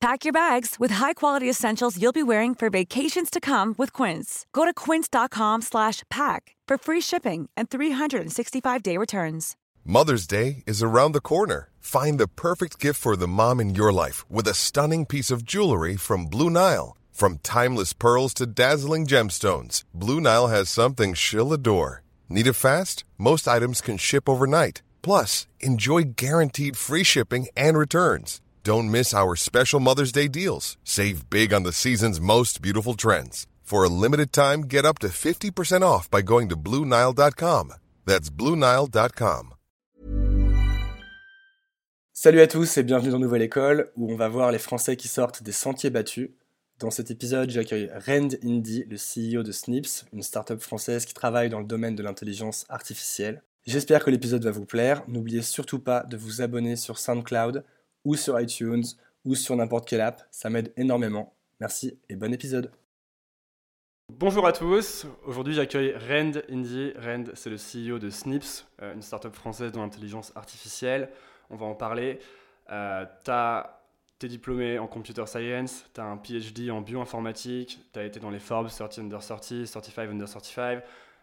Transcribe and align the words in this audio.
Pack 0.00 0.24
your 0.24 0.32
bags 0.32 0.76
with 0.80 0.92
high-quality 0.92 1.48
essentials 1.48 2.00
you'll 2.00 2.10
be 2.10 2.22
wearing 2.22 2.54
for 2.54 2.70
vacations 2.70 3.28
to 3.28 3.38
come 3.38 3.74
with 3.76 3.92
Quince. 3.92 4.46
Go 4.54 4.64
to 4.64 4.72
quince.com/pack 4.72 6.56
for 6.68 6.76
free 6.78 7.02
shipping 7.02 7.50
and 7.56 7.68
365-day 7.68 8.96
returns. 8.96 9.56
Mother's 9.84 10.26
Day 10.26 10.62
is 10.66 10.82
around 10.82 11.12
the 11.12 11.20
corner. 11.20 11.68
Find 11.80 12.18
the 12.18 12.28
perfect 12.28 12.78
gift 12.78 13.00
for 13.00 13.16
the 13.16 13.28
mom 13.28 13.60
in 13.60 13.74
your 13.74 13.92
life 13.92 14.24
with 14.30 14.48
a 14.48 14.54
stunning 14.54 15.04
piece 15.06 15.30
of 15.30 15.44
jewelry 15.44 15.96
from 15.96 16.26
Blue 16.26 16.50
Nile. 16.50 16.96
From 17.12 17.38
timeless 17.42 17.92
pearls 17.92 18.32
to 18.34 18.46
dazzling 18.46 19.06
gemstones, 19.06 19.84
Blue 19.92 20.20
Nile 20.20 20.48
has 20.48 20.70
something 20.70 21.14
she'll 21.14 21.52
adore. 21.52 22.02
Need 22.28 22.46
it 22.46 22.54
fast? 22.54 23.04
Most 23.18 23.46
items 23.46 23.80
can 23.82 23.98
ship 23.98 24.28
overnight. 24.28 24.80
Plus, 25.02 25.46
enjoy 25.60 26.02
guaranteed 26.16 26.76
free 26.76 27.04
shipping 27.04 27.48
and 27.56 27.76
returns. 27.76 28.40
Don't 28.70 28.88
miss 28.88 29.12
our 29.12 29.34
special 29.34 29.80
Mother's 29.80 30.12
Day 30.12 30.28
deals. 30.28 30.76
Save 30.84 31.28
big 31.28 31.52
on 31.52 31.64
the 31.64 31.72
season's 31.72 32.20
most 32.20 32.62
beautiful 32.62 32.94
trends. 32.94 33.48
For 33.64 33.82
a 33.82 33.88
limited 33.88 34.32
time, 34.32 34.60
get 34.60 34.84
up 34.84 35.00
to 35.00 35.08
50% 35.08 35.82
off 35.82 36.08
by 36.08 36.22
going 36.22 36.48
to 36.48 36.56
Bluenile.com. 36.56 37.74
That's 38.06 38.30
Bluenile.com. 38.30 39.54
Salut 42.12 42.40
à 42.40 42.46
tous 42.46 42.78
et 42.78 42.84
bienvenue 42.84 43.10
dans 43.10 43.18
Nouvelle 43.18 43.42
École 43.42 43.90
où 43.96 44.12
on 44.12 44.14
va 44.14 44.28
voir 44.28 44.52
les 44.52 44.60
Français 44.60 44.94
qui 44.94 45.08
sortent 45.08 45.42
des 45.42 45.50
sentiers 45.50 45.90
battus. 45.90 46.30
Dans 46.78 46.92
cet 46.92 47.10
épisode, 47.10 47.50
j'accueille 47.50 47.90
Rand 48.06 48.36
Indy, 48.44 48.84
le 48.88 48.98
CEO 48.98 49.42
de 49.42 49.50
Snips, 49.50 50.04
une 50.12 50.22
startup 50.22 50.60
française 50.60 51.06
qui 51.06 51.14
travaille 51.14 51.50
dans 51.50 51.58
le 51.58 51.66
domaine 51.66 51.96
de 51.96 52.04
l'intelligence 52.04 52.66
artificielle. 52.68 53.42
J'espère 53.66 54.04
que 54.04 54.10
l'épisode 54.10 54.44
va 54.44 54.52
vous 54.52 54.64
plaire. 54.64 55.02
N'oubliez 55.08 55.42
surtout 55.42 55.80
pas 55.80 56.04
de 56.04 56.16
vous 56.16 56.40
abonner 56.40 56.76
sur 56.76 57.00
SoundCloud 57.00 57.64
ou 58.04 58.16
sur 58.16 58.40
iTunes 58.40 58.84
ou 59.24 59.34
sur 59.34 59.56
n'importe 59.56 59.88
quelle 59.88 60.00
app, 60.00 60.22
ça 60.30 60.50
m'aide 60.50 60.72
énormément. 60.76 61.34
Merci 61.60 61.98
et 62.08 62.16
bon 62.16 62.32
épisode. 62.32 62.70
Bonjour 64.08 64.46
à 64.46 64.52
tous, 64.52 65.06
aujourd'hui 65.24 65.54
j'accueille 65.54 65.94
Rand 65.94 66.32
Indy. 66.50 66.92
Rand, 66.96 67.24
c'est 67.34 67.50
le 67.50 67.56
CEO 67.56 67.98
de 67.98 68.10
Snips, 68.10 68.66
euh, 68.82 68.92
une 68.94 69.02
startup 69.02 69.34
française 69.34 69.70
dans 69.70 69.82
l'intelligence 69.82 70.32
artificielle. 70.34 71.10
On 71.48 71.56
va 71.56 71.66
en 71.66 71.74
parler. 71.74 72.18
Euh, 72.70 73.04
tu 73.24 74.26
es 74.26 74.28
diplômé 74.28 74.78
en 74.78 74.86
computer 74.86 75.26
science, 75.26 75.84
tu 75.94 76.00
as 76.00 76.04
un 76.04 76.16
PhD 76.16 76.70
en 76.70 76.80
bioinformatique, 76.80 77.80
tu 77.92 77.98
as 77.98 78.04
été 78.04 78.20
dans 78.20 78.30
les 78.30 78.40
Forbes 78.40 78.68
30 78.68 78.98
under 78.98 79.20
30, 79.20 79.64
35 79.64 80.10
under 80.10 80.28
35. 80.28 80.82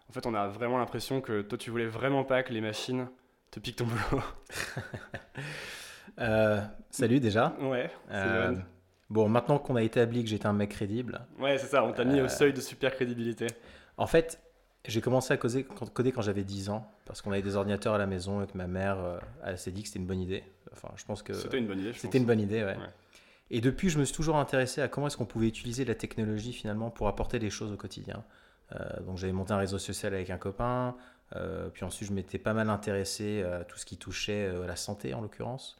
En 0.09 0.13
fait, 0.13 0.25
on 0.25 0.33
a 0.33 0.47
vraiment 0.47 0.77
l'impression 0.77 1.19
que 1.21 1.41
toi, 1.41 1.57
tu 1.57 1.69
voulais 1.69 1.85
vraiment 1.85 2.23
pas 2.23 2.41
que 2.41 2.53
les 2.53 2.61
machines 2.61 3.07
te 3.51 3.59
piquent 3.59 3.77
ton 3.77 3.85
boulot. 3.85 4.23
Euh, 6.19 6.61
salut 6.89 7.19
déjà. 7.19 7.55
Ouais. 7.61 7.89
Euh, 8.11 8.55
bon, 9.09 9.29
maintenant 9.29 9.59
qu'on 9.59 9.75
a 9.75 9.83
établi 9.83 10.23
que 10.23 10.29
j'étais 10.29 10.47
un 10.47 10.53
mec 10.53 10.71
crédible. 10.71 11.21
Ouais, 11.39 11.57
c'est 11.57 11.67
ça, 11.67 11.83
on 11.83 11.93
t'a 11.93 12.03
mis 12.03 12.21
au 12.21 12.25
Euh, 12.25 12.29
seuil 12.29 12.53
de 12.53 12.61
super 12.61 12.95
crédibilité. 12.95 13.47
En 13.97 14.07
fait, 14.07 14.39
j'ai 14.85 15.01
commencé 15.01 15.33
à 15.33 15.37
coder, 15.37 15.63
coder 15.93 16.11
quand 16.11 16.21
j'avais 16.21 16.43
10 16.43 16.69
ans, 16.69 16.89
parce 17.05 17.21
qu'on 17.21 17.31
avait 17.31 17.41
des 17.41 17.55
ordinateurs 17.55 17.93
à 17.93 17.97
la 17.97 18.05
maison 18.05 18.41
et 18.43 18.47
que 18.47 18.57
ma 18.57 18.67
mère 18.67 18.97
elle 19.43 19.57
s'est 19.57 19.71
dit 19.71 19.81
que 19.81 19.87
c'était 19.87 19.99
une 19.99 20.05
bonne 20.07 20.21
idée. 20.21 20.43
Enfin, 20.71 20.89
je 20.95 21.03
pense 21.05 21.23
que 21.23 21.33
C'était 21.33 21.57
une 21.57 21.67
bonne 21.67 21.79
idée, 21.79 21.93
je 21.93 21.99
c'était 21.99 22.17
une 22.17 22.25
bonne 22.25 22.39
idée, 22.39 22.63
ouais. 22.63 22.77
Ouais. 22.77 22.89
Et 23.49 23.61
depuis, 23.61 23.89
je 23.89 23.97
me 23.97 24.03
suis 24.05 24.15
toujours 24.15 24.37
intéressé 24.37 24.81
à 24.81 24.87
comment 24.87 25.07
est-ce 25.07 25.17
qu'on 25.17 25.25
pouvait 25.25 25.47
utiliser 25.47 25.85
la 25.85 25.95
technologie 25.95 26.53
finalement 26.53 26.89
pour 26.89 27.07
apporter 27.07 27.39
des 27.39 27.49
choses 27.49 27.71
au 27.71 27.77
quotidien. 27.77 28.23
Donc 29.05 29.17
j'avais 29.17 29.31
monté 29.31 29.53
un 29.53 29.57
réseau 29.57 29.77
social 29.77 30.13
avec 30.13 30.29
un 30.29 30.37
copain, 30.37 30.95
puis 31.73 31.85
ensuite 31.85 32.09
je 32.09 32.13
m'étais 32.13 32.37
pas 32.37 32.53
mal 32.53 32.69
intéressé 32.69 33.41
à 33.43 33.63
tout 33.63 33.77
ce 33.77 33.85
qui 33.85 33.95
touchait 33.97 34.47
à 34.47 34.67
la 34.67 34.75
santé 34.75 35.13
en 35.13 35.21
l'occurrence. 35.21 35.77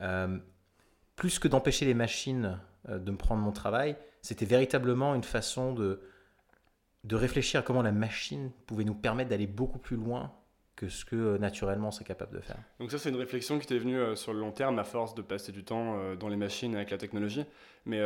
Euh, 0.00 0.38
plus 1.16 1.38
que 1.38 1.48
d'empêcher 1.48 1.84
les 1.84 1.94
machines 1.94 2.60
euh, 2.88 2.98
de 2.98 3.10
me 3.10 3.16
prendre 3.16 3.42
mon 3.42 3.52
travail, 3.52 3.96
c'était 4.22 4.44
véritablement 4.44 5.14
une 5.14 5.22
façon 5.22 5.72
de, 5.72 6.00
de 7.04 7.16
réfléchir 7.16 7.60
à 7.60 7.62
comment 7.62 7.82
la 7.82 7.92
machine 7.92 8.50
pouvait 8.66 8.84
nous 8.84 8.94
permettre 8.94 9.30
d'aller 9.30 9.46
beaucoup 9.46 9.78
plus 9.78 9.96
loin 9.96 10.32
que 10.76 10.88
ce 10.88 11.04
que 11.04 11.14
euh, 11.14 11.38
naturellement 11.38 11.92
c'est 11.92 12.04
capable 12.04 12.36
de 12.36 12.40
faire. 12.40 12.58
Donc 12.80 12.90
ça, 12.90 12.98
c'est 12.98 13.10
une 13.10 13.16
réflexion 13.16 13.58
qui 13.58 13.66
t'est 13.66 13.78
venue 13.78 14.16
sur 14.16 14.32
le 14.32 14.40
long 14.40 14.50
terme, 14.50 14.78
à 14.78 14.84
force 14.84 15.14
de 15.14 15.22
passer 15.22 15.52
du 15.52 15.64
temps 15.64 16.14
dans 16.16 16.28
les 16.28 16.36
machines 16.36 16.74
avec 16.74 16.90
la 16.90 16.98
technologie. 16.98 17.44
Mais 17.86 18.00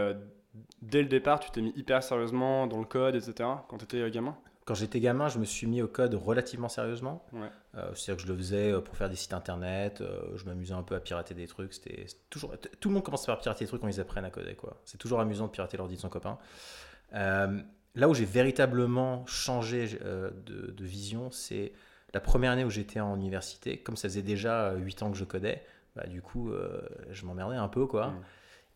dès 0.83 1.01
le 1.01 1.09
départ, 1.09 1.41
tu 1.41 1.51
t'es 1.51 1.63
mis 1.63 1.73
hyper 1.77 2.03
sérieusement 2.03 2.67
dans 2.67 2.79
le 2.79 2.85
code, 2.85 3.15
etc., 3.15 3.49
quand 3.69 3.79
tu 3.79 3.85
étais 3.85 4.11
gamin? 4.11 4.37
Quand 4.69 4.75
j'étais 4.75 5.01
gamin, 5.01 5.29
je 5.29 5.39
me 5.39 5.47
suis 5.47 5.67
mis 5.67 5.81
au 5.81 5.89
code 5.89 6.13
relativement 6.13 6.69
sérieusement. 6.69 7.25
Ouais. 7.33 7.49
Euh, 7.77 7.91
C'est-à-dire 7.95 8.17
que 8.17 8.29
je 8.29 8.31
le 8.31 8.37
faisais 8.37 8.71
euh, 8.71 8.83
pour 8.83 8.99
faire 8.99 9.09
des 9.09 9.17
sites 9.17 9.33
internet, 9.33 10.03
euh, 10.03 10.37
je 10.37 10.45
m'amusais 10.45 10.75
un 10.75 10.83
peu 10.83 10.95
à 10.95 11.01
pirater 11.01 11.33
des 11.33 11.47
trucs. 11.47 11.73
C'était 11.73 12.05
toujours 12.29 12.55
tout 12.79 12.91
le 12.91 12.95
monde 12.95 13.03
commence 13.03 13.25
par 13.25 13.39
pirater 13.39 13.65
des 13.65 13.69
trucs 13.69 13.81
quand 13.81 13.89
ils 13.89 13.99
apprennent 13.99 14.27
à 14.27 14.31
coder 14.31 14.57
quoi. 14.57 14.83
C'est 14.85 14.99
toujours 14.99 15.21
amusant 15.21 15.47
de 15.47 15.53
pirater 15.53 15.79
l'ordi 15.79 15.95
de 15.97 16.01
son 16.03 16.11
copain. 16.11 16.37
Euh, 17.15 17.63
là 17.95 18.11
où 18.11 18.15
j'ai 18.15 18.27
véritablement 18.27 19.25
changé 19.25 19.89
de, 19.89 20.71
de 20.71 20.85
vision, 20.85 21.31
c'est 21.31 21.73
la 22.13 22.21
première 22.21 22.53
année 22.53 22.67
où 22.67 22.71
j'étais 22.71 23.01
en 23.01 23.17
université. 23.17 23.79
Comme 23.79 23.97
ça 23.97 24.07
faisait 24.11 24.21
déjà 24.21 24.75
8 24.75 25.03
ans 25.03 25.11
que 25.11 25.17
je 25.17 25.25
codais, 25.25 25.65
bah, 25.97 26.07
du 26.07 26.21
coup 26.21 26.53
je 27.09 27.25
m'emmerdais 27.25 27.57
un 27.57 27.69
peu 27.69 27.87
quoi. 27.87 28.13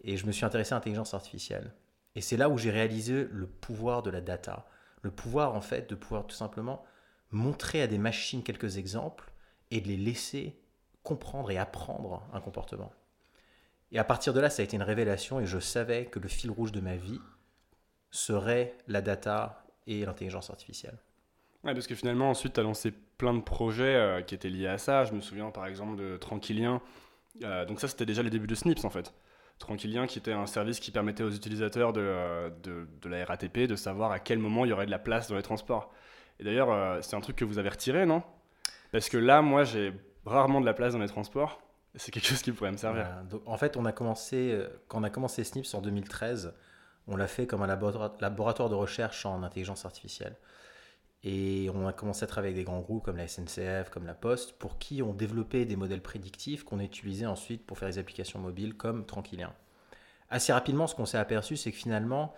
Et 0.05 0.17
je 0.17 0.25
me 0.25 0.33
suis 0.33 0.47
intéressé 0.47 0.73
à 0.73 0.77
l'intelligence 0.77 1.13
artificielle. 1.13 1.71
Et 2.15 2.23
c'est 2.23 2.39
là 2.39 2.49
où 2.49 2.57
j'ai 2.57 2.71
réalisé 2.71 3.29
le 3.31 3.47
pouvoir 3.47 4.03
de 4.03 4.09
la 4.09 4.23
data. 4.23 4.65
Le 5.03 5.11
pouvoir 5.11 5.55
en 5.55 5.61
fait 5.61 5.91
de 5.91 5.95
pouvoir 5.95 6.27
tout 6.27 6.35
simplement 6.35 6.85
montrer 7.31 7.83
à 7.83 7.87
des 7.87 7.99
machines 7.99 8.43
quelques 8.43 8.77
exemples 8.77 9.33
et 9.71 9.81
de 9.81 9.89
les 9.89 9.97
laisser 9.97 10.59
comprendre 11.03 11.51
et 11.51 11.59
apprendre 11.59 12.23
un 12.33 12.41
comportement. 12.41 12.93
Et 13.91 13.99
à 13.99 14.05
partir 14.05 14.33
de 14.33 14.41
là, 14.41 14.49
ça 14.49 14.63
a 14.63 14.65
été 14.65 14.77
une 14.77 14.83
révélation 14.83 15.41
et 15.41 15.47
je 15.47 15.59
savais 15.59 16.07
que 16.07 16.19
le 16.19 16.29
fil 16.29 16.51
rouge 16.51 16.73
de 16.73 16.81
ma 16.81 16.97
vie 16.97 17.21
serait 18.11 18.75
la 18.89 19.03
data 19.03 19.65
et 19.87 20.05
l'intelligence 20.05 20.51
artificielle. 20.51 20.99
Ouais, 21.65 21.75
parce 21.75 21.87
que 21.87 21.95
finalement, 21.95 22.31
ensuite, 22.31 22.55
tu 22.55 22.61
as 22.61 22.63
lancé 22.63 22.91
plein 22.91 23.35
de 23.35 23.41
projets 23.41 23.95
euh, 23.95 24.23
qui 24.23 24.35
étaient 24.35 24.49
liés 24.49 24.67
à 24.67 24.79
ça. 24.79 25.05
Je 25.05 25.13
me 25.13 25.21
souviens 25.21 25.51
par 25.51 25.67
exemple 25.67 25.97
de 25.97 26.17
Tranquillien. 26.17 26.81
Euh, 27.43 27.65
donc 27.65 27.81
ça, 27.81 27.89
c'était 27.89 28.07
déjà 28.07 28.23
les 28.23 28.31
débuts 28.31 28.47
de 28.47 28.55
Snips 28.55 28.85
en 28.85 28.91
fait. 28.91 29.13
Tranquillien 29.63 30.07
qui 30.09 30.19
était 30.19 30.33
un 30.33 30.47
service 30.47 30.81
qui 30.81 30.91
permettait 30.91 31.23
aux 31.23 31.31
utilisateurs 31.31 31.93
de, 31.93 32.01
euh, 32.03 32.51
de, 32.65 33.09
la 33.09 33.25
RATP 33.25 33.69
de 33.69 33.77
savoir 33.77 34.11
à 34.11 34.19
quel 34.19 34.39
moment 34.39 34.65
il 34.65 34.69
y 34.71 34.73
aurait 34.73 34.87
de 34.87 34.91
la 34.91 34.99
place 34.99 35.29
dans 35.29 35.37
les 35.37 35.43
transports. 35.43 35.93
Et 36.41 36.45
d'ailleurs, 36.45 36.71
euh, 36.73 36.99
c'est 37.01 37.15
un 37.15 37.21
truc 37.21 37.37
que 37.37 37.45
vous 37.45 37.59
avez 37.59 37.69
retiré, 37.69 38.05
non? 38.05 38.23
Parce 38.91 39.09
que 39.09 39.17
là, 39.17 39.41
moi, 39.41 39.63
j'ai 39.63 39.93
rarement 40.27 40.61
de 40.61 40.67
la 40.67 40.75
place 40.75 40.95
dans 40.95 40.99
les 40.99 41.07
transports. 41.09 41.63
C'est 41.95 42.11
quelque 42.11 42.27
chose 42.27 42.43
qui 42.43 42.51
pourrait 42.53 42.73
me 42.73 42.77
servir. 42.77 43.07
En 43.47 43.57
fait, 43.57 43.77
on 43.77 43.85
a 43.85 43.93
commencé, 43.93 44.51
euh, 44.53 44.69
quand 44.89 45.01
on 45.01 45.05
a 45.05 45.11
commencé 45.11 45.45
Snips 45.45 45.73
en 45.75 45.81
2013, 45.81 46.53
on 47.07 47.17
l'a 47.17 47.29
fait 47.29 47.47
comme 47.47 47.63
un 47.63 47.67
labora- 47.69 48.13
laboratoire 48.21 48.69
de 48.69 48.75
recherche 48.75 49.25
en 49.27 49.43
intelligence 49.45 49.85
artificielle. 49.85 50.37
Et 51.25 51.71
on 51.73 51.87
a 51.87 51.93
commencé 51.93 52.25
à 52.25 52.27
travailler 52.27 52.53
avec 52.53 52.65
des 52.65 52.65
grands 52.65 52.81
groupes 52.81 53.05
comme 53.05 53.17
la 53.17 53.29
SNCF, 53.29 53.91
comme 53.91 54.07
la 54.07 54.15
Poste, 54.15 54.59
pour 54.59 54.79
qui 54.79 55.03
on 55.03 55.15
développait 55.15 55.65
des 55.65 55.77
modèles 55.77 56.03
prédictifs 56.03 56.65
qu'on 56.65 56.81
utilisait 56.81 57.27
ensuite 57.27 57.65
pour 57.65 57.79
faire 57.79 57.89
des 57.89 57.99
applications 57.99 58.41
mobiles 58.41 58.75
comme 58.75 59.07
Tranquillien. 59.07 59.55
Assez 60.31 60.53
rapidement, 60.53 60.87
ce 60.87 60.95
qu'on 60.95 61.07
s'est 61.07 61.19
aperçu, 61.19 61.57
c'est 61.57 61.71
que 61.71 61.77
finalement, 61.77 62.35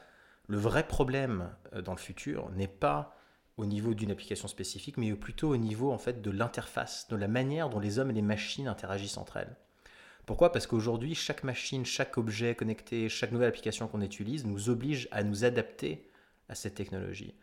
le 0.48 0.58
vrai 0.58 0.86
problème 0.86 1.50
euh, 1.75 1.81
dans 1.81 1.92
le 1.92 1.98
futur 1.98 2.50
n'est 2.50 2.69
pas 2.69 3.16
au 3.56 3.66
niveau 3.66 3.94
d'une 3.94 4.10
application 4.10 4.48
spécifique, 4.48 4.96
mais 4.96 5.12
plutôt 5.14 5.50
au 5.50 5.56
niveau 5.56 5.92
en 5.92 5.98
fait 5.98 6.20
de 6.20 6.31
l'interface, 6.31 7.06
de 7.08 7.16
la 7.16 7.28
manière 7.28 7.70
dont 7.70 7.78
les 7.78 7.98
hommes 7.98 8.10
et 8.10 8.14
les 8.14 8.22
machines 8.22 8.66
interagissent 8.66 9.16
entre 9.16 9.36
elles. 9.36 9.56
Pourquoi? 10.26 10.52
Parce 10.52 10.66
qu'aujourd'hui, 10.66 11.14
chaque 11.14 11.44
machine, 11.44 11.84
chaque 11.84 12.19
objet 12.19 12.54
connecté, 12.54 13.08
chaque 13.08 13.31
nouvelle 13.31 13.48
application 13.48 13.86
qu'on 13.86 14.00
utilise 14.00 14.44
nous 14.44 14.70
oblige 14.70 15.06
à 15.10 15.22
nous 15.22 15.44
adapter 15.44 16.10
à 16.48 16.54
cette 16.54 16.75
technologie. 16.75 17.34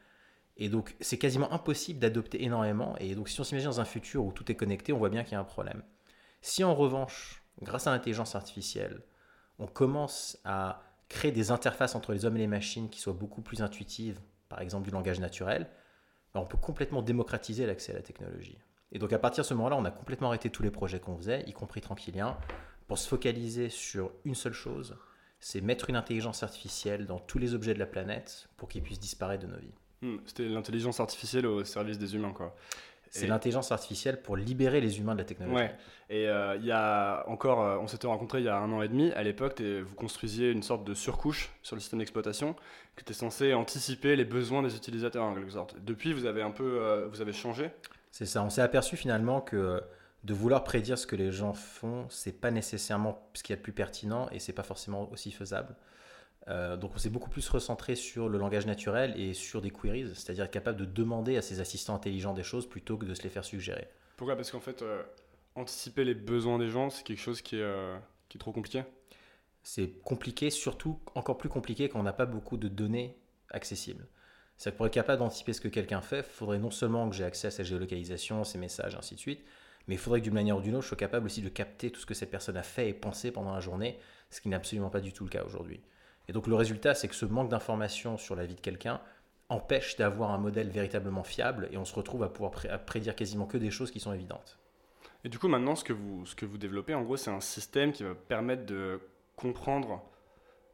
Et 0.57 0.69
donc, 0.69 0.95
c'est 0.99 1.17
quasiment 1.17 1.51
impossible 1.51 1.99
d'adopter 1.99 2.43
énormément. 2.43 2.95
Et 2.99 3.15
donc, 3.15 3.29
si 3.29 3.39
on 3.39 3.43
s'imagine 3.43 3.69
dans 3.69 3.81
un 3.81 3.85
futur 3.85 4.25
où 4.25 4.31
tout 4.31 4.51
est 4.51 4.55
connecté, 4.55 4.93
on 4.93 4.97
voit 4.97 5.09
bien 5.09 5.23
qu'il 5.23 5.33
y 5.33 5.35
a 5.35 5.39
un 5.39 5.45
problème. 5.45 5.83
Si 6.41 6.63
en 6.63 6.75
revanche, 6.75 7.43
grâce 7.61 7.87
à 7.87 7.91
l'intelligence 7.91 8.35
artificielle, 8.35 9.01
on 9.59 9.67
commence 9.67 10.37
à 10.43 10.83
créer 11.09 11.31
des 11.31 11.51
interfaces 11.51 11.95
entre 11.95 12.13
les 12.13 12.25
hommes 12.25 12.37
et 12.37 12.39
les 12.39 12.47
machines 12.47 12.89
qui 12.89 12.99
soient 12.99 13.13
beaucoup 13.13 13.41
plus 13.41 13.61
intuitives, 13.61 14.19
par 14.49 14.61
exemple 14.61 14.85
du 14.85 14.91
langage 14.91 15.19
naturel, 15.19 15.69
ben, 16.33 16.39
on 16.39 16.45
peut 16.45 16.57
complètement 16.57 17.01
démocratiser 17.01 17.65
l'accès 17.65 17.91
à 17.91 17.95
la 17.95 18.01
technologie. 18.01 18.57
Et 18.91 18.99
donc 18.99 19.13
à 19.13 19.19
partir 19.19 19.43
de 19.43 19.47
ce 19.47 19.53
moment-là, 19.53 19.75
on 19.77 19.85
a 19.85 19.91
complètement 19.91 20.29
arrêté 20.29 20.49
tous 20.49 20.63
les 20.63 20.71
projets 20.71 20.99
qu'on 20.99 21.17
faisait, 21.17 21.43
y 21.47 21.53
compris 21.53 21.81
Tranquillien, 21.81 22.37
pour 22.87 22.97
se 22.97 23.07
focaliser 23.07 23.69
sur 23.69 24.11
une 24.25 24.35
seule 24.35 24.53
chose, 24.53 24.97
c'est 25.39 25.61
mettre 25.61 25.89
une 25.89 25.95
intelligence 25.95 26.43
artificielle 26.43 27.05
dans 27.05 27.19
tous 27.19 27.39
les 27.39 27.53
objets 27.53 27.73
de 27.73 27.79
la 27.79 27.85
planète 27.85 28.49
pour 28.57 28.69
qu'ils 28.69 28.83
puissent 28.83 28.99
disparaître 28.99 29.45
de 29.45 29.51
nos 29.51 29.59
vies. 29.59 29.73
Hmm, 30.01 30.17
c'était 30.25 30.47
l'intelligence 30.47 30.99
artificielle 30.99 31.45
au 31.45 31.63
service 31.63 31.97
des 31.97 32.15
humains, 32.15 32.33
quoi. 32.33 32.55
C'est 33.11 33.27
l'intelligence 33.27 33.73
artificielle 33.73 34.21
pour 34.21 34.37
libérer 34.37 34.79
les 34.79 34.99
humains 34.99 35.13
de 35.13 35.19
la 35.19 35.25
technologie. 35.25 35.57
Ouais. 35.57 35.75
Et 36.09 36.29
euh, 36.29 36.55
il 36.55 36.65
y 36.65 36.71
a 36.71 37.25
encore, 37.27 37.61
euh, 37.61 37.77
on 37.77 37.87
s'était 37.87 38.07
rencontrés 38.07 38.39
il 38.39 38.45
y 38.45 38.49
a 38.49 38.57
un 38.57 38.71
an 38.71 38.81
et 38.81 38.87
demi. 38.87 39.11
À 39.11 39.21
l'époque, 39.21 39.61
vous 39.61 39.95
construisiez 39.95 40.49
une 40.49 40.63
sorte 40.63 40.85
de 40.85 40.93
surcouche 40.93 41.51
sur 41.61 41.75
le 41.75 41.81
système 41.81 41.99
d'exploitation 41.99 42.53
qui 42.95 43.01
était 43.01 43.13
censée 43.13 43.53
anticiper 43.53 44.15
les 44.15 44.23
besoins 44.23 44.63
des 44.63 44.77
utilisateurs 44.77 45.25
en 45.25 45.33
quelque 45.33 45.51
sorte. 45.51 45.75
Depuis, 45.83 46.13
vous 46.13 46.25
avez 46.25 46.41
un 46.41 46.51
peu, 46.51 46.79
euh, 46.79 47.07
vous 47.09 47.19
avez 47.19 47.33
changé? 47.33 47.69
C'est 48.11 48.25
ça. 48.25 48.43
On 48.43 48.49
s'est 48.49 48.61
aperçu 48.61 48.95
finalement 48.95 49.41
que 49.41 49.81
de 50.23 50.33
vouloir 50.33 50.63
prédire 50.63 50.97
ce 50.97 51.05
que 51.05 51.17
les 51.17 51.31
gens 51.33 51.53
font, 51.53 52.05
c'est 52.09 52.39
pas 52.39 52.51
nécessairement 52.51 53.29
ce 53.33 53.43
qui 53.43 53.51
est 53.51 53.57
le 53.57 53.61
plus 53.61 53.73
pertinent 53.73 54.29
et 54.31 54.39
c'est 54.39 54.53
pas 54.53 54.63
forcément 54.63 55.11
aussi 55.11 55.31
faisable. 55.31 55.75
Euh, 56.47 56.75
donc 56.75 56.91
on 56.95 56.97
s'est 56.97 57.09
beaucoup 57.09 57.29
plus 57.29 57.47
recentré 57.49 57.95
sur 57.95 58.27
le 58.27 58.37
langage 58.37 58.65
naturel 58.65 59.13
et 59.19 59.33
sur 59.33 59.61
des 59.61 59.69
queries, 59.69 60.07
c'est-à-dire 60.15 60.45
être 60.45 60.51
capable 60.51 60.79
de 60.79 60.85
demander 60.85 61.37
à 61.37 61.41
ses 61.41 61.59
assistants 61.59 61.95
intelligents 61.95 62.33
des 62.33 62.43
choses 62.43 62.67
plutôt 62.67 62.97
que 62.97 63.05
de 63.05 63.13
se 63.13 63.23
les 63.23 63.29
faire 63.29 63.45
suggérer. 63.45 63.87
Pourquoi? 64.17 64.35
Parce 64.35 64.51
qu'en 64.51 64.59
fait, 64.59 64.81
euh, 64.81 65.03
anticiper 65.55 66.03
les 66.03 66.15
besoins 66.15 66.57
des 66.57 66.69
gens, 66.69 66.89
c'est 66.89 67.03
quelque 67.03 67.19
chose 67.19 67.41
qui 67.41 67.57
est, 67.57 67.61
euh, 67.61 67.97
qui 68.29 68.37
est 68.37 68.39
trop 68.39 68.51
compliqué? 68.51 68.83
C'est 69.63 69.99
compliqué, 70.03 70.49
surtout 70.49 70.99
encore 71.13 71.37
plus 71.37 71.49
compliqué 71.49 71.89
quand 71.89 71.99
on 71.99 72.03
n'a 72.03 72.13
pas 72.13 72.25
beaucoup 72.25 72.57
de 72.57 72.67
données 72.67 73.15
accessibles. 73.49 74.07
C'est-à-dire 74.57 74.73
que 74.73 74.77
pour 74.77 74.85
être 74.87 74.93
capable 74.93 75.19
d'anticiper 75.19 75.53
ce 75.53 75.61
que 75.61 75.67
quelqu'un 75.67 76.01
fait, 76.01 76.19
il 76.19 76.23
faudrait 76.23 76.59
non 76.59 76.71
seulement 76.71 77.09
que 77.09 77.15
j'ai 77.15 77.23
accès 77.23 77.47
à 77.47 77.51
sa 77.51 77.63
géolocalisation, 77.63 78.43
ses 78.43 78.57
messages, 78.57 78.95
ainsi 78.95 79.15
de 79.15 79.19
suite, 79.19 79.43
mais 79.87 79.95
il 79.95 79.97
faudrait 79.97 80.19
que 80.19 80.25
d'une 80.25 80.33
manière 80.33 80.57
ou 80.57 80.61
d'une 80.61 80.75
autre, 80.75 80.83
je 80.83 80.89
sois 80.89 80.97
capable 80.97 81.25
aussi 81.25 81.41
de 81.41 81.49
capter 81.49 81.91
tout 81.91 81.99
ce 81.99 82.05
que 82.05 82.13
cette 82.13 82.31
personne 82.31 82.57
a 82.57 82.63
fait 82.63 82.89
et 82.89 82.93
pensé 82.93 83.31
pendant 83.31 83.53
la 83.53 83.59
journée, 83.59 83.99
ce 84.29 84.41
qui 84.41 84.49
n'est 84.49 84.55
absolument 84.55 84.89
pas 84.89 85.01
du 85.01 85.13
tout 85.13 85.23
le 85.23 85.29
cas 85.29 85.43
aujourd'hui. 85.43 85.81
Et 86.27 86.33
donc 86.33 86.47
le 86.47 86.55
résultat, 86.55 86.93
c'est 86.93 87.07
que 87.07 87.15
ce 87.15 87.25
manque 87.25 87.49
d'informations 87.49 88.17
sur 88.17 88.35
la 88.35 88.45
vie 88.45 88.55
de 88.55 88.61
quelqu'un 88.61 89.01
empêche 89.49 89.97
d'avoir 89.97 90.31
un 90.31 90.37
modèle 90.37 90.69
véritablement 90.69 91.23
fiable 91.23 91.67
et 91.71 91.77
on 91.77 91.83
se 91.83 91.93
retrouve 91.93 92.23
à 92.23 92.29
pouvoir 92.29 92.51
prédire 92.85 93.15
quasiment 93.15 93.45
que 93.45 93.57
des 93.57 93.69
choses 93.69 93.91
qui 93.91 93.99
sont 93.99 94.13
évidentes. 94.13 94.57
Et 95.23 95.29
du 95.29 95.37
coup, 95.37 95.49
maintenant, 95.49 95.75
ce 95.75 95.83
que 95.83 95.93
vous, 95.93 96.25
ce 96.25 96.35
que 96.35 96.45
vous 96.45 96.57
développez, 96.57 96.95
en 96.95 97.03
gros, 97.03 97.17
c'est 97.17 97.29
un 97.29 97.41
système 97.41 97.91
qui 97.91 98.03
va 98.03 98.15
permettre 98.15 98.65
de 98.65 98.99
comprendre, 99.35 100.01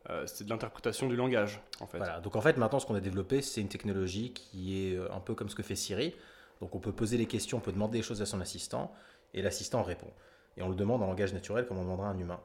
euh, 0.10 0.26
c'est 0.26 0.46
de 0.46 0.50
l'interprétation 0.50 1.08
du 1.08 1.16
langage, 1.16 1.60
en 1.82 1.88
fait. 1.88 1.98
Voilà, 1.98 2.20
donc 2.20 2.36
en 2.36 2.42
fait, 2.42 2.56
maintenant, 2.58 2.80
ce 2.80 2.86
qu'on 2.86 2.96
a 2.96 3.02
développé, 3.02 3.42
c'est 3.42 3.62
une 3.62 3.68
technologie 3.68 4.32
qui 4.32 4.88
est 4.88 4.96
euh, 4.96 5.12
un 5.12 5.20
peu 5.20 5.34
comme 5.34 5.50
ce 5.50 5.56
que 5.56 5.64
fait 5.64 5.76
Siri. 5.76 6.16
Donc 6.62 6.76
on 6.76 6.80
peut 6.80 6.94
poser 6.94 7.18
des 7.18 7.26
questions, 7.26 7.58
on 7.58 7.62
peut 7.62 7.74
demander 7.74 7.98
des 8.00 8.04
choses 8.04 8.22
à 8.22 8.26
son 8.26 8.40
assistant, 8.40 8.94
et 9.34 9.42
l'assistant 9.42 9.84
répond. 9.84 10.12
Et 10.56 10.62
on 10.62 10.70
le 10.70 10.76
demande 10.76 11.04
en 11.04 11.08
langage 11.08 11.34
naturel 11.34 11.68
comme 11.68 11.78
on 11.78 11.84
demanderait 11.84 12.08
à 12.08 12.12
un 12.12 12.18
humain 12.18 12.40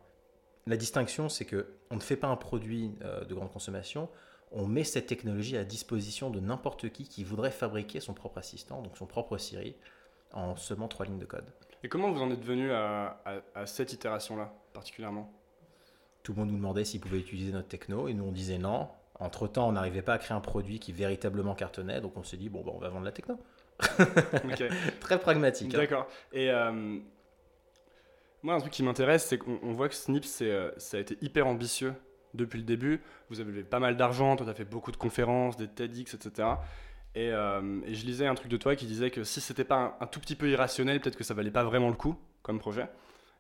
la 0.67 0.77
distinction, 0.77 1.29
c'est 1.29 1.45
que 1.45 1.67
on 1.91 1.97
ne 1.97 2.01
fait 2.01 2.17
pas 2.17 2.29
un 2.29 2.37
produit 2.37 2.95
euh, 3.03 3.25
de 3.25 3.35
grande 3.35 3.51
consommation, 3.51 4.09
on 4.53 4.67
met 4.67 4.85
cette 4.85 5.07
technologie 5.07 5.57
à 5.57 5.65
disposition 5.65 6.31
de 6.31 6.41
n'importe 6.41 6.91
qui 6.91 7.09
qui 7.09 7.25
voudrait 7.25 7.51
fabriquer 7.51 8.01
son 8.01 8.15
propre 8.15 8.39
assistant, 8.39 8.83
donc 8.83 8.97
son 8.97 9.07
propre 9.07 9.39
Siri, 9.39 9.75
en 10.33 10.57
seulement 10.57 10.89
trois 10.89 11.07
lignes 11.07 11.19
de 11.19 11.25
code. 11.25 11.47
Et 11.83 11.89
comment 11.89 12.13
vous 12.13 12.23
en 12.23 12.31
êtes 12.31 12.45
venu 12.45 12.71
à, 12.71 13.17
cette 13.67 13.93
itération-là, 13.93 14.53
particulièrement? 14.73 15.33
Tout 16.23 16.33
le 16.33 16.39
monde 16.39 16.51
nous 16.51 16.57
demandait 16.57 16.85
s'il 16.85 17.01
pouvait 17.01 17.19
utiliser 17.19 17.51
notre 17.51 17.69
techno, 17.69 18.09
et 18.09 18.15
nous 18.15 18.25
on 18.25 18.33
disait 18.33 18.59
non. 18.59 18.89
Entre-temps, 19.19 19.69
on 19.69 19.73
n'arrivait 19.73 20.03
pas 20.03 20.15
à 20.15 20.19
créer 20.19 20.37
un 20.37 20.41
produit 20.41 20.79
qui 20.79 20.93
véritablement 20.93 21.55
cartonnait, 21.55 22.01
donc 22.01 22.17
on 22.17 22.23
s'est 22.23 22.37
dit, 22.37 22.49
bon, 22.49 22.63
bah, 22.63 22.73
on 22.75 22.79
va 22.79 22.89
vendre 22.89 23.05
la 23.05 23.13
techno. 23.13 23.39
Très 25.01 25.19
pragmatique. 25.19 25.75
Hein. 25.75 25.79
D'accord. 25.79 26.09
Et 26.33 26.51
euh, 26.51 26.99
moi, 28.43 28.55
un 28.55 28.61
truc 28.61 28.73
qui 28.73 28.83
m'intéresse, 28.83 29.27
c'est 29.27 29.39
qu'on 29.39 29.75
voit 29.75 29.89
que 29.89 29.95
Snips, 29.95 30.27
euh, 30.43 30.73
ça 30.77 30.97
a 30.97 31.01
été 31.01 31.17
hyper 31.21 31.47
ambitieux 31.47 31.95
depuis 32.35 32.59
le 32.59 32.65
début. 32.65 33.01
Vous 33.31 33.41
avez 33.41 33.51
levé 33.51 33.65
pas 33.65 33.79
mal 33.79 33.97
d'argent, 33.97 34.37
toi, 34.37 34.47
tu 34.47 34.55
fait 34.55 34.65
beaucoup 34.65 34.91
de 34.91 34.97
conférences, 34.97 35.57
des 35.57 35.69
TEDx, 35.69 36.15
etc. 36.15 36.49
Euh, 37.17 37.81
et, 37.85 37.95
je 37.95 38.07
lisais 38.07 38.27
un 38.27 38.35
truc 38.35 38.51
de 38.51 38.57
toi 38.57 38.75
qui 38.75 38.87
disait 38.87 39.11
que 39.11 39.23
si 39.25 39.41
c'était 39.41 39.65
pas 39.65 39.97
un, 40.01 40.07
tout 40.07 40.21
petit 40.21 40.35
peu 40.35 40.49
irrationnel, 40.49 41.01
peut-être 41.01 41.17
que 41.17 41.25
ça 41.25 41.35
valait 41.35 41.51
pas 41.51 41.65
vraiment 41.65 41.89
le 41.89 41.95
coup 41.95 42.17
comme 42.43 42.59
projet. 42.59 42.89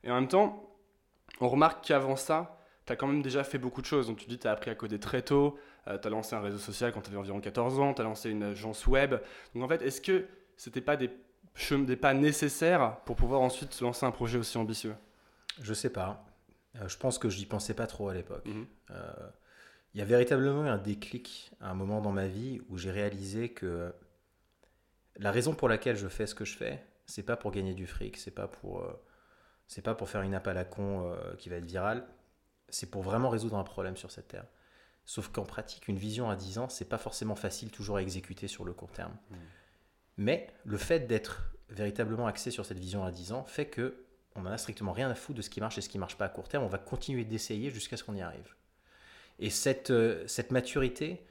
Et 0.04 0.10
en 0.10 0.14
même 0.14 0.28
temps, 0.28 0.70
on 1.40 1.48
remarque 1.48 1.84
qu'avant 1.84 2.16
ça, 2.16 2.60
tu 2.86 2.92
as 2.92 2.96
quand 2.96 3.06
même 3.06 3.22
déjà 3.22 3.44
fait 3.44 3.58
beaucoup 3.58 3.80
de 3.80 3.86
choses. 3.86 4.06
Donc 4.08 4.18
tu 4.18 4.26
dis 4.26 4.38
tu 4.38 4.46
as 4.46 4.52
appris 4.52 4.70
à 4.70 4.74
coder 4.74 4.98
très 4.98 5.22
tôt, 5.22 5.58
euh, 5.88 5.98
tu 5.98 6.08
lancé 6.10 6.34
un 6.36 6.40
réseau 6.40 6.58
social 6.58 6.92
quand 6.92 7.00
tu 7.00 7.10
avais 7.10 7.18
environ 7.18 7.40
14 7.40 7.80
ans, 7.80 7.94
tu 7.94 8.02
as 8.02 8.04
lancé 8.04 8.30
une 8.30 8.42
agence 8.42 8.86
web. 8.86 9.16
Donc 9.54 9.64
en 9.64 9.68
fait, 9.68 9.82
est-ce 9.82 10.00
que 10.00 10.26
c'était 10.56 10.80
pas 10.80 10.96
des 10.96 11.10
des 11.86 11.96
pas 11.96 12.14
nécessaires 12.14 13.00
pour 13.04 13.16
pouvoir 13.16 13.40
ensuite 13.40 13.80
lancer 13.80 14.04
un 14.06 14.10
projet 14.10 14.38
aussi 14.38 14.58
ambitieux 14.58 14.94
Je 15.60 15.74
sais 15.74 15.90
pas. 15.90 16.24
Euh, 16.76 16.88
je 16.88 16.96
pense 16.96 17.18
que 17.18 17.28
je 17.28 17.38
n'y 17.38 17.46
pensais 17.46 17.74
pas 17.74 17.86
trop 17.86 18.08
à 18.08 18.14
l'époque. 18.14 18.46
Mhm. 18.46 18.66
Euh, 18.90 19.12
il 19.94 19.98
y 19.98 20.02
a 20.02 20.06
véritablement 20.06 20.64
eu 20.64 20.68
un 20.68 20.78
déclic 20.78 21.52
à 21.60 21.70
un 21.70 21.74
moment 21.74 22.00
dans 22.00 22.12
ma 22.12 22.26
vie 22.26 22.60
où 22.68 22.78
j'ai 22.78 22.90
réalisé 22.90 23.50
que 23.50 23.92
la 25.16 25.30
raison 25.30 25.54
pour 25.54 25.68
laquelle 25.68 25.96
je 25.96 26.08
fais 26.08 26.26
ce 26.26 26.34
que 26.34 26.46
je 26.46 26.56
fais, 26.56 26.82
c'est 27.04 27.22
pas 27.22 27.36
pour 27.36 27.50
gagner 27.50 27.74
du 27.74 27.86
fric, 27.86 28.16
c'est 28.16 28.30
pas 28.30 28.48
pour 28.48 28.80
euh, 28.80 29.02
c'est 29.68 29.82
pas 29.82 29.94
pour 29.94 30.08
faire 30.08 30.22
une 30.22 30.34
app 30.34 30.46
à 30.48 30.54
la 30.54 30.64
con 30.64 31.16
qui 31.38 31.48
va 31.48 31.56
être 31.56 31.64
virale, 31.64 32.06
c'est 32.68 32.90
pour 32.90 33.02
vraiment 33.02 33.30
résoudre 33.30 33.56
un 33.56 33.64
problème 33.64 33.96
sur 33.96 34.10
cette 34.10 34.28
terre. 34.28 34.46
Sauf 35.04 35.28
qu'en 35.28 35.44
pratique, 35.44 35.88
une 35.88 35.96
vision 35.96 36.28
à 36.28 36.36
10 36.36 36.58
ans, 36.58 36.68
c'est 36.68 36.88
pas 36.88 36.98
forcément 36.98 37.34
facile 37.34 37.70
toujours 37.70 37.96
à 37.96 38.02
exécuter 38.02 38.48
sur 38.48 38.64
le 38.64 38.72
court 38.74 38.92
terme. 38.92 39.16
Mhm. 39.30 39.38
Mais 40.16 40.48
le 40.64 40.76
fait 40.76 41.00
d'être 41.00 41.52
véritablement 41.68 42.26
axé 42.26 42.50
sur 42.50 42.66
cette 42.66 42.78
vision 42.78 43.04
à 43.04 43.10
10 43.10 43.32
ans 43.32 43.44
fait 43.44 43.66
que 43.66 44.04
on 44.34 44.42
n'en 44.42 44.50
a 44.50 44.58
strictement 44.58 44.92
rien 44.92 45.10
à 45.10 45.14
foutre 45.14 45.38
de 45.38 45.42
ce 45.42 45.50
qui 45.50 45.60
marche 45.60 45.76
et 45.78 45.80
ce 45.80 45.88
qui 45.88 45.98
ne 45.98 46.00
marche 46.00 46.16
pas 46.16 46.24
à 46.24 46.28
court 46.28 46.48
terme. 46.48 46.64
On 46.64 46.68
va 46.68 46.78
continuer 46.78 47.24
d'essayer 47.24 47.70
jusqu'à 47.70 47.96
ce 47.96 48.04
qu'on 48.04 48.14
y 48.14 48.22
arrive. 48.22 48.54
Et 49.38 49.50
cette, 49.50 49.90
euh, 49.90 50.24
cette 50.26 50.52
maturité 50.52 51.26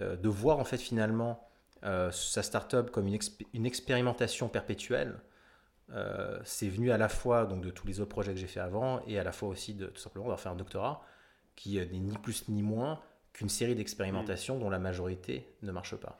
euh, 0.00 0.16
de 0.16 0.28
voir 0.28 0.58
en 0.58 0.64
fait 0.64 0.78
finalement 0.78 1.48
euh, 1.84 2.10
sa 2.10 2.42
startup 2.42 2.90
comme 2.90 3.06
une, 3.06 3.18
une 3.54 3.66
expérimentation 3.66 4.48
perpétuelle, 4.48 5.20
c'est 6.44 6.68
venu 6.68 6.92
à 6.92 6.98
la 6.98 7.08
fois 7.08 7.46
donc, 7.46 7.62
de 7.62 7.70
tous 7.70 7.84
les 7.84 7.98
autres 7.98 8.10
projets 8.10 8.32
que 8.32 8.38
j'ai 8.38 8.46
fait 8.46 8.60
avant 8.60 9.02
et 9.08 9.18
à 9.18 9.24
la 9.24 9.32
fois 9.32 9.48
aussi 9.48 9.74
de 9.74 9.86
tout 9.86 10.00
simplement 10.00 10.26
d'avoir 10.26 10.38
fait 10.38 10.48
un 10.48 10.54
doctorat 10.54 11.04
qui 11.56 11.78
n'est 11.78 11.86
ni 11.86 12.16
plus 12.16 12.48
ni 12.48 12.62
moins 12.62 13.00
qu'une 13.32 13.48
série 13.48 13.74
d'expérimentations 13.74 14.56
dont 14.56 14.70
la 14.70 14.78
majorité 14.78 15.52
ne 15.62 15.72
marche 15.72 15.96
pas. 15.96 16.16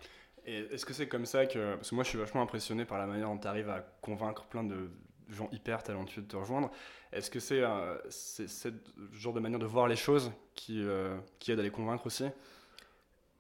Et 0.47 0.59
est-ce 0.73 0.87
que 0.87 0.93
c'est 0.93 1.09
comme 1.09 1.27
ça 1.27 1.47
que. 1.47 1.75
Parce 1.77 1.91
que 1.91 1.95
moi, 1.95 2.05
je 2.05 2.11
suis 2.11 2.19
vachement 2.19 2.43
impressionné 2.43 2.85
par 2.85 2.99
la 2.99 3.07
manière 3.07 3.29
dont 3.29 3.39
tu 3.39 3.47
arrives 3.47 3.69
à 3.69 3.81
convaincre 4.01 4.45
plein 4.47 4.65
de 4.65 4.91
gens 5.29 5.49
hyper 5.53 5.83
talentueux 5.83 6.23
de 6.23 6.27
te 6.27 6.37
rejoindre. 6.37 6.71
Est-ce 7.13 7.31
que 7.31 7.41
c'est 7.41 7.63
euh, 7.63 7.97
ce 8.11 8.69
genre 9.13 9.33
de 9.33 9.41
manière 9.41 9.59
de 9.59 9.67
voir 9.67 9.89
les 9.89 9.97
choses 9.97 10.33
qui, 10.55 10.83
euh, 10.83 11.17
qui 11.39 11.53
aide 11.53 11.61
à 11.61 11.63
les 11.63 11.71
convaincre 11.71 12.07
aussi? 12.07 12.25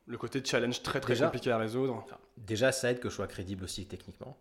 Le 0.06 0.18
côté 0.18 0.42
challenge 0.44 0.82
très 0.82 1.00
très 1.00 1.16
compliqué 1.16 1.50
à 1.50 1.58
résoudre 1.58 2.04
Déjà, 2.36 2.72
ça 2.72 2.90
aide 2.90 3.00
que 3.00 3.08
je 3.08 3.14
sois 3.14 3.28
crédible 3.28 3.64
aussi 3.64 3.86
techniquement. 3.86 4.36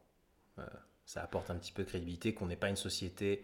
Euh, 0.58 0.66
ça 1.06 1.22
apporte 1.22 1.52
un 1.52 1.56
petit 1.56 1.72
peu 1.72 1.84
de 1.84 1.88
crédibilité, 1.88 2.34
qu'on 2.34 2.48
n'est 2.48 2.56
pas 2.56 2.70
une 2.70 2.76
société 2.76 3.44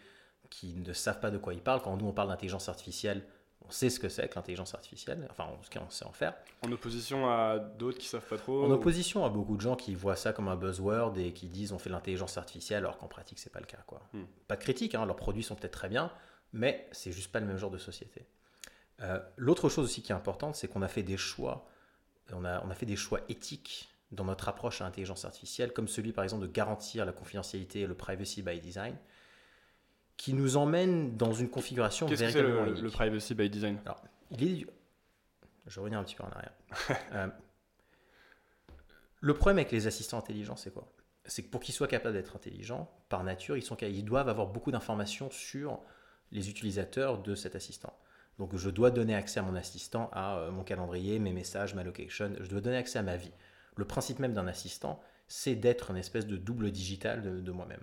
qui 0.50 0.74
ne 0.74 0.94
savent 0.94 1.20
pas 1.20 1.32
de 1.32 1.38
quoi 1.38 1.54
ils 1.54 1.62
parlent. 1.62 1.82
Quand 1.82 1.98
nous, 1.98 2.08
on 2.08 2.14
parle 2.14 2.30
d'intelligence 2.30 2.70
artificielle, 2.70 3.26
on 3.68 3.72
sait 3.72 3.90
ce 3.90 4.00
que 4.00 4.10
c'est 4.10 4.28
que 4.28 4.36
l'intelligence 4.36 4.74
artificielle, 4.74 5.28
enfin 5.32 5.46
en 5.46 5.58
tout 5.58 5.70
cas 5.70 5.82
on 5.86 5.90
sait 5.90 6.06
en 6.06 6.12
faire. 6.12 6.34
En 6.66 6.72
opposition 6.72 7.30
à 7.30 7.60
d'autres 7.60 7.98
qui 7.98 8.08
savent 8.08 8.28
pas 8.28 8.38
trop 8.38 8.64
En 8.64 8.72
opposition 8.72 9.26
à 9.26 9.30
beaucoup 9.30 9.56
de 9.56 9.62
gens 9.62 9.76
qui 9.76 9.96
voient 9.96 10.16
ça 10.16 10.34
comme 10.34 10.48
un 10.48 10.56
buzzword 10.56 11.18
et 11.18 11.34
qui 11.34 11.48
disent 11.48 11.72
on 11.72 11.80
fait 11.80 11.90
l'intelligence 11.90 12.38
artificielle 12.38 12.80
alors 12.80 12.98
qu'en 12.98 13.08
pratique 13.08 13.40
c'est 13.40 13.52
pas 13.52 13.60
le 13.60 13.66
cas. 13.66 13.80
Quoi. 13.88 14.02
Hmm. 14.14 14.24
Pas 14.48 14.56
de 14.56 14.62
critique, 14.62 14.96
hein, 14.96 15.06
leurs 15.06 15.16
produits 15.16 15.44
sont 15.44 15.56
peut-être 15.56 15.74
très 15.74 15.90
bien, 15.90 16.12
mais 16.54 16.88
c'est 16.92 17.12
juste 17.12 17.32
pas 17.32 17.40
le 17.40 17.46
même 17.46 17.58
genre 17.58 17.72
de 17.72 17.78
société. 17.78 18.26
Euh, 19.02 19.20
l'autre 19.36 19.70
chose 19.70 19.86
aussi 19.86 20.02
qui 20.02 20.12
est 20.12 20.16
importante, 20.16 20.56
c'est 20.56 20.68
qu'on 20.68 20.82
a 20.82 20.88
fait 20.88 21.04
des 21.04 21.18
choix, 21.18 21.68
on 22.32 22.46
a, 22.46 22.64
on 22.66 22.70
a 22.70 22.76
fait 22.76 22.86
des 22.86 22.96
choix 22.96 23.20
éthiques 23.30 23.90
dans 24.12 24.24
notre 24.24 24.48
approche 24.48 24.82
à 24.82 24.86
l'intelligence 24.86 25.26
artificielle, 25.26 25.74
comme 25.74 25.88
celui 25.88 26.14
par 26.14 26.24
exemple 26.24 26.44
de 26.44 26.52
garantir 26.52 27.06
la 27.06 27.12
confidentialité 27.12 27.82
et 27.82 27.88
le 27.88 27.96
privacy 27.96 28.42
by 28.42 28.60
design 28.60 28.96
qui 30.18 30.34
nous 30.34 30.58
emmène 30.58 31.18
dans 31.18 31.34
une 31.34 31.50
configuration 31.50 32.08
Qu'est-ce 32.08 32.22
véritablement 32.22 32.66
que 32.66 32.70
le, 32.70 32.82
le, 32.82 32.90
privacy 32.90 33.36
by 33.36 33.50
design 33.50 33.80
Alors, 33.86 34.02
il 34.32 34.62
est... 34.62 34.68
Je 35.68 35.80
reviens 35.80 36.00
un 36.00 36.04
petit 36.04 36.16
peu 36.16 36.24
en 36.24 36.30
arrière. 36.30 36.54
Euh, 37.14 37.28
le 39.22 39.34
problème 39.34 39.58
avec 39.58 39.72
les 39.72 39.88
assistants 39.88 40.20
intelligents, 40.20 40.56
c'est 40.56 40.72
quoi? 40.72 40.92
C'est 41.26 41.42
que 41.42 41.50
pour 41.50 41.62
qu'ils 41.62 41.74
soient 41.74 41.88
capables 41.88 42.14
d'être 42.14 42.36
intelligents, 42.36 42.92
par 43.10 43.24
nature, 43.24 43.58
ils, 43.58 43.64
sont, 43.64 43.76
ils 43.78 44.06
doivent 44.06 44.30
avoir 44.30 44.48
beaucoup 44.48 44.72
d'informations 44.72 45.32
sur 45.32 45.82
les 46.32 46.50
utilisateurs 46.50 47.22
de 47.22 47.34
cet 47.34 47.56
assistant. 47.56 47.98
Donc 48.38 48.56
je 48.56 48.70
dois 48.70 48.92
donner 48.92 49.16
accès 49.16 49.40
à 49.40 49.44
mon 49.44 49.56
assistant, 49.56 50.10
à 50.12 50.38
euh, 50.38 50.52
mon 50.52 50.64
calendrier, 50.64 51.20
mes 51.20 51.34
messages, 51.34 51.74
ma 51.74 51.84
location, 51.84 52.34
je 52.40 52.50
dois 52.50 52.62
donner 52.62 52.78
accès 52.78 53.00
à 53.00 53.04
ma 53.04 53.16
vie. 53.16 53.32
Le 53.76 53.86
principe 53.86 54.20
même 54.20 54.34
d'un 54.34 54.48
assistant, 54.48 55.02
c'est 55.28 55.56
d'être 55.56 55.92
une 55.92 55.98
espèce 55.98 56.28
de 56.28 56.38
double 56.38 56.72
digital 56.72 57.44
de, 57.44 57.52
moi-même. 57.52 57.82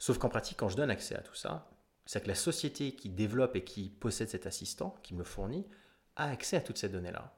Sauf 0.00 0.18
qu'en 0.18 0.30
pratique, 0.30 0.56
quand 0.58 0.70
je 0.70 0.76
donne 0.76 0.90
accès 0.90 1.14
à 1.14 1.20
tout 1.20 1.34
ça, 1.34 1.70
c'est 2.06 2.22
que 2.22 2.28
la 2.28 2.34
société 2.34 2.96
qui 2.96 3.10
développe 3.10 3.54
et 3.54 3.62
qui 3.62 3.90
possède 3.90 4.30
cet 4.30 4.46
assistant, 4.46 4.96
qui 5.02 5.12
me 5.12 5.18
le 5.18 5.24
fournit, 5.24 5.66
a 6.16 6.30
accès 6.30 6.56
à 6.56 6.62
toutes 6.62 6.78
ces 6.78 6.88
données-là. 6.88 7.36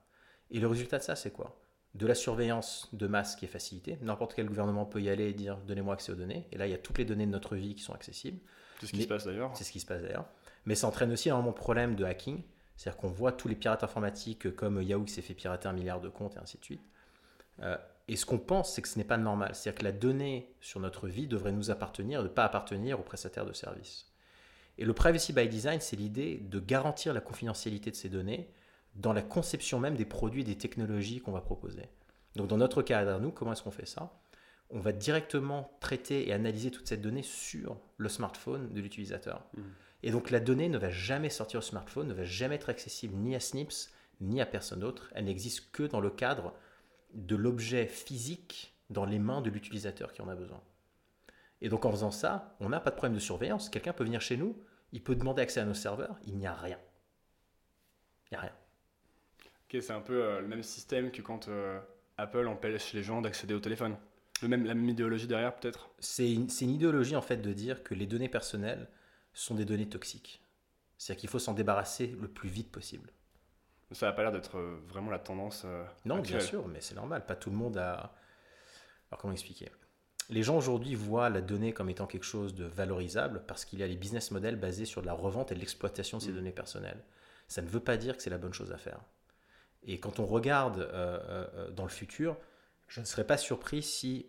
Et 0.51 0.61
le 0.61 0.69
résultat 0.69 0.99
de 0.99 1.03
ça, 1.03 1.17
c'est 1.17 1.33
quoi? 1.33 1.61
De 1.95 2.07
la 2.07 2.15
surveillance 2.15 2.89
de 2.93 3.07
masse 3.09 3.35
qui 3.35 3.47
est 3.47 3.49
facilitée. 3.49 3.99
N'importe 4.01 4.35
quel 4.35 4.47
gouvernement 4.47 4.87
peut 4.87 5.03
y 5.03 5.11
aller 5.11 5.29
et 5.29 5.33
dire 5.33 5.59
donnez-moi 5.59 5.95
accès 5.95 6.13
aux 6.13 6.15
données. 6.15 6.47
Et 6.53 6.57
là, 6.57 6.69
il 6.69 6.71
y 6.71 6.75
a 6.75 6.79
toutes 6.79 6.99
les 6.99 7.05
données 7.05 7.27
de 7.27 7.33
notre 7.33 7.57
vie 7.57 7.75
qui 7.75 7.83
sont 7.83 7.95
accessibles. 7.95 8.39
C'est 8.81 8.87
ce 8.87 8.93
qui 8.93 9.03
se 9.03 9.09
passe 9.09 9.27
d'ailleurs. 9.27 9.51
C'est 9.57 9.65
ce 9.65 9.73
qui 9.73 9.81
se 9.81 9.87
passe 9.87 10.01
d'ailleurs. 10.01 10.29
Mais 10.65 10.77
ça 10.77 10.87
entraîne 10.87 11.11
aussi 11.11 11.31
un 11.31 11.43
mon 11.43 11.53
problème 11.53 11.97
de 11.97 12.05
hacking. 12.05 12.43
C'est-à-dire 12.77 13.01
qu'on 13.01 13.11
voit 13.11 13.33
tous 13.33 13.49
les 13.49 13.57
pirates 13.57 13.83
informatiques 13.83 14.55
comme 14.55 14.81
Yahoo 14.81 15.05
qui 15.05 15.13
s'est 15.13 15.21
fait 15.21 15.35
pirater 15.35 15.69
un 15.69 15.73
milliard 15.73 16.01
de 16.01 16.09
comptes 16.09 16.37
et 16.37 16.39
ainsi 16.39 16.59
de 16.59 16.65
suite. 16.65 16.83
Euh, 17.61 17.77
et 18.13 18.17
ce 18.17 18.27
qu'on 18.27 18.39
pense, 18.39 18.75
c'est 18.75 18.83
que 18.83 18.89
ce 18.89 18.99
n'est 18.99 19.07
pas 19.07 19.17
normal. 19.17 19.55
C'est-à-dire 19.55 19.79
que 19.79 19.85
la 19.85 19.93
donnée 19.93 20.55
sur 20.61 20.81
notre 20.81 21.09
vie 21.09 21.27
devrait 21.27 21.51
nous 21.51 21.71
appartenir 21.71 22.21
et 22.21 22.23
ne 22.23 22.29
pas 22.29 22.45
appartenir 22.45 23.01
aux 23.01 23.03
prestataires 23.03 23.47
de 23.47 23.55
services. 23.55 24.13
Et 24.77 24.85
le 24.85 24.93
privacy 24.93 25.33
by 25.33 25.49
design, 25.49 25.81
c'est 25.81 25.97
l'idée 25.97 26.37
de 26.37 26.61
garantir 26.61 27.15
la 27.15 27.23
confidentialité 27.23 27.91
de 27.91 27.97
ces 27.97 28.11
données 28.11 28.51
dans 28.97 29.15
la 29.15 29.23
conception 29.23 29.81
même 29.81 29.97
des 29.97 30.05
produits 30.05 30.43
et 30.43 30.45
des 30.45 30.59
technologies 30.59 31.21
qu'on 31.21 31.33
va 31.33 31.41
proposer. 31.41 31.85
Donc 32.37 32.49
dans 32.49 32.59
notre 32.59 32.83
cas 32.83 32.99
à 32.99 33.19
nous, 33.19 33.31
comment 33.31 33.53
est-ce 33.53 33.63
qu'on 33.63 33.71
fait 33.71 33.87
ça? 33.87 34.13
On 34.69 34.79
va 34.79 34.93
directement 34.93 35.75
traiter 35.81 36.29
et 36.29 36.35
analyser 36.35 36.71
toute 36.71 36.89
cette 36.89 37.01
donnée 37.01 37.23
sur 37.23 37.79
le 37.97 38.11
smartphone 38.11 38.75
de 38.75 38.81
l'utilisateur. 38.83 39.47
Mmh. 39.57 39.63
Et 40.03 40.11
donc 40.11 40.31
la 40.31 40.41
donnée 40.41 40.69
ne 40.69 40.77
va 40.77 40.91
jamais 40.91 41.31
sortir 41.31 41.61
au 41.61 41.63
smartphone, 41.63 42.09
ne 42.09 42.15
va 42.15 42.25
jamais 42.25 42.57
être 42.57 42.69
accessible 42.69 43.17
ni 43.17 43.35
à 43.35 43.41
Snips, 43.41 43.89
ni 44.21 44.43
à 44.43 44.45
personne 44.45 44.81
d'autre. 44.81 45.11
Elle 45.15 45.25
n'existe 45.25 45.73
que 45.73 45.85
dans 45.85 46.01
le 46.01 46.11
cadre 46.11 46.53
de 47.15 47.37
l'objet 47.37 47.87
physique 47.87 48.75
dans 48.91 49.05
les 49.05 49.19
mains 49.19 49.41
de 49.41 49.51
l'utilisateur 49.51 50.13
qui 50.13 50.23
en 50.23 50.29
a 50.29 50.35
besoin. 50.35 50.61
Et 51.61 51.69
donc 51.69 51.85
en 51.85 51.91
faisant 51.91 52.11
ça, 52.11 52.57
on 52.61 52.69
n'a 52.69 52.81
pas 52.81 52.91
de 52.91 52.97
problème 52.97 53.15
de 53.15 53.21
surveillance. 53.21 53.69
Quelqu'un 53.69 53.93
peut 53.93 54.05
venir 54.05 54.21
chez 54.21 54.37
nous, 54.37 54.57
il 54.93 55.03
peut 55.03 55.15
demander 55.15 55.43
accès 55.43 55.61
à 55.61 55.65
nos 55.65 55.75
serveurs, 55.75 56.19
il 56.27 56.37
n'y 56.37 56.47
a 56.47 56.55
rien. 56.55 56.79
Il 58.31 58.35
n'y 58.35 58.39
a 58.39 58.41
rien. 58.41 58.53
Ok, 59.43 59.81
c'est 59.81 59.93
un 59.93 60.01
peu 60.01 60.23
euh, 60.23 60.41
le 60.41 60.49
même 60.49 60.63
système 60.63 61.11
que 61.11 61.23
quand 61.23 61.49
euh, 61.49 61.81
Apple 62.19 62.47
empêche 62.47 62.93
les 62.93 63.03
gens 63.03 63.23
d'accéder 63.23 63.55
au 63.55 63.61
téléphone. 63.61 63.97
Le 64.43 64.49
même, 64.49 64.65
la 64.65 64.75
même 64.75 64.89
idéologie 64.89 65.29
derrière 65.29 65.55
peut-être? 65.55 65.91
C'est 66.01 66.33
une, 66.33 66.49
une, 66.61 66.71
idéologie 66.71 67.15
en 67.15 67.23
fait 67.23 67.37
de 67.37 67.53
dire 67.53 67.85
que 67.85 67.95
les 67.95 68.07
données 68.07 68.29
personnelles 68.29 68.89
sont 69.33 69.55
des 69.55 69.65
données 69.65 69.89
toxiques. 69.89 70.43
C'est-à-dire 70.99 71.21
qu'il 71.21 71.31
faut 71.31 71.39
s'en 71.39 71.55
débarrasser 71.55 72.09
le 72.21 72.29
plus 72.29 72.49
vite 72.49 72.71
possible. 72.71 73.13
Ça 73.93 74.07
n'a 74.07 74.13
pas 74.13 74.23
l'air 74.23 74.33
d'être 74.33 74.59
euh, 74.59 74.81
vraiment 74.89 75.11
la 75.11 75.19
tendance. 75.19 75.63
Euh, 75.65 75.85
non, 76.05 76.19
bien 76.19 76.41
sûr, 76.41 76.67
mais 76.69 76.81
c'est 76.81 76.95
normal. 76.95 77.27
Pas 77.27 77.37
tout 77.37 77.51
le 77.51 77.57
monde 77.57 77.77
a. 77.77 78.13
Alors, 79.11 79.21
comment 79.21 79.33
expliquer? 79.33 79.71
Les 80.31 80.43
gens 80.43 80.57
aujourd'hui 80.57 80.95
voient 80.95 81.29
la 81.29 81.41
donnée 81.41 81.73
comme 81.73 81.91
étant 81.91 82.07
quelque 82.07 82.25
chose 82.25 82.55
de 82.55 82.65
valorisable 82.65 83.43
parce 83.47 83.65
qu'il 83.65 83.81
y 83.81 83.83
a 83.83 83.87
les 83.87 83.97
business 83.97 84.31
models 84.31 84.57
basés 84.57 84.87
sur 84.87 85.03
la 85.03 85.13
revente 85.13 85.53
et 85.53 85.55
l'exploitation 85.55 86.19
de 86.19 86.23
ces 86.23 86.31
mm. 86.31 86.35
données 86.35 86.53
personnelles. 86.53 87.03
Ça 87.49 87.61
ne 87.61 87.69
veut 87.69 87.81
pas 87.81 87.97
dire 87.97 88.17
que 88.17 88.23
c'est 88.23 88.31
la 88.31 88.39
bonne 88.39 88.55
chose 88.55 88.73
à 88.73 88.79
faire. 88.79 89.01
Et 89.83 89.99
quand 89.99 90.21
on 90.21 90.27
regarde 90.27 90.79
euh, 90.79 91.71
dans 91.73 91.83
le 91.83 91.91
futur, 91.91 92.37
je 92.87 93.01
ne 93.01 93.05
serais 93.05 93.27
pas 93.27 93.37
surpris 93.37 93.83
si 93.83 94.27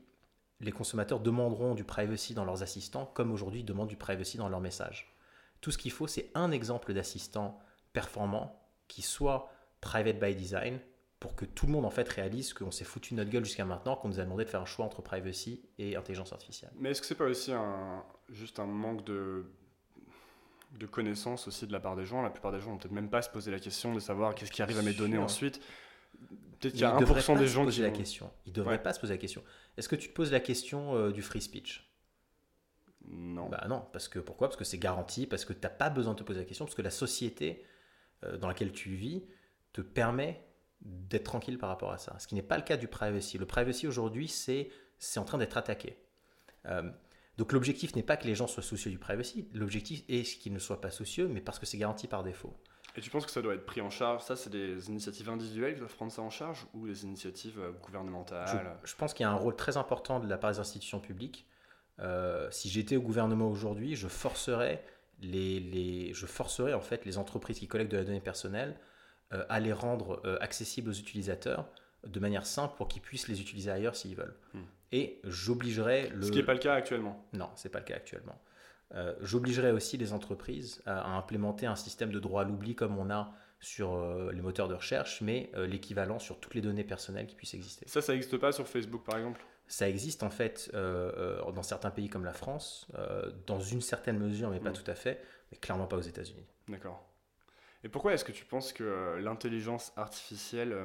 les 0.60 0.72
consommateurs 0.72 1.20
demanderont 1.20 1.76
du 1.76 1.84
privacy 1.84 2.34
dans 2.34 2.46
leurs 2.46 2.64
assistants 2.64 3.06
comme 3.06 3.32
aujourd'hui 3.32 3.60
ils 3.60 3.66
demandent 3.66 3.90
du 3.90 3.98
privacy 3.98 4.38
dans 4.38 4.50
leurs 4.50 4.62
messages. 4.62 5.14
Tout 5.62 5.72
ce 5.72 5.78
qu'il 5.78 5.92
faut, 5.92 6.08
c'est 6.08 6.32
un 6.34 6.52
exemple 6.52 6.94
d'assistant 6.94 7.60
performant 7.94 8.60
qui 8.88 9.02
soit 9.02 9.50
private 9.84 10.18
by 10.20 10.34
design 10.36 10.80
pour 11.20 11.36
que 11.36 11.46
tout 11.46 11.68
le 11.68 11.72
monde 11.72 11.86
en 11.86 11.90
fait 11.90 12.08
réalise 12.10 12.54
qu'on 12.54 12.72
s'est 12.72 12.84
foutu 12.84 13.14
notre 13.14 13.30
gueule 13.30 13.46
jusqu'à 13.46 13.66
maintenant, 13.66 13.96
qu'on 13.96 14.10
nous 14.10 14.20
a 14.20 14.24
demandé 14.24 14.44
de 14.44 14.50
faire 14.50 14.62
un 14.62 14.66
choix 14.66 14.86
entre 14.86 15.02
privacy 15.02 15.62
et 15.78 15.96
intelligence 15.96 16.34
artificielle. 16.34 16.72
Mais 16.80 16.92
est-ce 16.92 17.02
que 17.02 17.08
c'est 17.08 17.16
pas 17.16 17.26
aussi 17.26 17.52
un, 17.52 18.04
juste 18.30 18.60
un 18.60 18.66
manque 18.66 19.06
de, 19.06 19.46
de 20.80 20.86
connaissances 20.86 21.48
aussi 21.48 21.68
de 21.68 21.72
la 21.72 21.80
part 21.80 21.96
des 21.96 22.06
gens? 22.06 22.22
La 22.22 22.30
plupart 22.30 22.52
des 22.52 22.60
gens 22.60 22.72
vont 22.72 22.78
peut-être 22.78 22.92
même 22.92 23.10
pas 23.10 23.22
se 23.22 23.30
poser 23.30 23.52
la 23.52 23.60
question 23.60 23.94
de 23.94 24.00
savoir 24.00 24.36
qu'est-ce 24.36 24.52
qui 24.52 24.62
arrive 24.62 24.80
à 24.80 24.82
mes 24.82 24.94
données 24.94 25.18
ensuite. 25.18 25.62
Peut-être 26.60 26.74
qu'il 26.74 26.82
y 26.82 26.86
a 26.86 26.98
1% 26.98 27.38
des 27.38 27.48
gens 27.48 27.66
qui. 27.66 27.82
la 27.82 27.92
question. 27.92 28.30
Ils 28.46 28.50
ne 28.50 28.56
devraient 28.56 28.84
pas 28.84 28.94
se 28.94 29.00
poser 29.00 29.14
la 29.14 29.18
question. 29.18 29.44
Est-ce 29.78 29.88
que 29.88 29.96
tu 29.96 30.10
te 30.10 30.14
poses 30.14 30.32
la 30.32 30.40
question 30.40 30.96
euh, 30.96 31.12
du 31.12 31.22
free 31.22 31.42
speech? 31.42 31.90
Non. 33.08 33.48
Bah 33.48 33.66
non, 33.70 33.86
parce 33.92 34.08
que 34.08 34.20
pourquoi? 34.20 34.48
Parce 34.48 34.58
que 34.58 34.64
c'est 34.64 34.78
garanti, 34.78 35.26
parce 35.26 35.46
que 35.46 35.54
tu 35.54 35.60
n'as 35.64 35.70
pas 35.70 35.90
besoin 35.90 36.14
de 36.14 36.20
te 36.20 36.24
poser 36.24 36.40
la 36.40 36.46
question, 36.46 36.66
parce 36.66 36.76
que 36.76 36.82
la 36.82 36.92
société 36.92 37.66
euh, 38.24 38.38
dans 38.38 38.48
laquelle 38.48 38.72
tu 38.72 38.90
vis 38.90 39.24
te 39.74 39.82
permet 39.82 40.44
d'être 40.82 41.24
tranquille 41.24 41.58
par 41.58 41.70
rapport 41.70 41.92
à 41.92 41.98
ça. 41.98 42.16
Ce 42.20 42.28
qui 42.28 42.36
n'est 42.36 42.42
pas 42.42 42.58
le 42.58 42.64
cas 42.64 42.78
du 42.78 42.88
privacy. 42.88 43.38
Le 43.38 43.46
privacy 43.46 43.88
aujourd'hui, 43.88 44.28
c'est 44.28 44.70
en 45.18 45.26
train 45.26 45.38
d'être 45.38 45.58
attaqué. 45.58 45.98
Euh, 46.66 46.90
donc 47.38 47.52
l'objectif 47.52 47.96
n'est 47.96 48.04
pas 48.04 48.18
que 48.18 48.28
les 48.28 48.36
gens 48.36 48.48
soient 48.48 48.64
soucieux 48.64 48.92
du 48.92 49.00
privacy, 49.00 49.50
l'objectif 49.54 50.04
est 50.08 50.24
qu'ils 50.40 50.54
ne 50.54 50.60
soient 50.60 50.80
pas 50.80 50.92
soucieux, 50.92 51.28
mais 51.28 51.42
parce 51.42 51.58
que 51.58 51.66
c'est 51.66 51.78
garanti 51.78 52.08
par 52.08 52.24
défaut. 52.24 52.56
Et 52.96 53.02
tu 53.02 53.10
penses 53.10 53.26
que 53.26 53.32
ça 53.32 53.42
doit 53.42 53.56
être 53.56 53.66
pris 53.66 53.82
en 53.82 53.90
charge? 53.90 54.22
Ça, 54.22 54.36
c'est 54.36 54.52
des 54.52 54.88
initiatives 54.88 55.28
individuelles 55.28 55.74
qui 55.74 55.80
doivent 55.80 55.96
prendre 55.96 56.12
ça 56.12 56.22
en 56.22 56.30
charge 56.30 56.68
ou 56.76 56.86
des 56.88 57.04
initiatives 57.04 57.60
euh, 57.60 57.72
gouvernementales? 57.72 58.78
Je, 58.84 58.96
pense 58.96 59.16
qu'il 59.16 59.24
y 59.24 59.28
a 59.28 59.32
un 59.32 59.36
rôle 59.36 59.56
très 59.56 59.78
important 59.78 60.20
de 60.20 60.28
la 60.28 60.38
part 60.38 60.52
des 60.52 60.60
institutions 60.60 61.00
publiques. 61.00 61.48
si 62.52 62.70
j'étais 62.70 62.98
au 62.98 63.02
gouvernement 63.02 63.50
aujourd'hui, 63.50 63.96
je 63.96 64.08
forcerais 64.08 64.86
les, 65.22 66.14
je 66.14 66.26
forcerai 66.26 66.74
en 66.74 66.82
fait 66.82 67.06
les 67.06 67.18
entreprises 67.18 67.58
qui 67.58 67.68
collectent 67.68 67.92
de 67.92 67.98
la 67.98 68.04
donnée 68.04 68.22
personnelle 68.22 68.76
euh, 68.76 68.93
à 69.50 69.60
les 69.60 69.74
rendre 69.74 70.22
euh, 70.26 70.38
accessibles 70.42 70.90
aux 70.90 70.94
utilisateurs 70.94 71.68
de 72.06 72.20
manière 72.20 72.46
simple 72.46 72.76
pour 72.78 72.88
qu'ils 72.88 73.02
puissent 73.02 73.28
les 73.28 73.42
utiliser 73.42 73.72
ailleurs 73.72 73.96
s'ils 73.96 74.16
veulent. 74.16 74.36
Hmm. 74.54 74.64
Et 74.92 75.20
j'obligerai 75.24 76.10
le... 76.10 76.24
Ce 76.24 76.32
qui 76.32 76.38
n'est 76.38 76.44
pas 76.44 76.54
le 76.54 76.60
cas 76.60 76.74
actuellement. 76.74 77.26
Non, 77.34 77.50
ce 77.56 77.68
n'est 77.68 77.72
pas 77.72 77.80
le 77.80 77.86
cas 77.86 77.96
actuellement. 77.96 78.40
Euh, 78.94 79.16
j'obligerai 79.22 79.72
aussi 79.72 79.98
les 79.98 80.14
entreprises 80.14 80.84
à, 80.86 81.16
implémenter 81.16 81.66
un 81.66 81.76
système 81.76 82.12
de 82.12 82.20
droit 82.20 82.42
à 82.42 82.46
l'oubli 82.46 82.76
comme 82.76 82.98
on 82.98 83.10
a 83.10 83.34
sur 83.60 83.98
les 84.34 84.42
moteurs 84.42 84.68
de 84.68 84.74
recherche, 84.74 85.22
mais 85.22 85.50
l'équivalent 85.56 86.20
sur 86.20 86.38
toutes 86.38 86.54
les 86.54 86.60
données 86.60 86.84
personnelles 86.84 87.28
qui 87.28 87.36
puissent 87.36 87.54
exister. 87.54 87.86
Ça, 87.88 88.02
ça 88.02 88.12
n'existe 88.12 88.38
pas 88.38 88.52
sur 88.52 88.68
Facebook 88.68 89.06
par 89.06 89.16
exemple? 89.16 89.42
Ça 89.68 89.90
existe 89.90 90.24
en 90.24 90.30
fait 90.30 90.70
euh, 90.74 91.40
euh, 91.42 91.52
dans 91.52 91.64
certains 91.64 91.90
pays 91.90 92.10
comme 92.10 92.26
la 92.26 92.34
France, 92.34 92.88
euh, 92.96 93.32
dans 93.48 93.60
une 93.60 93.82
certaine 93.82 94.20
mesure, 94.20 94.50
mais 94.50 94.60
pas 94.60 94.72
mm. 94.72 94.74
tout 94.74 94.92
à 94.92 94.96
fait, 94.96 95.24
mais 95.52 95.58
clairement 95.58 95.88
pas 95.88 95.98
aux 95.98 96.02
États-Unis. 96.02 96.46
D'accord. 96.68 97.08
Et 97.84 97.90
pourquoi 97.90 98.14
est-ce 98.14 98.24
que 98.24 98.32
tu 98.32 98.46
penses 98.46 98.74
que 98.74 99.18
l'intelligence 99.20 99.92
artificielle 99.96 100.76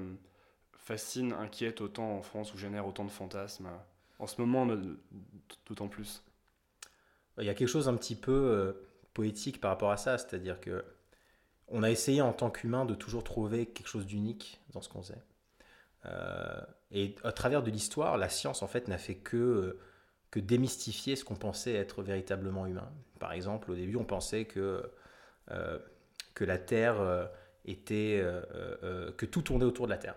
fascine, 0.72 1.32
inquiète 1.32 1.80
autant 1.80 2.16
en 2.16 2.22
France 2.22 2.52
ou 2.54 2.58
génère 2.58 2.86
autant 2.86 3.04
de 3.04 3.10
fantasmes 3.10 3.68
en 4.18 4.26
ce 4.26 4.40
moment 4.40 4.66
d'autant 5.66 5.88
plus? 5.88 6.22
Il 7.38 7.44
y 7.44 7.50
a 7.50 7.54
quelque 7.54 7.68
chose 7.68 7.88
un 7.88 7.94
petit 7.94 8.16
peu 8.16 8.76
poétique 9.14 9.60
par 9.60 9.70
rapport 9.70 9.92
à 9.92 9.96
ça, 9.96 10.18
c'est-à-dire 10.18 10.60
que 10.60 10.84
on 11.68 11.82
a 11.82 11.90
essayé 11.90 12.22
en 12.22 12.32
tant 12.32 12.50
qu'humain 12.50 12.84
de 12.84 12.94
toujours 12.94 13.24
trouver 13.24 13.66
quelque 13.66 13.88
chose 13.88 14.06
d'unique 14.06 14.60
dans 14.72 14.80
ce 14.80 14.88
qu'on 14.88 15.02
faisait. 15.02 15.22
Euh, 16.06 16.60
et 16.90 17.14
à 17.24 17.32
travers 17.32 17.62
de 17.62 17.70
l'histoire, 17.70 18.16
la 18.16 18.28
science 18.28 18.62
en 18.62 18.66
fait 18.66 18.88
n'a 18.88 18.98
fait 18.98 19.16
que, 19.16 19.36
euh, 19.36 19.80
que 20.30 20.40
démystifier 20.40 21.16
ce 21.16 21.24
qu'on 21.24 21.36
pensait 21.36 21.74
être 21.74 22.02
véritablement 22.02 22.66
humain. 22.66 22.90
Par 23.18 23.32
exemple, 23.32 23.70
au 23.70 23.74
début, 23.74 23.96
on 23.96 24.04
pensait 24.04 24.44
que, 24.46 24.90
euh, 25.50 25.78
que 26.38 26.44
la 26.44 26.58
Terre 26.58 27.28
était. 27.64 28.24
que 29.16 29.26
tout 29.26 29.42
tournait 29.42 29.64
autour 29.64 29.86
de 29.86 29.90
la 29.90 29.98
Terre. 29.98 30.14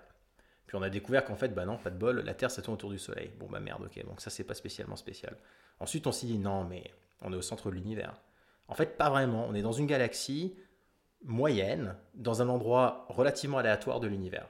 Puis 0.67 0.77
on 0.77 0.83
a 0.83 0.89
découvert 0.89 1.25
qu'en 1.25 1.35
fait, 1.35 1.49
bah 1.49 1.65
non, 1.65 1.77
pas 1.77 1.89
de 1.89 1.97
bol, 1.97 2.21
la 2.21 2.33
Terre 2.33 2.49
ça 2.49 2.61
tourne 2.61 2.75
autour 2.75 2.91
du 2.91 2.97
Soleil. 2.99 3.31
Bon 3.39 3.47
bah 3.49 3.59
merde, 3.59 3.83
ok, 3.83 4.05
donc 4.05 4.21
ça 4.21 4.29
c'est 4.29 4.45
pas 4.45 4.53
spécialement 4.53 4.95
spécial. 4.95 5.35
Ensuite 5.81 6.07
on 6.07 6.13
s'est 6.13 6.27
dit 6.27 6.37
non, 6.37 6.63
mais 6.63 6.91
on 7.21 7.33
est 7.33 7.35
au 7.35 7.41
centre 7.41 7.69
de 7.69 7.75
l'univers. 7.75 8.13
En 8.69 8.73
fait, 8.73 8.97
pas 8.97 9.09
vraiment, 9.09 9.45
on 9.49 9.53
est 9.53 9.61
dans 9.61 9.73
une 9.73 9.85
galaxie 9.87 10.55
moyenne, 11.25 11.97
dans 12.13 12.41
un 12.41 12.47
endroit 12.47 13.05
relativement 13.09 13.57
aléatoire 13.57 13.99
de 13.99 14.07
l'univers. 14.07 14.47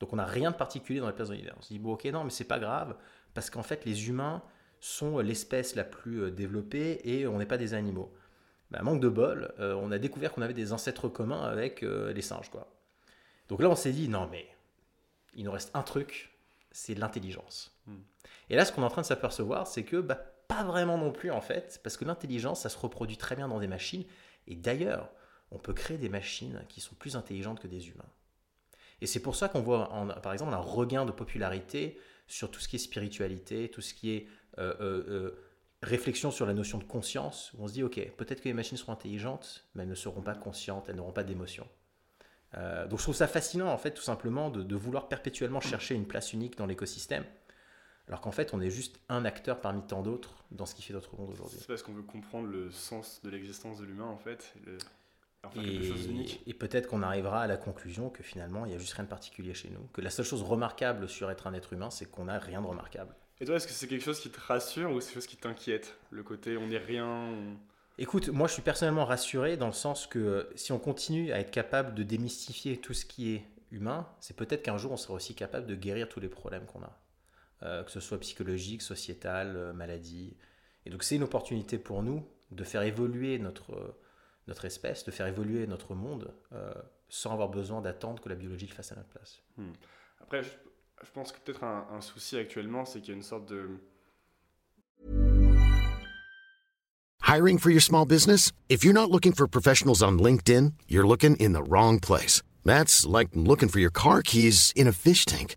Donc 0.00 0.12
on 0.12 0.16
n'a 0.16 0.26
rien 0.26 0.50
de 0.50 0.56
particulier 0.56 1.00
dans 1.00 1.06
les 1.06 1.14
places 1.14 1.28
de 1.28 1.34
l'univers. 1.34 1.54
On 1.58 1.62
se 1.62 1.68
dit, 1.68 1.78
bon 1.78 1.94
ok, 1.94 2.04
non, 2.06 2.24
mais 2.24 2.30
c'est 2.30 2.44
pas 2.44 2.58
grave, 2.58 2.94
parce 3.32 3.48
qu'en 3.48 3.62
fait 3.62 3.86
les 3.86 4.08
humains 4.08 4.42
sont 4.80 5.18
l'espèce 5.18 5.76
la 5.76 5.84
plus 5.84 6.24
euh, 6.24 6.30
développée 6.30 7.00
et 7.04 7.26
on 7.26 7.38
n'est 7.38 7.46
pas 7.46 7.56
des 7.56 7.72
animaux. 7.72 8.12
Bah, 8.74 8.82
manque 8.82 8.98
de 8.98 9.08
bol, 9.08 9.54
euh, 9.60 9.72
on 9.74 9.92
a 9.92 9.98
découvert 9.98 10.32
qu'on 10.32 10.42
avait 10.42 10.52
des 10.52 10.72
ancêtres 10.72 11.08
communs 11.08 11.44
avec 11.44 11.84
euh, 11.84 12.12
les 12.12 12.22
singes. 12.22 12.50
quoi. 12.50 12.66
Donc 13.48 13.60
là 13.62 13.70
on 13.70 13.76
s'est 13.76 13.92
dit, 13.92 14.08
non 14.08 14.28
mais 14.32 14.48
il 15.36 15.44
nous 15.44 15.52
reste 15.52 15.70
un 15.74 15.82
truc, 15.82 16.36
c'est 16.72 16.96
l'intelligence. 16.96 17.78
Hmm. 17.86 18.00
Et 18.50 18.56
là 18.56 18.64
ce 18.64 18.72
qu'on 18.72 18.82
est 18.82 18.84
en 18.84 18.90
train 18.90 19.02
de 19.02 19.06
s'apercevoir, 19.06 19.68
c'est 19.68 19.84
que 19.84 19.98
bah, 19.98 20.18
pas 20.48 20.64
vraiment 20.64 20.98
non 20.98 21.12
plus 21.12 21.30
en 21.30 21.40
fait, 21.40 21.78
parce 21.84 21.96
que 21.96 22.04
l'intelligence, 22.04 22.62
ça 22.62 22.68
se 22.68 22.76
reproduit 22.76 23.16
très 23.16 23.36
bien 23.36 23.46
dans 23.46 23.60
des 23.60 23.68
machines, 23.68 24.02
et 24.48 24.56
d'ailleurs, 24.56 25.08
on 25.52 25.58
peut 25.58 25.72
créer 25.72 25.96
des 25.96 26.08
machines 26.08 26.64
qui 26.68 26.80
sont 26.80 26.96
plus 26.96 27.14
intelligentes 27.14 27.60
que 27.60 27.68
des 27.68 27.88
humains. 27.90 28.10
Et 29.00 29.06
c'est 29.06 29.20
pour 29.20 29.36
ça 29.36 29.48
qu'on 29.48 29.62
voit, 29.62 29.88
par 30.20 30.32
exemple, 30.32 30.52
un 30.52 30.58
regain 30.58 31.04
de 31.04 31.12
popularité 31.12 32.00
sur 32.26 32.50
tout 32.50 32.58
ce 32.58 32.66
qui 32.66 32.74
est 32.74 32.80
spiritualité, 32.80 33.70
tout 33.70 33.82
ce 33.82 33.94
qui 33.94 34.10
est 34.10 34.26
euh, 34.58 35.30
réflexion 35.84 36.30
sur 36.30 36.46
la 36.46 36.54
notion 36.54 36.78
de 36.78 36.84
conscience, 36.84 37.52
où 37.54 37.64
on 37.64 37.68
se 37.68 37.72
dit, 37.74 37.82
ok, 37.82 38.00
peut-être 38.16 38.40
que 38.40 38.48
les 38.48 38.54
machines 38.54 38.76
seront 38.76 38.92
intelligentes, 38.92 39.66
mais 39.74 39.82
elles 39.82 39.88
ne 39.88 39.94
seront 39.94 40.22
pas 40.22 40.34
conscientes, 40.34 40.86
elles 40.88 40.96
n'auront 40.96 41.12
pas 41.12 41.24
d'émotion. 41.24 41.66
Euh, 42.56 42.86
donc 42.86 42.98
je 42.98 43.04
trouve 43.04 43.14
ça 43.14 43.26
fascinant 43.26 43.68
en 43.68 43.78
fait 43.78 43.90
tout 43.90 44.02
simplement 44.02 44.50
de, 44.50 44.76
vouloir 44.76 45.08
perpétuellement 45.08 45.60
chercher 45.60 45.94
une 45.94 46.06
place 46.06 46.32
unique 46.32 46.56
dans 46.56 46.66
l'écosystème, 46.66 47.24
alors 48.06 48.20
qu'en 48.20 48.30
fait 48.30 48.54
on 48.54 48.60
est 48.60 48.70
juste 48.70 49.00
un 49.08 49.24
acteur 49.24 49.60
parmi 49.60 49.82
tant 49.82 50.02
d'autres 50.02 50.44
dans 50.50 50.66
ce 50.66 50.74
qui 50.74 50.82
fait 50.82 50.92
notre 50.92 51.16
monde 51.16 51.30
aujourd'hui. 51.30 51.58
C'est 51.58 51.66
parce 51.66 51.82
qu'on 51.82 51.94
veut 51.94 52.02
comprendre 52.02 52.48
le 52.48 52.70
sens 52.70 53.20
de 53.24 53.30
l'existence 53.30 53.78
de 53.78 53.84
l'humain 53.84 54.06
en 54.06 54.18
fait. 54.18 54.54
et, 55.56 56.54
peut-être 56.54 56.86
qu'on 56.86 57.02
arrivera 57.02 57.42
à 57.42 57.46
la 57.46 57.56
conclusion 57.56 58.08
que 58.08 58.22
finalement 58.22 58.66
il 58.66 58.68
n'y 58.68 58.74
a 58.74 58.78
juste 58.78 58.92
rien 58.92 59.04
de 59.04 59.10
particulier 59.10 59.54
chez 59.54 59.70
nous, 59.70 59.88
que 59.92 60.00
la 60.00 60.10
seule 60.10 60.26
chose 60.26 60.42
remarquable 60.42 61.08
sur 61.08 61.30
être 61.30 61.48
un 61.48 61.54
être 61.54 61.72
humain 61.72 61.90
c'est 61.90 62.06
qu'on 62.06 62.26
n'a 62.26 62.38
rien 62.38 62.62
de 62.62 62.66
remarquable. 62.66 63.16
Et 63.40 63.46
toi 63.46 63.56
est-ce 63.56 63.66
que 63.66 63.72
c'est 63.72 63.88
quelque 63.88 64.04
chose 64.04 64.20
qui 64.20 64.30
te 64.30 64.40
rassure 64.40 64.92
ou 64.92 65.00
c'est 65.00 65.08
quelque 65.08 65.14
chose 65.14 65.26
qui 65.26 65.36
t'inquiète 65.36 65.96
Le 66.10 66.22
côté 66.22 66.56
on 66.56 66.66
n'est 66.68 66.78
rien 66.78 67.56
Écoute, 67.96 68.28
moi 68.28 68.48
je 68.48 68.54
suis 68.54 68.62
personnellement 68.62 69.04
rassuré 69.04 69.56
dans 69.56 69.68
le 69.68 69.72
sens 69.72 70.08
que 70.08 70.50
si 70.56 70.72
on 70.72 70.80
continue 70.80 71.32
à 71.32 71.38
être 71.38 71.52
capable 71.52 71.94
de 71.94 72.02
démystifier 72.02 72.76
tout 72.76 72.92
ce 72.92 73.06
qui 73.06 73.34
est 73.34 73.44
humain, 73.70 74.08
c'est 74.18 74.36
peut-être 74.36 74.62
qu'un 74.62 74.78
jour 74.78 74.90
on 74.90 74.96
sera 74.96 75.14
aussi 75.14 75.36
capable 75.36 75.66
de 75.66 75.76
guérir 75.76 76.08
tous 76.08 76.18
les 76.18 76.28
problèmes 76.28 76.66
qu'on 76.66 76.82
a, 76.82 76.98
euh, 77.62 77.84
que 77.84 77.92
ce 77.92 78.00
soit 78.00 78.18
psychologique, 78.18 78.82
sociétal, 78.82 79.56
euh, 79.56 79.72
maladie. 79.72 80.36
Et 80.86 80.90
donc 80.90 81.04
c'est 81.04 81.14
une 81.14 81.22
opportunité 81.22 81.78
pour 81.78 82.02
nous 82.02 82.26
de 82.50 82.64
faire 82.64 82.82
évoluer 82.82 83.38
notre, 83.38 83.74
euh, 83.74 83.96
notre 84.48 84.64
espèce, 84.64 85.04
de 85.04 85.12
faire 85.12 85.28
évoluer 85.28 85.68
notre 85.68 85.94
monde 85.94 86.34
sans 87.08 87.32
avoir 87.32 87.48
besoin 87.48 87.80
d'attendre 87.80 88.20
que 88.20 88.28
la 88.28 88.34
biologie 88.34 88.66
le 88.66 88.74
fasse 88.74 88.90
à 88.90 88.96
notre 88.96 89.08
place. 89.08 89.40
Hmm. 89.56 89.72
Après, 90.20 90.42
je, 90.42 90.50
pense 91.10 91.32
que 91.32 91.38
peut-être 91.38 91.64
un 91.64 92.00
souci 92.00 92.36
actuellement, 92.36 92.84
c'est 92.84 93.00
qu'il 93.00 93.10
y 93.10 93.12
a 93.12 93.16
une 93.16 93.22
sorte 93.22 93.46
de 93.46 93.68
Hiring 97.34 97.56
for 97.56 97.70
your 97.70 97.80
small 97.80 98.04
business? 98.04 98.52
If 98.68 98.84
you're 98.84 98.92
not 98.92 99.10
looking 99.10 99.32
for 99.32 99.48
professionals 99.48 100.02
on 100.02 100.18
LinkedIn, 100.18 100.74
you're 100.86 101.06
looking 101.06 101.36
in 101.36 101.54
the 101.54 101.62
wrong 101.62 101.98
place. 101.98 102.42
That's 102.66 103.06
like 103.06 103.30
looking 103.34 103.70
for 103.70 103.80
your 103.80 103.90
car 103.90 104.20
keys 104.22 104.72
in 104.76 104.86
a 104.86 104.92
fish 104.92 105.24
tank. 105.24 105.56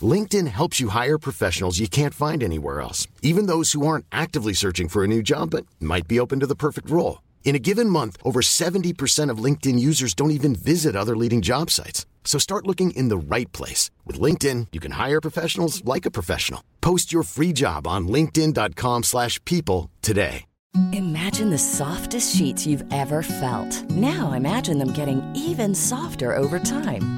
LinkedIn 0.00 0.46
helps 0.46 0.78
you 0.78 0.90
hire 0.90 1.18
professionals 1.18 1.78
you 1.78 1.88
can't 1.88 2.14
find 2.14 2.42
anywhere 2.42 2.80
else, 2.80 3.08
even 3.22 3.46
those 3.46 3.72
who 3.72 3.86
aren't 3.86 4.04
actively 4.12 4.52
searching 4.52 4.88
for 4.88 5.02
a 5.02 5.08
new 5.08 5.22
job 5.22 5.50
but 5.50 5.66
might 5.80 6.06
be 6.06 6.20
open 6.20 6.38
to 6.40 6.46
the 6.46 6.54
perfect 6.54 6.90
role. 6.90 7.22
In 7.44 7.56
a 7.56 7.58
given 7.58 7.88
month, 7.88 8.18
over 8.22 8.40
70% 8.42 9.30
of 9.30 9.42
LinkedIn 9.42 9.78
users 9.80 10.14
don't 10.14 10.32
even 10.32 10.54
visit 10.54 10.94
other 10.94 11.16
leading 11.16 11.40
job 11.40 11.70
sites. 11.70 12.06
So 12.24 12.38
start 12.38 12.66
looking 12.66 12.90
in 12.90 13.08
the 13.08 13.16
right 13.16 13.50
place. 13.52 13.90
With 14.04 14.20
LinkedIn, 14.20 14.68
you 14.72 14.80
can 14.80 14.92
hire 14.92 15.20
professionals 15.20 15.82
like 15.84 16.04
a 16.04 16.10
professional. 16.10 16.62
Post 16.82 17.10
your 17.10 17.22
free 17.22 17.54
job 17.54 17.86
on 17.86 18.06
linkedin.com 18.06 19.04
slash 19.04 19.42
people 19.46 19.90
today. 20.02 20.44
Imagine 20.92 21.48
the 21.48 21.58
softest 21.58 22.36
sheets 22.36 22.66
you've 22.66 22.84
ever 22.92 23.22
felt. 23.22 23.90
Now 23.90 24.32
imagine 24.32 24.78
them 24.78 24.92
getting 24.92 25.22
even 25.34 25.74
softer 25.74 26.36
over 26.36 26.58
time. 26.58 27.17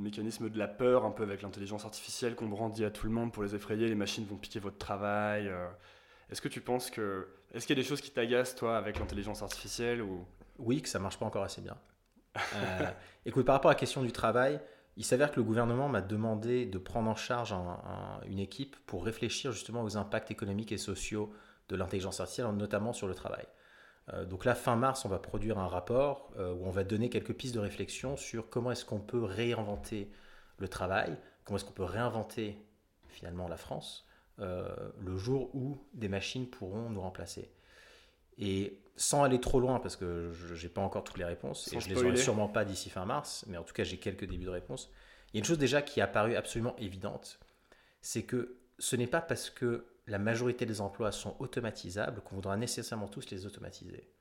Mécanisme 0.00 0.50
de 0.50 0.58
la 0.58 0.68
peur, 0.68 1.04
un 1.04 1.10
peu 1.10 1.22
avec 1.22 1.42
l'intelligence 1.42 1.84
artificielle 1.84 2.34
qu'on 2.34 2.48
brandit 2.48 2.84
à 2.84 2.90
tout 2.90 3.06
le 3.06 3.12
monde 3.12 3.32
pour 3.32 3.42
les 3.42 3.54
effrayer, 3.54 3.88
les 3.88 3.94
machines 3.94 4.24
vont 4.24 4.36
piquer 4.36 4.60
votre 4.60 4.78
travail. 4.78 5.48
Euh. 5.48 5.68
Est-ce 6.30 6.40
que 6.40 6.48
tu 6.48 6.60
penses 6.60 6.90
que. 6.90 7.28
Est-ce 7.52 7.66
qu'il 7.66 7.76
y 7.76 7.80
a 7.80 7.82
des 7.82 7.88
choses 7.88 8.00
qui 8.00 8.10
t'agacent, 8.10 8.54
toi, 8.54 8.76
avec 8.76 8.98
l'intelligence 8.98 9.42
artificielle 9.42 10.02
ou... 10.02 10.24
Oui, 10.58 10.82
que 10.82 10.88
ça 10.88 10.98
marche 10.98 11.18
pas 11.18 11.26
encore 11.26 11.42
assez 11.42 11.60
bien. 11.60 11.76
Euh, 12.36 12.86
écoute, 13.26 13.44
par 13.44 13.54
rapport 13.56 13.70
à 13.70 13.74
la 13.74 13.78
question 13.78 14.02
du 14.02 14.12
travail, 14.12 14.60
il 14.96 15.04
s'avère 15.04 15.32
que 15.32 15.36
le 15.36 15.42
gouvernement 15.42 15.88
m'a 15.88 16.02
demandé 16.02 16.66
de 16.66 16.78
prendre 16.78 17.10
en 17.10 17.16
charge 17.16 17.54
une 18.26 18.38
équipe 18.38 18.76
pour 18.86 19.04
réfléchir 19.04 19.50
justement 19.50 19.82
aux 19.82 19.96
impacts 19.96 20.30
économiques 20.30 20.70
et 20.70 20.78
sociaux 20.78 21.32
de 21.68 21.76
l'intelligence 21.76 22.20
artificielle, 22.20 22.52
notamment 22.52 22.92
sur 22.92 23.08
le 23.08 23.14
travail. 23.14 23.46
Euh, 24.12 24.24
donc 24.24 24.44
là, 24.44 24.54
fin 24.54 24.76
mars, 24.76 25.04
on 25.04 25.08
va 25.08 25.18
produire 25.18 25.58
un 25.58 25.68
rapport 25.68 26.30
euh, 26.38 26.54
où 26.54 26.66
on 26.66 26.70
va 26.70 26.84
donner 26.84 27.10
quelques 27.10 27.34
pistes 27.34 27.54
de 27.54 27.60
réflexion 27.60 28.16
sur 28.16 28.48
comment 28.48 28.70
est-ce 28.70 28.84
qu'on 28.84 29.00
peut 29.00 29.22
réinventer 29.22 30.10
le 30.58 30.68
travail, 30.68 31.16
comment 31.44 31.56
est-ce 31.56 31.64
qu'on 31.64 31.72
peut 31.72 31.84
réinventer 31.84 32.58
finalement 33.08 33.48
la 33.48 33.56
France 33.56 34.06
euh, 34.40 34.74
le 34.98 35.18
jour 35.18 35.54
où 35.54 35.78
des 35.92 36.08
machines 36.08 36.48
pourront 36.48 36.88
nous 36.88 37.00
remplacer. 37.00 37.50
Et 38.38 38.80
sans 38.96 39.22
aller 39.22 39.38
trop 39.38 39.60
loin, 39.60 39.80
parce 39.80 39.96
que 39.96 40.32
je 40.32 40.62
n'ai 40.62 40.72
pas 40.72 40.80
encore 40.80 41.04
toutes 41.04 41.18
les 41.18 41.24
réponses, 41.24 41.70
et 41.72 41.80
je 41.80 41.88
ne 41.90 41.94
les 41.94 42.02
aurai 42.02 42.16
sûrement 42.16 42.48
pas 42.48 42.64
d'ici 42.64 42.88
fin 42.88 43.04
mars, 43.04 43.44
mais 43.48 43.58
en 43.58 43.64
tout 43.64 43.74
cas 43.74 43.84
j'ai 43.84 43.98
quelques 43.98 44.24
débuts 44.24 44.46
de 44.46 44.50
réponses, 44.50 44.90
il 45.28 45.36
y 45.36 45.38
a 45.38 45.40
une 45.40 45.44
chose 45.44 45.58
déjà 45.58 45.82
qui 45.82 46.00
est 46.00 46.02
apparue 46.02 46.36
absolument 46.36 46.74
évidente, 46.78 47.38
c'est 48.00 48.22
que 48.22 48.56
ce 48.78 48.96
n'est 48.96 49.06
pas 49.06 49.20
parce 49.20 49.50
que 49.50 49.84
la 50.10 50.18
majorité 50.18 50.66
des 50.66 50.80
emplois 50.80 51.12
sont 51.12 51.36
automatisables, 51.38 52.20
qu'on 52.20 52.34
voudra 52.34 52.56
nécessairement 52.56 53.08
tous 53.08 53.30
les 53.30 53.46
automatiser. 53.46 54.12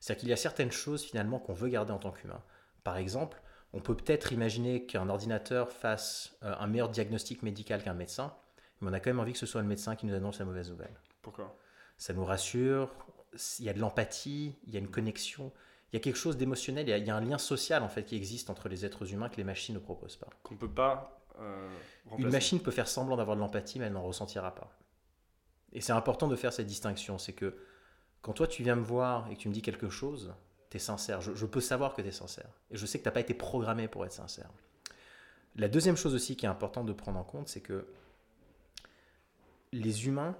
C'est-à-dire 0.00 0.20
qu'il 0.20 0.28
y 0.30 0.32
a 0.32 0.36
certaines 0.36 0.72
choses 0.72 1.04
finalement 1.04 1.38
qu'on 1.38 1.52
veut 1.52 1.68
garder 1.68 1.92
en 1.92 1.98
tant 1.98 2.10
qu'humain. 2.10 2.42
Par 2.84 2.96
exemple, 2.96 3.40
on 3.74 3.80
peut 3.80 3.94
peut-être 3.94 4.32
imaginer 4.32 4.86
qu'un 4.86 5.08
ordinateur 5.10 5.70
fasse 5.70 6.36
euh, 6.42 6.54
un 6.58 6.66
meilleur 6.66 6.88
diagnostic 6.88 7.42
médical 7.42 7.84
qu'un 7.84 7.94
médecin, 7.94 8.34
mais 8.80 8.90
on 8.90 8.92
a 8.94 9.00
quand 9.00 9.10
même 9.10 9.20
envie 9.20 9.34
que 9.34 9.38
ce 9.38 9.46
soit 9.46 9.60
le 9.60 9.68
médecin 9.68 9.94
qui 9.94 10.06
nous 10.06 10.14
annonce 10.14 10.38
la 10.38 10.46
mauvaise 10.46 10.70
nouvelle. 10.70 10.94
Pourquoi? 11.20 11.54
Ça 11.98 12.14
nous 12.14 12.24
rassure, 12.24 12.90
il 13.58 13.66
y 13.66 13.68
a 13.68 13.74
de 13.74 13.78
l'empathie, 13.78 14.56
il 14.66 14.72
y 14.72 14.76
a 14.76 14.80
une 14.80 14.90
connexion, 14.90 15.52
il 15.92 15.96
y 15.96 15.98
a 15.98 16.00
quelque 16.00 16.16
chose 16.16 16.38
d'émotionnel, 16.38 16.88
il, 16.88 17.06
y 17.06 17.10
a 17.10 17.16
un 17.16 17.20
lien 17.20 17.36
social 17.36 17.82
en 17.82 17.90
fait 17.90 18.04
qui 18.04 18.16
existe 18.16 18.48
entre 18.48 18.70
les 18.70 18.86
êtres 18.86 19.12
humains 19.12 19.28
que 19.28 19.36
les 19.36 19.44
machines 19.44 19.74
ne 19.74 19.80
proposent 19.80 20.16
pas. 20.16 20.28
Qu'on 20.42 20.56
peut 20.56 20.70
pas 20.70 21.20
euh, 21.40 21.68
Une 22.16 22.30
machine 22.30 22.58
peut 22.58 22.70
faire 22.70 22.88
semblant 22.88 23.18
d'avoir 23.18 23.36
de 23.36 23.42
l'empathie, 23.42 23.78
mais 23.78 23.86
elle 23.86 23.92
n'en 23.92 24.02
ressentira 24.02 24.54
pas. 24.54 24.72
Et 25.72 25.80
c'est 25.80 25.92
important 25.92 26.28
de 26.28 26.36
faire 26.36 26.52
cette 26.52 26.66
distinction. 26.66 27.18
C'est 27.18 27.32
que 27.32 27.56
quand 28.22 28.32
toi 28.32 28.46
tu 28.46 28.62
viens 28.62 28.76
me 28.76 28.82
voir 28.82 29.30
et 29.30 29.36
que 29.36 29.40
tu 29.40 29.48
me 29.48 29.54
dis 29.54 29.62
quelque 29.62 29.88
chose, 29.88 30.34
tu 30.70 30.76
es 30.76 30.80
sincère. 30.80 31.20
Je, 31.20 31.46
peux 31.46 31.60
savoir 31.60 31.94
que 31.94 32.02
tu 32.02 32.08
es 32.08 32.12
sincère. 32.12 32.50
Et 32.70 32.76
je 32.76 32.86
sais 32.86 32.98
que 32.98 33.02
tu 33.02 33.08
n'as 33.08 33.12
pas 33.12 33.20
été 33.20 33.34
programmé 33.34 33.88
pour 33.88 34.04
être 34.04 34.12
sincère. 34.12 34.50
La 35.56 35.68
deuxième 35.68 35.96
chose 35.96 36.14
aussi 36.14 36.36
qui 36.36 36.46
est 36.46 36.48
importante 36.48 36.86
de 36.86 36.92
prendre 36.92 37.18
en 37.18 37.24
compte, 37.24 37.48
c'est 37.48 37.60
que 37.60 37.86
les 39.72 40.06
humains, 40.06 40.36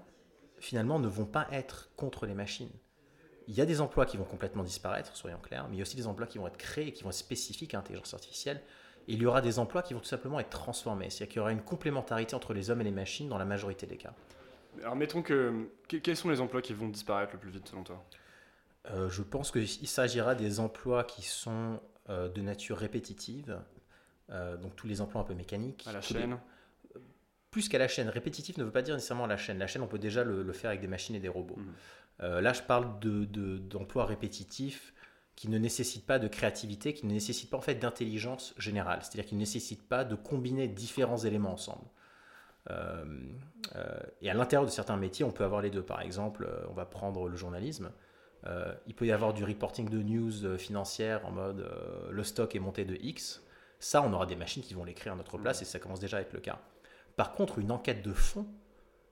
finalement, 0.59 0.99
ne 0.99 1.07
vont 1.07 1.25
pas 1.25 1.47
être 1.51 1.89
contre 1.95 2.25
les 2.25 2.33
machines. 2.33 2.71
Il 3.47 3.55
y 3.55 3.61
a 3.61 3.65
des 3.65 3.81
emplois 3.81 4.05
qui 4.05 4.17
vont 4.17 4.23
complètement 4.23 4.63
disparaître, 4.63 5.15
soyons 5.17 5.39
clairs, 5.39 5.67
mais 5.67 5.75
il 5.75 5.79
y 5.79 5.81
a 5.81 5.83
aussi 5.83 5.97
des 5.97 6.07
emplois 6.07 6.27
qui 6.27 6.37
vont 6.37 6.47
être 6.47 6.57
créés, 6.57 6.93
qui 6.93 7.03
vont 7.03 7.09
être 7.09 7.15
spécifiques 7.15 7.73
à 7.73 7.77
l'intelligence 7.77 8.13
artificielle. 8.13 8.61
Et 9.07 9.13
il 9.13 9.21
y 9.21 9.25
aura 9.25 9.41
des 9.41 9.59
emplois 9.59 9.81
qui 9.81 9.93
vont 9.93 9.99
tout 9.99 10.05
simplement 10.05 10.39
être 10.39 10.49
transformés. 10.49 11.09
C'est-à-dire 11.09 11.27
qu'il 11.27 11.37
y 11.37 11.39
aura 11.39 11.51
une 11.51 11.63
complémentarité 11.63 12.35
entre 12.35 12.53
les 12.53 12.69
hommes 12.69 12.81
et 12.81 12.85
les 12.85 12.91
machines 12.91 13.27
dans 13.27 13.37
la 13.37 13.45
majorité 13.45 13.87
des 13.87 13.97
cas. 13.97 14.13
Alors 14.79 14.95
mettons 14.95 15.21
que... 15.21 15.69
Quels 15.87 16.17
sont 16.17 16.29
les 16.29 16.41
emplois 16.41 16.61
qui 16.61 16.73
vont 16.73 16.87
disparaître 16.87 17.33
le 17.33 17.39
plus 17.39 17.51
vite 17.51 17.67
selon 17.67 17.83
toi 17.83 18.03
euh, 18.91 19.09
Je 19.09 19.21
pense 19.21 19.51
qu'il 19.51 19.87
s'agira 19.87 20.35
des 20.35 20.59
emplois 20.59 21.03
qui 21.03 21.21
sont 21.21 21.79
euh, 22.09 22.29
de 22.29 22.41
nature 22.41 22.77
répétitive, 22.77 23.59
euh, 24.29 24.57
donc 24.57 24.75
tous 24.75 24.87
les 24.87 25.01
emplois 25.01 25.21
un 25.21 25.25
peu 25.25 25.33
mécaniques. 25.33 25.85
À 25.87 25.91
la 25.91 26.01
chaîne 26.01 26.37
Plus 27.51 27.67
qu'à 27.67 27.77
la 27.77 27.87
chaîne. 27.87 28.09
Répétitif 28.09 28.57
ne 28.57 28.63
veut 28.63 28.71
pas 28.71 28.81
dire 28.81 28.95
nécessairement 28.95 29.25
à 29.25 29.27
la 29.27 29.37
chaîne. 29.37 29.59
La 29.59 29.67
chaîne, 29.67 29.81
on 29.81 29.87
peut 29.87 29.99
déjà 29.99 30.23
le, 30.23 30.51
faire 30.53 30.69
avec 30.69 30.81
des 30.81 30.87
machines 30.87 31.15
et 31.15 31.19
des 31.19 31.29
robots. 31.29 31.57
Mhm. 31.57 32.39
là, 32.39 32.53
je 32.53 32.61
parle 32.61 32.99
d'emplois 32.99 34.03
de, 34.03 34.09
répétitifs 34.09 34.93
qui 35.35 35.49
ne 35.49 35.57
nécessitent 35.57 36.05
pas 36.05 36.19
de 36.19 36.27
créativité, 36.27 36.93
qui 36.93 37.05
ne 37.07 37.13
nécessitent 37.13 37.49
pas 37.49 37.57
en 37.57 37.61
fait 37.61 37.75
d'intelligence 37.75 38.53
générale. 38.57 38.99
C'est-à-dire 39.01 39.25
qui 39.25 39.35
ne 39.35 39.39
nécessitent 39.39 39.87
pas 39.87 40.05
de 40.05 40.15
combiner 40.15 40.67
différents 40.67 41.17
éléments 41.17 41.53
ensemble. 41.53 41.85
Euh, 42.69 43.03
euh, 43.75 43.99
et 44.21 44.29
à 44.29 44.33
l'intérieur 44.33 44.65
de 44.65 44.71
certains 44.71 44.97
métiers, 44.97 45.25
on 45.25 45.31
peut 45.31 45.43
avoir 45.43 45.61
les 45.61 45.69
deux. 45.69 45.83
Par 45.83 46.01
exemple, 46.01 46.47
euh, 46.47 46.65
on 46.69 46.73
va 46.73 46.85
prendre 46.85 47.27
le 47.27 47.35
journalisme. 47.35 47.91
il 48.87 48.95
peut 48.95 49.05
y 49.05 49.11
avoir 49.11 49.33
du 49.33 49.43
reporting 49.43 49.87
de 49.87 50.01
news 50.01 50.57
financière 50.57 51.23
en 51.27 51.31
mode 51.31 51.63
le 52.09 52.23
stock 52.23 52.55
est 52.55 52.59
monté 52.59 52.85
de 52.85 52.95
X. 52.95 53.43
Ça, 53.79 54.01
on 54.01 54.11
aura 54.13 54.25
des 54.25 54.35
machines 54.35 54.63
qui 54.63 54.73
vont 54.73 54.83
l'écrire 54.83 55.13
à 55.13 55.15
notre 55.15 55.37
place 55.37 55.61
et 55.61 55.65
ça 55.65 55.79
commence 55.79 55.99
déjà 55.99 56.17
à 56.17 56.21
être 56.21 56.33
le 56.33 56.39
cas. 56.39 56.57
Par 57.15 57.33
contre, 57.33 57.59
une 57.59 57.71
enquête 57.71 58.01
de 58.03 58.13
fond 58.13 58.47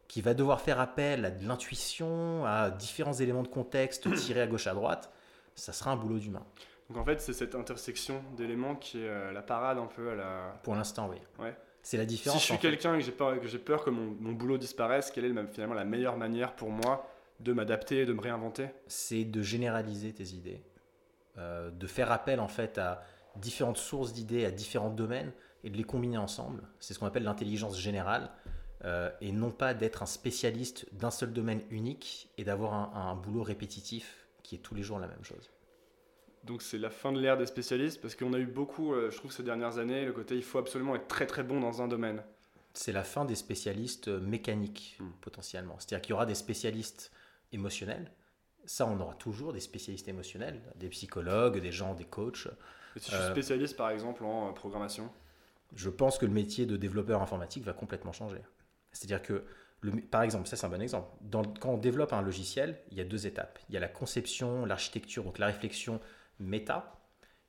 qui 0.08 0.24
va 0.24 0.34
devoir 0.34 0.62
faire 0.62 0.80
appel 0.80 1.26
à 1.26 1.32
de 1.32 1.48
l'intuition, 1.48 2.44
à 2.46 2.72
différents 2.72 3.14
éléments 3.14 3.44
de 3.44 3.48
contexte 3.48 4.12
tirés 4.16 4.42
à 4.42 4.48
gauche 4.48 4.66
à 4.66 4.74
droite, 4.74 5.12
ça 5.54 5.74
sera 5.74 5.92
un 5.92 5.96
boulot 5.96 6.18
d'humain. 6.18 6.46
Donc 6.90 6.98
en 6.98 7.06
fait, 7.06 7.22
c'est 7.22 7.34
cette 7.34 7.54
intersection 7.54 8.24
d'éléments 8.36 8.76
qui 8.76 9.00
est 9.00 9.32
la 9.32 9.44
parade 9.44 9.78
un 9.78 9.86
peu 9.86 10.10
à 10.10 10.16
la... 10.16 10.54
Pour 10.64 10.74
l'instant, 10.74 11.08
oui. 11.08 11.18
Ouais. 11.38 11.56
C'est 11.82 11.98
la 11.98 12.06
différence. 12.06 12.42
Si 12.42 12.48
je 12.48 12.54
suis 12.54 12.62
quelqu'un 12.62 12.96
et 12.96 13.00
que 13.00 13.06
j'ai 13.06 13.12
peur, 13.12 13.40
que, 13.40 13.48
j'ai 13.48 13.60
peur 13.60 13.84
que 13.84 13.90
mon, 13.90 14.16
mon, 14.20 14.34
boulot 14.34 14.58
disparaisse, 14.58 15.12
quelle 15.12 15.26
est 15.26 15.48
finalement 15.52 15.76
la 15.76 15.86
meilleure 15.86 16.18
manière 16.18 16.56
pour 16.56 16.70
moi 16.70 17.10
de 17.40 17.54
m'adapter, 17.54 18.06
de 18.06 18.14
me 18.14 18.22
réinventer? 18.22 18.68
C'est 18.88 19.24
de 19.24 19.42
généraliser 19.42 20.14
tes 20.14 20.30
idées, 20.34 20.62
euh, 21.38 21.72
de 21.72 21.88
faire 21.88 22.12
appel 22.12 22.40
en 22.40 22.48
fait 22.48 22.78
à 22.78 23.04
différentes 23.36 23.78
sources 23.78 24.14
d'idées 24.14 24.46
à 24.46 24.52
différents 24.52 24.90
domaines 24.90 25.32
et 25.64 25.70
de 25.70 25.78
les 25.78 25.84
combiner 25.84 26.18
ensemble. 26.18 26.64
C'est 26.80 26.94
ce 26.94 27.00
qu'on 27.00 27.06
appelle 27.06 27.24
l'intelligence 27.24 27.80
générale. 27.80 28.30
Euh, 28.86 29.12
et 29.20 29.34
non 29.34 29.52
pas 29.52 29.74
d'être 29.74 30.04
un 30.04 30.06
spécialiste 30.06 30.88
d'un 30.94 31.12
seul 31.12 31.34
domaine 31.34 31.62
unique 31.70 32.30
et 32.38 32.46
d'avoir 32.46 32.96
un, 32.96 33.14
boulot 33.16 33.44
répétitif 33.44 34.26
qui 34.42 34.56
est 34.56 34.60
tous 34.60 34.74
les 34.74 34.84
jours 34.84 35.00
la 35.00 35.08
même 35.08 35.24
chose. 35.24 35.50
Donc 36.44 36.62
c'est 36.62 36.78
la 36.78 36.90
fin 36.90 37.12
de 37.12 37.20
l'ère 37.20 37.38
des 37.38 37.46
spécialistes 37.46 38.02
parce 38.02 38.16
qu'on 38.16 38.34
a 38.34 38.40
eu 38.40 38.46
beaucoup, 38.46 38.94
euh, 38.94 39.12
je 39.12 39.18
trouve, 39.18 39.32
ces 39.32 39.44
dernières 39.44 39.78
années, 39.78 40.06
le 40.06 40.14
côté 40.14 40.36
il 40.36 40.44
faut 40.44 40.58
absolument 40.58 40.96
être 40.96 41.08
très 41.08 41.26
très 41.26 41.44
bon 41.44 41.60
dans 41.60 41.82
un 41.82 41.88
domaine. 41.88 42.24
C'est 42.74 42.92
la 42.92 43.04
fin 43.04 43.26
des 43.26 43.36
spécialistes 43.36 44.08
mécaniques 44.08 44.98
hmm. 45.00 45.10
potentiellement. 45.22 45.76
C'est-à-dire 45.80 46.02
qu'il 46.02 46.12
y 46.12 46.14
aura 46.14 46.26
des 46.26 46.36
spécialistes 46.36 47.12
émotionnels. 47.52 48.12
Ça, 48.66 48.86
on 48.86 49.00
aura 49.00 49.16
toujours 49.16 49.52
des 49.52 49.60
spécialistes 49.60 50.08
émotionnels, 50.08 50.62
des 50.76 50.90
psychologues, 50.90 51.60
des 51.60 51.72
gens, 51.72 51.96
des 51.96 52.06
coachs. 52.06 52.48
Et 52.96 53.00
si 53.00 53.12
je 53.12 53.16
suis 53.16 53.24
euh, 53.24 53.32
spécialiste 53.32 53.76
par 53.76 53.90
exemple 53.90 54.24
en 54.24 54.54
programmation? 54.54 55.10
Je 55.76 55.90
pense 55.90 56.18
que 56.18 56.26
le 56.26 56.32
métier 56.32 56.66
de 56.66 56.78
développeur 56.78 57.22
informatique 57.22 57.64
va 57.64 57.74
complètement 57.74 58.12
changer. 58.12 58.42
C'est-à-dire 58.92 59.22
que, 59.22 59.44
par 60.10 60.24
exemple, 60.24 60.48
ça 60.48 60.56
c'est 60.56 60.66
un 60.66 60.70
bon 60.70 60.82
exemple, 60.82 61.08
quand 61.60 61.70
on 61.70 61.78
développe 61.78 62.14
un 62.14 62.22
logiciel, 62.22 62.80
il 62.92 62.98
y 62.98 63.02
a 63.02 63.04
deux 63.04 63.28
étapes. 63.28 63.60
Il 63.70 63.76
y 63.76 63.78
a 63.78 63.80
la 63.80 63.88
conception, 63.88 64.66
l'architecture, 64.66 65.24
donc 65.24 65.38
la 65.38 65.48
réflexion 65.48 66.00
méta, 66.40 67.00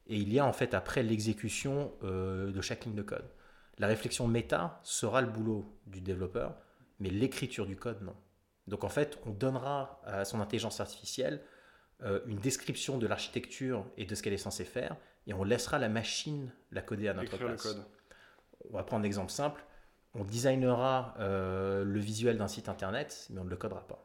et 0.07 0.17
il 0.17 0.33
y 0.33 0.39
a 0.39 0.47
en 0.47 0.53
fait 0.53 0.75
après 0.75 1.03
l'exécution 1.03 1.93
euh, 2.03 2.51
de 2.51 2.61
chaque 2.61 2.85
ligne 2.85 2.95
de 2.95 3.03
code. 3.03 3.29
La 3.79 3.87
réflexion 3.87 4.27
méta 4.27 4.81
sera 4.83 5.21
le 5.21 5.29
boulot 5.29 5.79
du 5.87 6.01
développeur, 6.01 6.57
mais 6.99 7.11
l'écriture 7.11 7.67
du 7.67 7.77
code, 7.77 8.03
non. 8.03 8.17
Donc 8.67 8.85
en 8.85 8.89
fait, 8.89 9.19
on 9.27 9.31
donnera 9.31 10.01
à 10.05 10.25
son 10.25 10.41
intelligence 10.41 10.81
artificielle 10.81 11.43
euh, 12.03 12.21
une 12.27 12.39
description 12.39 12.99
de 12.99 13.07
l'architecture 13.07 13.87
et 13.97 14.05
de 14.05 14.15
ce 14.15 14.23
qu'elle 14.23 14.33
est 14.33 14.39
censée 14.39 14.65
faire, 14.65 14.97
et 15.27 15.35
on 15.35 15.45
laissera 15.45 15.79
la 15.79 15.89
machine 15.89 16.53
la 16.71 16.83
coder 16.83 17.09
à 17.09 17.15
notre 17.15 17.37
place. 17.37 17.65
Le 17.65 17.73
code. 17.73 17.85
On 18.71 18.77
va 18.77 18.83
prendre 18.83 19.05
un 19.05 19.07
exemple 19.07 19.31
simple 19.31 19.65
on 20.15 20.25
designera 20.25 21.15
euh, 21.19 21.85
le 21.85 22.01
visuel 22.01 22.39
d'un 22.39 22.49
site 22.49 22.69
internet, 22.69 23.27
mais 23.31 23.41
on 23.41 23.45
ne 23.45 23.51
le 23.51 23.57
codera 23.57 23.87
pas. 23.87 24.05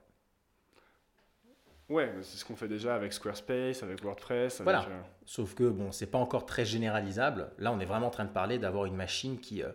Ouais, 1.88 2.12
c'est 2.22 2.38
ce 2.38 2.46
qu'on 2.46 2.56
fait 2.56 2.68
déjà 2.68 2.96
avec 2.96 3.14
Squarespace, 3.14 3.84
avec 3.84 4.04
WordPress. 4.04 4.62
voilà. 4.62 4.88
Euh, 4.90 5.02
Sauf 5.26 5.54
que 5.54 5.70
bon, 5.70 5.92
c'est 5.92 6.08
pas 6.08 6.18
encore 6.18 6.46
très 6.46 6.66
généralisable. 6.66 7.52
Là, 7.60 7.72
on 7.72 7.80
est 7.80 7.86
vraiment 7.86 8.08
en 8.08 8.12
train 8.12 8.26
de 8.26 8.32
parler 8.32 8.58
d'avoir 8.58 8.86
une 8.86 8.96
machine 8.96 9.40
qui, 9.40 9.62
euh, 9.62 9.70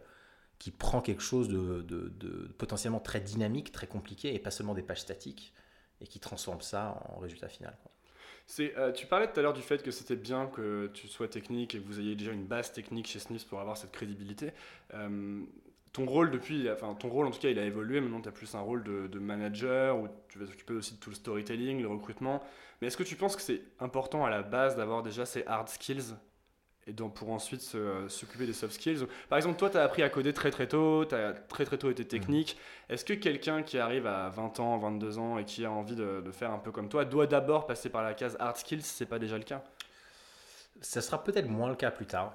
qui 0.58 0.72
prend 0.72 1.00
quelque 1.00 1.22
chose 1.22 1.48
de, 1.48 2.50
potentiellement 2.58 3.00
très 3.00 3.20
dynamique, 3.20 3.70
très 3.70 3.86
compliqué, 3.86 4.34
et 4.34 4.40
pas 4.40 4.50
seulement 4.50 4.74
des 4.74 4.82
pages 4.82 5.00
statiques, 5.00 5.54
et 6.00 6.06
qui 6.06 6.18
transforme 6.18 6.62
ça 6.62 7.00
en 7.14 7.20
résultat 7.20 7.48
final. 7.48 7.76
tu 8.48 9.06
parlais 9.06 9.30
tout 9.30 9.38
à 9.38 9.42
l'heure 9.42 9.52
du 9.52 9.62
fait 9.62 9.80
que 9.80 9.92
c'était 9.92 10.16
bien 10.16 10.46
que 10.48 10.90
tu 10.92 11.06
sois 11.06 11.28
technique 11.28 11.76
et 11.76 11.80
que 11.80 11.86
vous 11.86 12.00
ayez 12.00 12.16
déjà 12.16 12.32
une 12.32 12.46
base 12.46 12.72
technique 12.72 13.06
chez 13.06 13.20
Snips 13.20 13.44
pour 13.44 13.60
avoir 13.60 13.76
cette 13.76 13.92
crédibilité 13.92 14.52
ton 15.92 16.06
rôle 16.06 16.30
depuis, 16.30 16.70
enfin 16.70 16.94
ton 16.94 17.08
rôle 17.08 17.26
en 17.26 17.30
tout 17.30 17.40
cas, 17.40 17.48
il 17.48 17.58
a 17.58 17.64
évolué. 17.64 18.00
Maintenant, 18.00 18.20
tu 18.20 18.28
as 18.28 18.32
plus 18.32 18.54
un 18.54 18.60
rôle 18.60 18.82
de, 18.84 19.18
manager 19.18 19.98
où 19.98 20.08
tu 20.28 20.38
vas 20.38 20.46
t'occuper 20.46 20.74
aussi 20.74 20.94
de 20.94 21.00
tout 21.00 21.10
le 21.10 21.16
storytelling, 21.16 21.82
le 21.82 21.88
recrutement. 21.88 22.42
Mais 22.80 22.86
est-ce 22.86 22.96
que 22.96 23.02
tu 23.02 23.16
penses 23.16 23.36
que 23.36 23.42
c'est 23.42 23.62
important 23.80 24.24
à 24.24 24.30
la 24.30 24.42
base 24.42 24.76
d'avoir 24.76 25.02
déjà 25.02 25.26
ces 25.26 25.44
hard 25.46 25.68
skills 25.68 26.14
et 26.86 26.94
donc 26.94 27.14
pour 27.14 27.30
ensuite 27.30 27.60
s'occuper 27.60 28.46
des 28.46 28.52
soft 28.52 28.74
skills? 28.74 29.06
Par 29.28 29.36
exemple, 29.36 29.58
toi, 29.58 29.68
tu 29.68 29.76
as 29.76 29.82
appris 29.82 30.02
à 30.02 30.08
coder 30.08 30.32
très 30.32 30.50
très 30.50 30.68
tôt, 30.68 31.04
tu 31.04 31.14
as 31.14 31.32
très 31.32 31.64
très 31.64 31.76
tôt 31.76 31.90
été 31.90 32.06
technique. 32.06 32.56
Mmh. 32.56 32.92
Est-ce 32.92 33.04
que 33.04 33.12
quelqu'un 33.12 33.62
qui 33.62 33.78
arrive 33.78 34.06
à 34.06 34.28
20 34.30 34.60
ans, 34.60 34.78
22 34.78 35.18
ans 35.18 35.38
et 35.38 35.44
qui 35.44 35.64
a 35.64 35.70
envie 35.70 35.96
de, 35.96 36.22
de 36.24 36.30
faire 36.30 36.52
un 36.52 36.58
peu 36.58 36.70
comme 36.70 36.88
toi 36.88 37.04
doit 37.04 37.26
d'abord 37.26 37.66
passer 37.66 37.90
par 37.90 38.02
la 38.02 38.14
case 38.14 38.36
hard 38.38 38.56
skills 38.56 38.82
si 38.82 38.94
c'est 38.94 39.06
pas 39.06 39.18
déjà 39.18 39.36
le 39.36 39.44
cas? 39.44 39.62
Ça 40.80 41.02
sera 41.02 41.22
peut-être 41.22 41.48
moins 41.48 41.68
le 41.68 41.74
cas 41.74 41.90
plus 41.90 42.06
tard. 42.06 42.32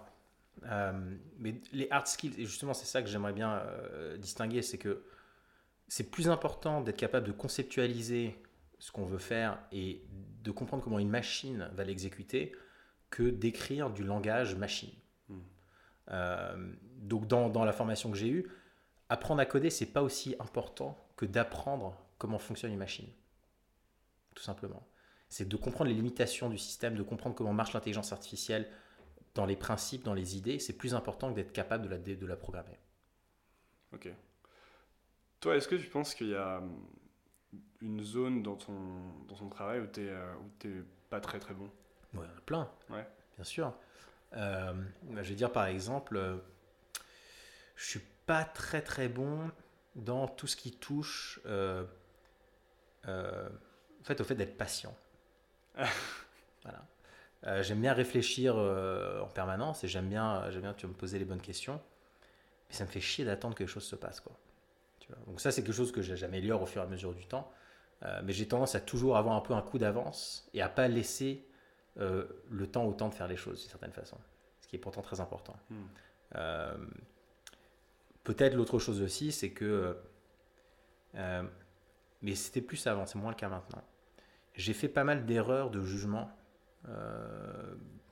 Euh, 0.66 1.16
mais 1.38 1.62
les 1.72 1.88
hard 1.92 2.08
skills, 2.08 2.34
et 2.38 2.46
justement 2.46 2.74
c'est 2.74 2.86
ça 2.86 3.02
que 3.02 3.08
j'aimerais 3.08 3.34
bien 3.34 3.54
euh, 3.54 4.18
distinguer, 4.18 4.62
c'est 4.62 4.78
que 4.78 5.04
c'est 5.88 6.10
plus 6.10 6.30
important 6.30 6.82
d'être 6.82 6.98
capable 6.98 7.28
de 7.28 7.32
conceptualiser 7.32 8.42
ce 8.80 8.92
qu'on 8.92 9.06
veut 9.06 9.20
faire 9.20 9.60
et 9.72 10.04
de 10.44 10.52
comprendre 10.52 10.84
comment 10.84 11.00
une 11.00 11.10
machine 11.10 11.70
va 11.74 11.84
l'exécuter 11.84 12.54
que 13.12 13.24
d'écrire 13.24 13.92
du 13.92 14.04
langage 14.04 14.56
machine. 14.56 14.92
Hmm. 15.30 15.40
Euh, 16.12 16.74
donc 16.98 17.28
dans, 17.28 17.50
dans, 17.50 17.64
la 17.64 17.72
formation 17.72 18.10
que 18.12 18.18
j'ai 18.18 18.30
eue, 18.30 18.52
apprendre 19.10 19.42
à 19.42 19.46
coder, 19.46 19.70
c'est 19.70 19.86
pas 19.86 20.02
aussi 20.02 20.36
important 20.40 20.98
que 21.16 21.26
d'apprendre 21.26 21.96
comment 22.18 22.40
fonctionne 22.40 22.72
une 22.72 22.80
machine. 22.80 23.08
Tout 24.34 24.44
simplement. 24.44 24.86
C'est 25.30 25.48
de 25.48 25.56
comprendre 25.56 25.90
les 25.90 25.96
limitations 25.96 26.50
du 26.50 26.58
système, 26.58 26.96
de 26.96 27.04
comprendre 27.04 27.36
comment 27.36 27.54
marche 27.54 27.74
l'intelligence 27.74 28.12
artificielle, 28.12 28.68
dans 29.36 29.46
les 29.46 29.58
principes, 29.58 30.04
dans 30.04 30.14
les 30.14 30.38
idées, 30.38 30.60
c'est 30.60 30.74
plus 30.74 30.96
important 30.96 31.30
que 31.30 31.36
d'être 31.36 31.52
capable 31.52 31.84
de 31.84 31.90
la, 31.90 31.98
de 31.98 32.26
la 32.26 32.38
programmer. 32.38 32.80
Ok. 33.94 34.10
Toi, 35.42 35.58
est-ce 35.58 35.68
que 35.68 35.76
tu 35.76 35.88
penses 35.88 36.16
qu'il 36.16 36.30
y 36.30 36.36
a 36.36 36.58
hum, 36.58 36.88
une 37.82 38.04
zone 38.04 38.42
dans 38.42 38.56
ton, 38.56 38.74
dans 39.28 39.36
ton 39.36 39.50
travail 39.50 39.82
où 39.82 39.88
tu 39.88 40.02
n'es 40.02 40.10
euh, 40.10 40.84
pas 41.10 41.20
très 41.20 41.40
très 41.40 41.54
bon? 41.54 41.70
Ouais, 42.14 42.26
plein. 42.46 42.72
Ouais. 42.90 43.06
Bien 43.36 43.44
sûr. 43.44 43.74
Euh, 44.34 44.74
bah, 45.04 45.22
je 45.22 45.30
vais 45.30 45.36
dire 45.36 45.52
par 45.52 45.66
exemple, 45.66 46.16
euh, 46.16 46.38
je 47.76 47.86
suis 47.86 48.02
pas 48.26 48.46
très 48.46 48.82
très 48.82 49.10
bon 49.10 49.52
dans 49.96 50.28
tout 50.28 50.48
ce 50.48 50.56
qui 50.56 50.72
touche 50.72 51.40
en 51.46 51.86
fait, 54.04 54.20
au 54.20 54.24
fait 54.24 54.36
d'être 54.36 54.58
patient. 54.58 54.96
voilà. 56.64 56.86
Euh, 57.48 57.62
j'aime 57.62 57.82
bien 57.82 57.94
réfléchir 57.94 58.56
euh, 58.58 59.22
en 59.22 59.28
permanence 59.28 59.84
et 59.84 59.88
j'aime 59.88 60.10
bien, 60.10 60.50
j'aime 60.50 60.62
bien 60.62 60.74
tu 60.74 60.88
me 60.88 60.94
poser 60.94 61.20
les 61.20 61.26
bonnes 61.26 61.42
questions. 61.42 61.80
Mais 62.70 62.76
ça 62.76 62.86
me 62.86 62.90
fait 62.90 63.02
chier 63.02 63.26
d'attendre 63.26 63.56
que 63.56 63.64
les 63.64 63.68
choses 63.68 63.84
se 63.84 63.96
passent. 63.96 64.20
Quoi. 64.20 64.36
Tu 65.00 65.08
vois 65.10 65.18
Donc 65.28 65.40
ça, 65.40 65.52
c'est 65.52 65.64
quelque 65.64 65.76
chose 65.76 65.92
que 65.92 66.02
j'améliore 66.02 66.62
au 66.62 66.66
fur 66.66 66.82
et 66.82 66.86
à 66.86 66.88
mesure 66.88 67.14
du 67.14 67.26
temps. 67.28 67.52
Euh, 68.04 68.22
mais 68.24 68.34
j'ai 68.34 68.48
tendance 68.48 68.76
à 68.76 68.80
toujours 68.80 69.18
avoir 69.18 69.36
un 69.36 69.42
peu 69.42 69.54
un 69.54 69.62
coup 69.62 69.78
d'avance 69.78 70.50
et 70.54 70.62
à 70.62 70.70
pas 70.70 70.88
laisser 70.88 71.46
le 71.98 72.68
temps 72.68 72.84
au 72.84 72.92
temps 72.92 73.08
de 73.08 73.14
faire 73.14 73.30
les 73.30 73.38
choses 73.38 73.62
d'une 73.62 73.70
certaine 73.70 73.94
façon. 73.94 74.18
Ce 74.60 74.68
qui 74.68 74.76
est 74.76 74.80
pourtant 74.80 75.02
très 75.02 75.22
important. 75.22 75.56
Hmm. 75.70 75.86
Peut-être 78.26 78.54
l'autre 78.54 78.80
chose 78.80 79.02
aussi, 79.02 79.32
c'est 79.32 79.52
que... 79.52 79.98
mais 81.14 82.36
c'était 82.36 82.60
plus 82.60 82.86
avant, 82.86 83.06
c'est 83.06 83.18
moins 83.18 83.30
le 83.30 83.38
cas 83.38 83.48
maintenant. 83.48 83.82
J'ai 84.56 84.74
fait 84.74 84.90
pas 84.90 85.06
mal 85.06 85.26
d'erreurs 85.26 85.70
de 85.70 85.82
jugement 85.86 86.30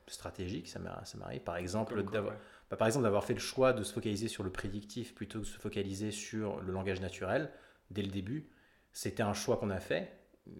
stratégique, 0.07 0.67
ça 0.67 0.79
m'arrive. 0.79 1.41
Par 1.41 1.57
exemple, 1.57 2.03
d'avoir, 2.03 2.35
bah, 2.69 2.77
par 2.77 2.87
exemple, 2.87 3.03
d'avoir 3.03 3.23
fait 3.23 3.33
le 3.33 3.39
choix 3.39 3.73
de 3.73 3.83
se 3.83 3.93
focaliser 3.93 4.27
sur 4.27 4.43
le 4.43 4.51
prédictif 4.51 5.15
plutôt 5.15 5.39
que 5.39 5.45
de 5.45 5.49
se 5.49 5.57
focaliser 5.57 6.11
sur 6.11 6.61
le 6.61 6.71
langage 6.71 7.01
naturel 7.01 7.51
dès 7.91 8.01
le 8.01 8.09
début. 8.09 8.49
C'était 8.91 9.23
un 9.23 9.33
choix 9.33 9.57
qu'on 9.57 9.69
a 9.69 9.79
fait, 9.79 10.11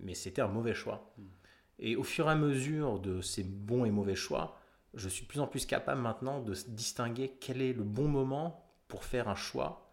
mais 0.02 0.14
c'était 0.14 0.42
un 0.42 0.48
mauvais 0.48 0.74
choix. 0.74 1.14
Hmm. 1.18 1.24
Et 1.80 1.96
au 1.96 2.04
fur 2.04 2.28
et 2.28 2.32
à 2.32 2.36
mesure 2.36 3.00
de 3.00 3.22
ces 3.22 3.44
bons 3.44 3.86
et 3.86 3.92
mauvais 3.92 4.16
choix, 4.16 4.60
je 4.94 5.10
suis 5.10 5.24
de 5.24 5.28
plus 5.28 5.40
en 5.40 5.48
plus 5.48 5.66
capable 5.66 6.02
maintenant 6.02 6.40
de 6.40 6.54
distinguer 6.68 7.38
quel 7.40 7.62
est 7.62 7.74
le 7.74 7.84
bon 7.84 8.08
moment 8.08 8.72
pour 8.88 9.04
faire 9.04 9.28
un 9.28 9.36
choix 9.36 9.92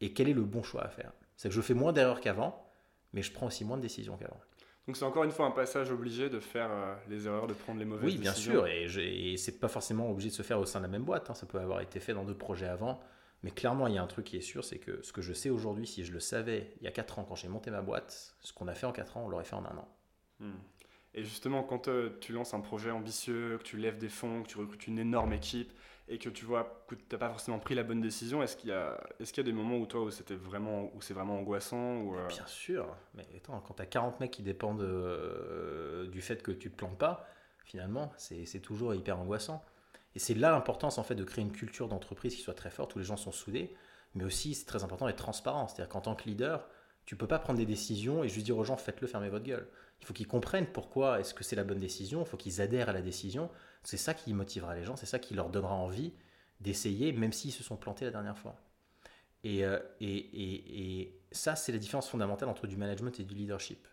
et 0.00 0.12
quel 0.12 0.28
est 0.28 0.34
le 0.34 0.44
bon 0.44 0.62
choix 0.62 0.82
à 0.82 0.88
faire. 0.88 1.12
C'est 1.36 1.48
que 1.48 1.54
je 1.54 1.60
fais 1.60 1.74
moins 1.74 1.92
d'erreurs 1.92 2.20
qu'avant, 2.20 2.66
mais 3.12 3.22
je 3.22 3.32
prends 3.32 3.46
aussi 3.46 3.64
moins 3.64 3.76
de 3.76 3.82
décisions 3.82 4.16
qu'avant. 4.16 4.40
Donc 4.90 4.96
c'est 4.96 5.04
encore 5.04 5.22
une 5.22 5.30
fois 5.30 5.46
un 5.46 5.52
passage 5.52 5.92
obligé 5.92 6.28
de 6.28 6.40
faire 6.40 6.68
euh, 6.68 6.96
les 7.08 7.28
erreurs, 7.28 7.46
de 7.46 7.54
prendre 7.54 7.78
les 7.78 7.84
mauvaises 7.84 8.12
décisions. 8.12 8.54
Oui, 8.64 8.80
bien 8.80 8.88
sûr, 8.88 9.00
et, 9.00 9.36
c'est 9.36 9.60
pas 9.60 9.68
forcément 9.68 10.10
obligé 10.10 10.30
de 10.30 10.34
se 10.34 10.42
faire 10.42 10.58
au 10.58 10.66
sein 10.66 10.80
de 10.80 10.86
la 10.86 10.90
même 10.90 11.04
boîte. 11.04 11.30
Hein. 11.30 11.34
Ça 11.34 11.46
peut 11.46 11.60
avoir 11.60 11.80
été 11.80 12.00
fait 12.00 12.12
dans 12.12 12.24
d'autres 12.24 12.40
projets 12.40 12.66
avant. 12.66 12.98
Mais 13.44 13.52
clairement, 13.52 13.86
il 13.86 13.94
y 13.94 13.98
a 13.98 14.02
un 14.02 14.08
truc 14.08 14.24
qui 14.24 14.36
est 14.36 14.40
sûr, 14.40 14.64
c'est 14.64 14.78
que 14.78 15.00
ce 15.04 15.12
que 15.12 15.22
je 15.22 15.32
sais 15.32 15.48
aujourd'hui, 15.48 15.86
si 15.86 16.04
je 16.04 16.10
le 16.10 16.18
savais 16.18 16.74
il 16.80 16.86
y 16.86 16.88
a 16.88 16.90
4 16.90 17.20
ans 17.20 17.24
quand 17.24 17.36
j'ai 17.36 17.46
monté 17.46 17.70
ma 17.70 17.82
boîte, 17.82 18.34
ce 18.40 18.52
qu'on 18.52 18.66
a 18.66 18.74
fait 18.74 18.86
en 18.86 18.90
4 18.90 19.16
ans, 19.16 19.26
on 19.26 19.28
l'aurait 19.28 19.44
fait 19.44 19.54
en 19.54 19.64
un 19.64 19.78
an. 19.78 19.88
Hmm. 20.40 20.58
Et 21.14 21.22
justement, 21.22 21.62
quand 21.62 21.86
euh, 21.86 22.18
tu 22.20 22.32
lances 22.32 22.52
un 22.52 22.60
projet 22.60 22.90
ambitieux, 22.90 23.58
que 23.58 23.62
tu 23.62 23.76
lèves 23.76 23.98
des 23.98 24.08
fonds, 24.08 24.42
que 24.42 24.48
tu 24.48 24.58
recrutes 24.58 24.88
une 24.88 24.98
énorme 24.98 25.32
équipe, 25.34 25.72
et 26.10 26.18
que 26.18 26.28
tu 26.28 26.44
vois 26.44 26.84
que 26.88 26.96
tu 26.96 27.04
n'as 27.12 27.18
pas 27.18 27.28
forcément 27.28 27.60
pris 27.60 27.76
la 27.76 27.84
bonne 27.84 28.00
décision, 28.00 28.42
est-ce 28.42 28.56
qu'il 28.56 28.70
y 28.70 28.72
a, 28.72 29.00
est-ce 29.20 29.32
y 29.36 29.40
a 29.40 29.44
des 29.44 29.52
moments 29.52 29.76
où 29.76 29.86
toi, 29.86 30.02
où 30.02 30.10
c'était 30.10 30.34
vraiment, 30.34 30.90
c'est 31.00 31.14
vraiment 31.14 31.38
angoissant 31.38 31.98
ou 31.98 32.16
euh 32.16 32.26
Bien 32.26 32.46
sûr, 32.46 32.96
mais 33.14 33.24
attends, 33.36 33.60
quand 33.60 33.74
tu 33.74 33.82
as 33.82 33.86
40 33.86 34.18
mecs 34.18 34.32
qui 34.32 34.42
dépendent 34.42 34.82
euh, 34.82 36.08
du 36.08 36.20
fait 36.20 36.42
que 36.42 36.50
tu 36.50 36.68
te 36.68 36.76
plantes 36.76 36.98
pas, 36.98 37.28
finalement, 37.64 38.12
c'est, 38.16 38.44
c'est 38.44 38.58
toujours 38.58 38.92
hyper 38.92 39.20
angoissant. 39.20 39.64
Et 40.16 40.18
c'est 40.18 40.34
là 40.34 40.50
l'importance 40.50 40.98
en 40.98 41.04
fait 41.04 41.14
de 41.14 41.22
créer 41.22 41.44
une 41.44 41.52
culture 41.52 41.86
d'entreprise 41.86 42.34
qui 42.34 42.42
soit 42.42 42.54
très 42.54 42.70
forte, 42.70 42.96
où 42.96 42.98
les 42.98 43.04
gens 43.04 43.16
sont 43.16 43.30
soudés, 43.30 43.72
mais 44.16 44.24
aussi 44.24 44.54
c'est 44.54 44.66
très 44.66 44.82
important 44.82 45.06
d'être 45.06 45.16
transparent. 45.16 45.68
C'est-à-dire 45.68 45.88
qu'en 45.88 46.00
tant 46.00 46.16
que 46.16 46.24
leader, 46.24 46.66
tu 47.10 47.16
peux 47.16 47.26
pas 47.26 47.40
prendre 47.40 47.58
des 47.58 47.66
décisions 47.66 48.22
et 48.22 48.28
juste 48.28 48.46
dire 48.46 48.56
aux 48.56 48.62
gens 48.62 48.76
faites-le, 48.76 49.08
fermez 49.08 49.30
votre 49.30 49.44
gueule. 49.44 49.66
Il 50.00 50.06
faut 50.06 50.12
qu'ils 50.12 50.28
comprennent 50.28 50.68
pourquoi 50.68 51.18
est-ce 51.18 51.34
que 51.34 51.42
c'est 51.42 51.56
la 51.56 51.64
bonne 51.64 51.80
décision, 51.80 52.20
il 52.20 52.24
faut 52.24 52.36
qu'ils 52.36 52.60
adhèrent 52.60 52.88
à 52.88 52.92
la 52.92 53.02
décision, 53.02 53.50
c'est 53.82 53.96
ça 53.96 54.14
qui 54.14 54.32
motivera 54.32 54.76
les 54.76 54.84
gens, 54.84 54.94
c'est 54.94 55.06
ça 55.06 55.18
qui 55.18 55.34
leur 55.34 55.48
donnera 55.48 55.74
envie 55.74 56.12
d'essayer, 56.60 57.10
même 57.10 57.32
s'ils 57.32 57.50
se 57.50 57.64
sont 57.64 57.76
plantés 57.76 58.04
la 58.04 58.12
dernière 58.12 58.38
fois. 58.38 58.54
Euh, 59.44 59.80
et, 59.98 60.14
et, 60.14 61.00
et, 61.00 61.20
ça, 61.32 61.56
c'est 61.56 61.72
la 61.72 61.78
différence 61.78 62.08
fondamentale 62.08 62.48
entre 62.48 62.68
du 62.68 62.76
management 62.76 63.18
et 63.18 63.24
du 63.24 63.34
leadership. 63.34 63.88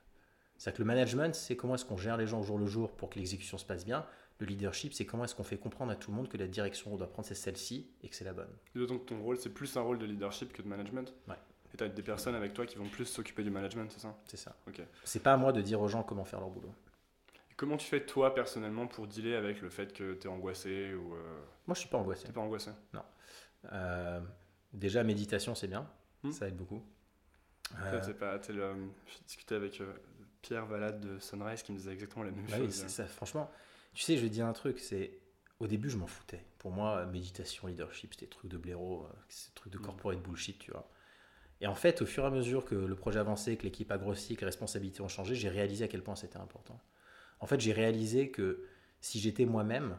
C'est-à-dire 0.60 0.78
que 0.78 0.84
le 0.84 0.88
management, 0.88 1.34
c'est 1.34 1.56
comment 1.56 1.74
est-ce 1.74 1.86
qu'on 1.86 1.98
gère 1.98 2.18
les 2.18 2.28
gens 2.28 2.42
au 2.42 2.44
jour 2.44 2.60
le 2.60 2.68
jour 2.68 2.92
pour 2.92 3.10
que 3.10 3.18
l'exécution 3.18 3.58
se 3.58 3.66
passe 3.66 3.84
bien. 3.84 4.06
Le 4.38 4.46
leadership, 4.46 4.94
c'est 4.94 5.08
comment 5.08 5.24
est-ce 5.24 5.34
qu'on 5.34 5.44
fait 5.44 5.58
comprendre 5.58 5.92
à 5.92 5.96
tout 5.96 6.12
le 6.12 6.18
monde 6.18 6.30
que 6.30 6.38
la 6.38 6.48
direction 6.48 6.92
qu'on 6.92 6.98
doit 6.98 7.10
prendre, 7.10 7.28
c'est 7.28 7.34
celle-ci 7.34 7.90
et 8.04 8.10
que 8.10 8.16
c'est 8.16 8.26
la 8.26 8.34
bonne. 8.34 8.54
Et 8.76 8.80
que 8.86 8.86
ton 8.86 9.24
rôle, 9.24 9.40
c'est 9.40 9.50
plus 9.50 9.76
un 9.76 9.82
rôle 9.82 9.98
de 9.98 10.06
leadership 10.06 10.54
que 10.54 10.62
de 10.62 10.68
management 10.68 11.12
Ouais. 11.28 11.36
Et 11.74 11.78
tu 11.78 11.84
as 11.84 11.90
des 11.90 12.02
personnes 12.04 12.36
avec 12.36 12.54
toi 12.54 12.66
qui 12.66 12.78
vont 12.78 12.88
plus 12.88 13.06
s'occuper 13.06 13.44
du 13.44 13.50
management, 13.50 13.92
c'est 13.92 14.00
ça? 14.00 14.16
C'est 14.26 14.38
ça. 14.38 14.56
Ok. 14.68 14.82
C'est 15.04 15.22
pas 15.22 15.34
à 15.34 15.38
moi 15.38 15.52
de 15.52 15.62
dire 15.62 15.82
aux 15.82 15.88
gens 15.88 16.04
comment 16.04 16.24
faire 16.26 16.40
leur 16.40 16.50
boulot. 16.50 16.74
Et 17.52 17.56
comment 17.56 17.78
tu 17.78 17.88
fais 17.88 18.06
toi 18.06 18.34
personnellement 18.34 18.88
pour 18.88 19.08
dealer 19.08 19.36
avec 19.36 19.62
le 19.62 19.70
fait 19.70 19.92
que 19.94 20.14
tu 20.14 20.28
es 20.28 20.30
angoissé 20.30 20.94
ou 20.94 21.14
euh, 21.16 21.42
Moi, 21.68 21.76
je 21.76 21.80
suis 21.82 21.90
pas 21.90 21.98
angoissé. 21.98 22.26
t'es 22.28 22.32
pas 22.34 22.42
angoissé? 22.42 22.72
Euh, 23.72 24.22
déjà, 24.74 25.04
méditation, 25.04 25.56
c'est 25.56 25.68
bien. 25.68 25.90
Hmm. 26.24 26.32
Ça 26.32 26.48
aide 26.48 26.56
beaucoup. 26.56 26.82
Euh, 27.82 28.02
c'est 28.04 28.14
pas. 28.18 28.38
le- 28.50 28.90
J'ai 29.08 29.24
discuté 29.26 29.56
avec 29.56 29.82
euh, 29.82 29.94
Pierre 30.42 30.66
Valade 30.66 31.02
de 31.02 31.20
Sunrise 31.20 31.64
qui 31.64 31.74
me 31.74 31.78
disait 31.78 31.92
exactement 31.92 32.24
la 32.24 32.32
même 32.32 32.46
bah 32.46 32.56
oui, 32.60 32.68
chose. 32.68 32.76
c'est 32.76 32.90
ça. 32.90 33.06
Franchement, 33.08 33.52
tu 33.94 34.04
sais, 34.04 34.16
je 34.16 34.22
vais 34.22 34.30
te 34.30 34.34
dire 34.34 34.46
un 34.46 34.54
truc. 34.54 34.80
C'est 34.80 35.20
au 35.60 35.68
début, 35.68 35.90
je 35.90 35.98
m'en 35.98 36.08
foutais. 36.08 36.46
Pour 36.60 36.72
moi, 36.72 37.06
méditation, 37.08 37.68
leadership, 37.68 38.14
c'était 38.14 38.26
des 38.26 38.30
trucs 38.30 38.50
de 38.50 38.58
blaireau, 38.58 39.08
c'est 39.28 39.50
des 39.50 39.56
trucs 39.56 39.74
de 39.74 39.80
Mm. 39.80 39.82
corporate 39.82 40.20
bullshit, 40.22 40.58
tu 40.60 40.72
vois. 40.72 40.90
Et 41.62 41.68
en 41.68 41.76
fait, 41.76 42.02
au 42.02 42.06
fur 42.06 42.24
et 42.24 42.28
à 42.28 42.30
mesure 42.30 42.66
que 42.66 42.76
le 42.76 42.96
projet 42.96 43.20
avançait, 43.20 43.58
que 43.58 43.64
l'équipe 43.64 43.92
a 43.92 43.98
grossi, 43.98 44.36
que 44.36 44.42
les 44.42 44.48
responsabilités 44.48 45.02
ont 45.02 45.08
changé, 45.08 45.36
j'ai 45.36 45.50
réalisé 45.50 45.86
à 45.86 45.88
quel 45.88 46.04
point 46.04 46.16
c'était 46.16 46.38
important. 46.38 46.80
En 47.40 47.48
fait, 47.48 47.60
j'ai 47.60 47.74
réalisé 47.74 48.30
que 48.30 48.66
si 49.02 49.20
j'étais 49.20 49.46
moi-même, 49.46 49.98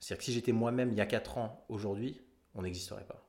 c'est-à-dire 0.00 0.18
que 0.18 0.24
si 0.24 0.32
j'étais 0.32 0.52
moi-même 0.52 0.90
il 0.90 0.98
y 0.98 1.00
a 1.00 1.06
4 1.06 1.38
ans, 1.38 1.64
aujourd'hui, 1.68 2.20
on 2.54 2.62
n'existerait 2.62 3.04
pas. 3.04 3.24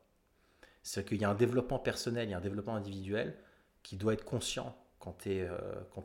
C'est 0.81 1.07
qu'il 1.07 1.21
y 1.21 1.25
a 1.25 1.29
un 1.29 1.35
développement 1.35 1.79
personnel, 1.79 2.27
il 2.27 2.31
y 2.31 2.33
a 2.33 2.37
un 2.37 2.41
développement 2.41 2.75
individuel 2.75 3.37
qui 3.83 3.97
doit 3.97 4.13
être 4.13 4.25
conscient 4.25 4.75
quand 4.99 5.19
tu 5.19 5.31
es, 5.31 5.49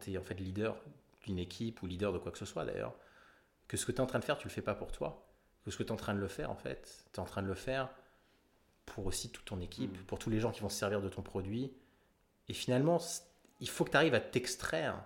es 0.06 0.18
en 0.18 0.22
fait 0.22 0.34
leader 0.34 0.76
d'une 1.24 1.38
équipe 1.38 1.82
ou 1.82 1.86
leader 1.86 2.12
de 2.12 2.18
quoi 2.18 2.32
que 2.32 2.38
ce 2.38 2.44
soit 2.44 2.64
d'ailleurs, 2.64 2.94
que 3.68 3.76
ce 3.76 3.86
que 3.86 3.92
tu 3.92 3.98
es 3.98 4.00
en 4.00 4.06
train 4.06 4.18
de 4.18 4.24
faire, 4.24 4.36
tu 4.36 4.46
le 4.46 4.52
fais 4.52 4.62
pas 4.62 4.74
pour 4.74 4.92
toi. 4.92 5.26
Que 5.64 5.70
ce 5.70 5.78
que 5.78 5.82
tu 5.82 5.88
es 5.88 5.92
en 5.92 5.96
train 5.96 6.14
de 6.14 6.20
le 6.20 6.28
faire, 6.28 6.50
en 6.50 6.56
fait, 6.56 7.06
tu 7.12 7.18
es 7.18 7.22
en 7.22 7.24
train 7.24 7.40
de 7.40 7.46
le 7.46 7.54
faire 7.54 7.88
pour 8.86 9.06
aussi 9.06 9.30
toute 9.30 9.44
ton 9.44 9.60
équipe, 9.60 9.92
Mhm. 9.96 10.04
pour 10.04 10.18
tous 10.18 10.30
les 10.30 10.40
gens 10.40 10.50
qui 10.52 10.60
vont 10.60 10.68
se 10.68 10.78
servir 10.78 11.00
de 11.00 11.08
ton 11.08 11.22
produit. 11.22 11.72
Et 12.48 12.52
finalement, 12.54 12.98
il 13.60 13.68
faut 13.68 13.84
que 13.84 13.90
tu 13.90 13.96
arrives 13.96 14.14
à 14.14 14.20
t'extraire 14.20 15.02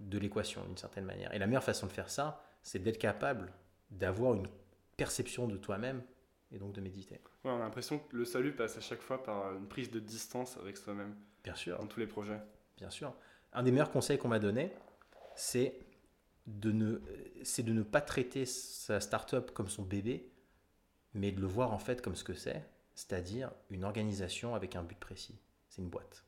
de 0.00 0.18
l'équation 0.18 0.64
d'une 0.64 0.76
certaine 0.76 1.04
manière. 1.04 1.32
Et 1.34 1.38
la 1.38 1.46
meilleure 1.46 1.62
façon 1.64 1.86
de 1.86 1.92
faire 1.92 2.10
ça, 2.10 2.44
c'est 2.62 2.80
d'être 2.80 2.98
capable 2.98 3.52
d'avoir 3.90 4.34
une 4.34 4.48
perception 4.96 5.46
de 5.46 5.56
toi-même 5.56 6.02
et 6.50 6.58
donc 6.58 6.72
de 6.72 6.80
méditer. 6.80 7.14
Ouais, 7.44 7.50
on 7.50 7.56
a 7.56 7.58
l'impression 7.60 7.98
que 7.98 8.16
le 8.16 8.24
salut 8.24 8.52
passe 8.54 8.76
à 8.76 8.80
chaque 8.80 9.00
fois 9.00 9.22
par 9.22 9.54
une 9.54 9.66
prise 9.68 9.90
de 9.90 10.00
distance 10.00 10.56
avec 10.58 10.76
soi-même 10.76 11.14
Bien 11.44 11.54
sûr. 11.54 11.78
dans 11.78 11.86
tous 11.86 12.00
les 12.00 12.06
projets. 12.06 12.40
Bien 12.76 12.90
sûr. 12.90 13.14
Un 13.52 13.62
des 13.62 13.70
meilleurs 13.70 13.90
conseils 13.90 14.18
qu'on 14.18 14.28
m'a 14.28 14.38
donné, 14.38 14.72
c'est 15.36 15.78
de 16.46 16.72
ne, 16.72 17.00
c'est 17.44 17.62
de 17.62 17.72
ne 17.72 17.82
pas 17.82 18.00
traiter 18.00 18.44
sa 18.46 18.98
start-up 19.00 19.52
comme 19.52 19.68
son 19.68 19.82
bébé, 19.82 20.28
mais 21.14 21.30
de 21.30 21.40
le 21.40 21.46
voir 21.46 21.72
en 21.72 21.78
fait 21.78 22.02
comme 22.02 22.16
ce 22.16 22.24
que 22.24 22.34
c'est, 22.34 22.64
c'est-à-dire 22.94 23.50
une 23.70 23.84
organisation 23.84 24.54
avec 24.54 24.76
un 24.76 24.82
but 24.82 24.98
précis. 24.98 25.38
C'est 25.68 25.82
une 25.82 25.88
boîte. 25.88 26.24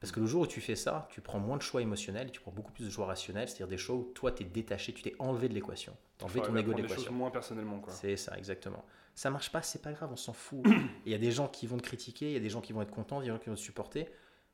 Parce 0.00 0.12
que 0.12 0.20
le 0.20 0.26
jour 0.26 0.42
où 0.42 0.46
tu 0.46 0.62
fais 0.62 0.76
ça, 0.76 1.06
tu 1.10 1.20
prends 1.20 1.38
moins 1.38 1.58
de 1.58 1.62
choix 1.62 1.82
émotionnels, 1.82 2.30
tu 2.32 2.40
prends 2.40 2.50
beaucoup 2.50 2.72
plus 2.72 2.86
de 2.86 2.90
choix 2.90 3.04
rationnels, 3.04 3.48
c'est-à-dire 3.48 3.68
des 3.68 3.76
choix 3.76 3.96
où 3.96 4.04
toi, 4.14 4.32
tu 4.32 4.42
es 4.42 4.46
détaché, 4.46 4.94
tu 4.94 5.02
t'es 5.02 5.14
enlevé 5.18 5.48
de 5.48 5.54
l'équation. 5.54 5.94
Tu 6.18 6.24
enlevé 6.24 6.40
ton 6.40 6.56
ego 6.56 6.72
de 6.72 6.82
l'équation. 6.82 7.12
moins 7.12 7.30
personnellement, 7.30 7.80
quoi. 7.80 7.92
C'est 7.92 8.16
ça, 8.16 8.36
exactement. 8.38 8.82
Ça 9.14 9.30
marche 9.30 9.52
pas, 9.52 9.60
c'est 9.60 9.82
pas 9.82 9.92
grave, 9.92 10.08
on 10.10 10.16
s'en 10.16 10.32
fout. 10.32 10.64
Il 11.04 11.12
y 11.12 11.14
a 11.14 11.18
des 11.18 11.30
gens 11.30 11.48
qui 11.48 11.66
vont 11.66 11.76
te 11.76 11.82
critiquer, 11.82 12.28
il 12.28 12.32
y 12.32 12.36
a 12.36 12.40
des 12.40 12.48
gens 12.48 12.60
qui 12.62 12.72
vont 12.72 12.80
être 12.80 12.90
contents, 12.90 13.20
il 13.20 13.26
y 13.26 13.28
a 13.28 13.32
des 13.32 13.36
gens 13.36 13.42
qui 13.42 13.50
vont 13.50 13.56
te 13.56 13.60
supporter. 13.60 14.08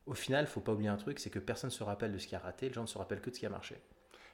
Au 0.05 0.13
final, 0.13 0.47
faut 0.47 0.61
pas 0.61 0.73
oublier 0.73 0.89
un 0.89 0.97
truc, 0.97 1.19
c'est 1.19 1.29
que 1.29 1.39
personne 1.39 1.69
se 1.69 1.83
rappelle 1.83 2.11
de 2.11 2.17
ce 2.17 2.27
qui 2.27 2.35
a 2.35 2.39
raté, 2.39 2.67
les 2.67 2.73
gens 2.73 2.81
ne 2.81 2.87
se 2.87 2.97
rappellent 2.97 3.21
que 3.21 3.29
de 3.29 3.35
ce 3.35 3.39
qui 3.39 3.45
a 3.45 3.49
marché. 3.49 3.75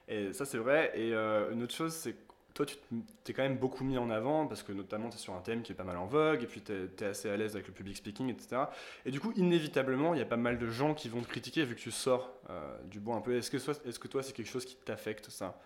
Et 0.07 0.33
ça, 0.33 0.45
c'est 0.45 0.57
vrai. 0.57 0.91
Et 0.95 1.13
euh, 1.13 1.51
une 1.51 1.63
autre 1.63 1.73
chose, 1.73 1.93
c'est 1.93 2.15
toi, 2.53 2.65
tu 2.65 2.75
t'es 3.23 3.33
quand 3.33 3.41
même 3.41 3.57
beaucoup 3.57 3.83
mis 3.83 3.97
en 3.97 4.09
avant 4.09 4.45
parce 4.45 4.61
que 4.61 4.71
notamment, 4.71 5.09
tu 5.09 5.15
es 5.15 5.19
sur 5.19 5.33
un 5.33 5.41
thème 5.41 5.63
qui 5.63 5.71
est 5.71 5.75
pas 5.75 5.83
mal 5.83 5.97
en 5.97 6.05
vogue 6.05 6.43
et 6.43 6.47
puis 6.47 6.61
tu 6.61 6.71
es, 6.71 7.03
assez 7.03 7.29
à 7.29 7.35
l'aise 7.35 7.55
avec 7.55 7.67
le 7.67 7.73
public 7.73 7.97
speaking, 7.97 8.29
etc. 8.29 8.63
Et 9.05 9.11
du 9.11 9.19
coup, 9.19 9.33
inévitablement, 9.35 10.13
il 10.13 10.19
y 10.19 10.21
a 10.21 10.25
pas 10.25 10.37
mal 10.37 10.59
de 10.59 10.67
gens 10.67 10.93
qui 10.93 11.09
vont 11.09 11.21
te 11.21 11.27
critiquer 11.27 11.65
vu 11.65 11.75
que 11.75 11.79
tu 11.79 11.91
sors 11.91 12.31
euh, 12.49 12.77
du 12.85 12.99
bois 12.99 13.15
un 13.15 13.21
peu. 13.21 13.35
Est-ce 13.35 13.49
que, 13.49 14.07
toi, 14.07 14.23
c'est 14.23 14.33
quelque 14.33 14.49
chose 14.49 14.65
qui 14.65 14.75
t'affecte, 14.75 15.29
ça? 15.29 15.59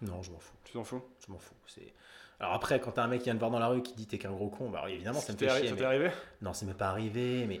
Non, 0.00 0.22
je 0.22 0.30
m'en 0.30 0.38
fous. 0.38 0.54
Tu 0.64 0.72
t'en 0.72 0.84
fous? 0.84 1.02
Je 1.26 1.32
m'en 1.32 1.38
fous. 1.38 1.54
Alors 2.40 2.52
après, 2.52 2.80
quand 2.80 2.92
t'as 2.92 3.02
un 3.02 3.08
mec 3.08 3.20
qui 3.20 3.24
vient 3.24 3.34
te 3.34 3.40
voir 3.40 3.50
dans 3.50 3.58
la 3.58 3.66
rue 3.66 3.82
qui 3.82 3.94
dit 3.94 4.06
t'es 4.06 4.18
qu'un 4.18 4.30
gros 4.30 4.48
con, 4.48 4.70
bah 4.70 4.84
évidemment, 4.88 5.18
ça 5.18 5.32
me 5.32 5.38
fait 5.38 5.48
chier. 5.48 5.66
ça 5.66 5.74
mais- 5.74 5.78
t'est 5.80 5.84
arrivé? 5.84 6.10
Non, 6.40 6.52
ça 6.52 6.66
m'est 6.66 6.74
pas 6.74 6.88
arrivé, 6.88 7.46
mais 7.48 7.60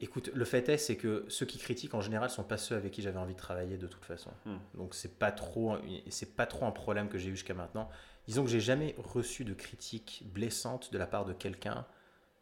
écoute, 0.00 0.30
le 0.32 0.44
fait 0.44 0.68
est, 0.68 0.78
c'est 0.78 0.96
que 0.96 1.24
ceux 1.28 1.46
qui 1.46 1.58
critiquent 1.58 1.94
en 1.94 2.00
général 2.00 2.30
sont 2.30 2.44
pas 2.44 2.56
ceux 2.56 2.76
avec 2.76 2.92
qui 2.92 3.02
j'avais 3.02 3.18
envie 3.18 3.34
de 3.34 3.38
travailler 3.38 3.78
de 3.78 3.86
toute 3.86 4.04
façon. 4.04 4.30
Hmm. 4.46 4.58
Donc 4.74 4.94
c'est 4.94 5.18
pas 5.18 5.32
trop, 5.32 5.76
c'est 6.10 6.36
pas 6.36 6.46
trop 6.46 6.66
un 6.66 6.70
problème 6.70 7.08
que 7.08 7.18
j'ai 7.18 7.30
eu 7.30 7.32
jusqu'à 7.32 7.54
maintenant. 7.54 7.88
Disons 8.26 8.44
que 8.44 8.50
j'ai 8.50 8.60
jamais 8.60 8.94
reçu 8.98 9.44
de 9.44 9.54
critiques 9.54 10.22
blessantes 10.32 10.92
de 10.92 10.98
la 10.98 11.06
part 11.06 11.24
de 11.24 11.32
quelqu'un 11.32 11.86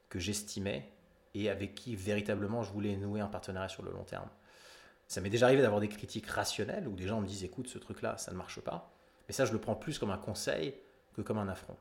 que 0.08 0.18
j'estimais 0.18 0.90
et 1.34 1.48
avec 1.48 1.74
qui 1.74 1.96
véritablement 1.96 2.62
je 2.62 2.72
voulais 2.72 2.96
nouer 2.96 3.20
un 3.20 3.28
partenariat 3.28 3.68
sur 3.68 3.82
le 3.82 3.90
long 3.90 4.04
terme. 4.04 4.28
Ça 5.06 5.20
m'est 5.20 5.30
déjà 5.30 5.46
arrivé 5.46 5.62
d'avoir 5.62 5.80
des 5.80 5.88
critiques 5.88 6.26
rationnelles 6.26 6.86
où 6.86 6.94
des 6.94 7.06
gens 7.06 7.20
me 7.20 7.26
disent 7.26 7.44
écoute 7.44 7.68
ce 7.68 7.78
truc 7.78 8.02
là 8.02 8.16
ça 8.18 8.32
ne 8.32 8.36
marche 8.36 8.60
pas. 8.60 8.92
Mais 9.26 9.32
ça 9.32 9.44
je 9.44 9.52
le 9.52 9.58
prends 9.58 9.74
plus 9.74 9.98
comme 9.98 10.10
un 10.10 10.18
conseil 10.18 10.74
que 11.14 11.22
comme 11.22 11.38
un 11.38 11.48
affront. 11.48 11.76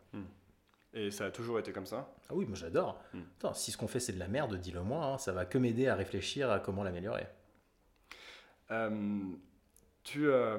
Et 0.93 1.11
ça 1.11 1.25
a 1.25 1.31
toujours 1.31 1.59
été 1.59 1.71
comme 1.71 1.85
ça? 1.85 2.11
Ah 2.29 2.33
oui, 2.33 2.45
moi 2.45 2.55
j'adore. 2.55 2.99
Hmm. 3.13 3.21
Attends, 3.37 3.53
si 3.53 3.71
ce 3.71 3.77
qu'on 3.77 3.87
fait 3.87 3.99
c'est 3.99 4.13
de 4.13 4.19
la 4.19 4.27
merde, 4.27 4.55
dis-le 4.55 4.81
moi, 4.81 5.05
hein, 5.05 5.17
ça 5.17 5.31
va 5.31 5.45
que 5.45 5.57
m'aider 5.57 5.87
à 5.87 5.95
réfléchir 5.95 6.49
à 6.49 6.59
comment 6.59 6.83
l'améliorer. 6.83 7.27
Euh, 8.71 9.21
tu, 10.03 10.27
euh, 10.27 10.57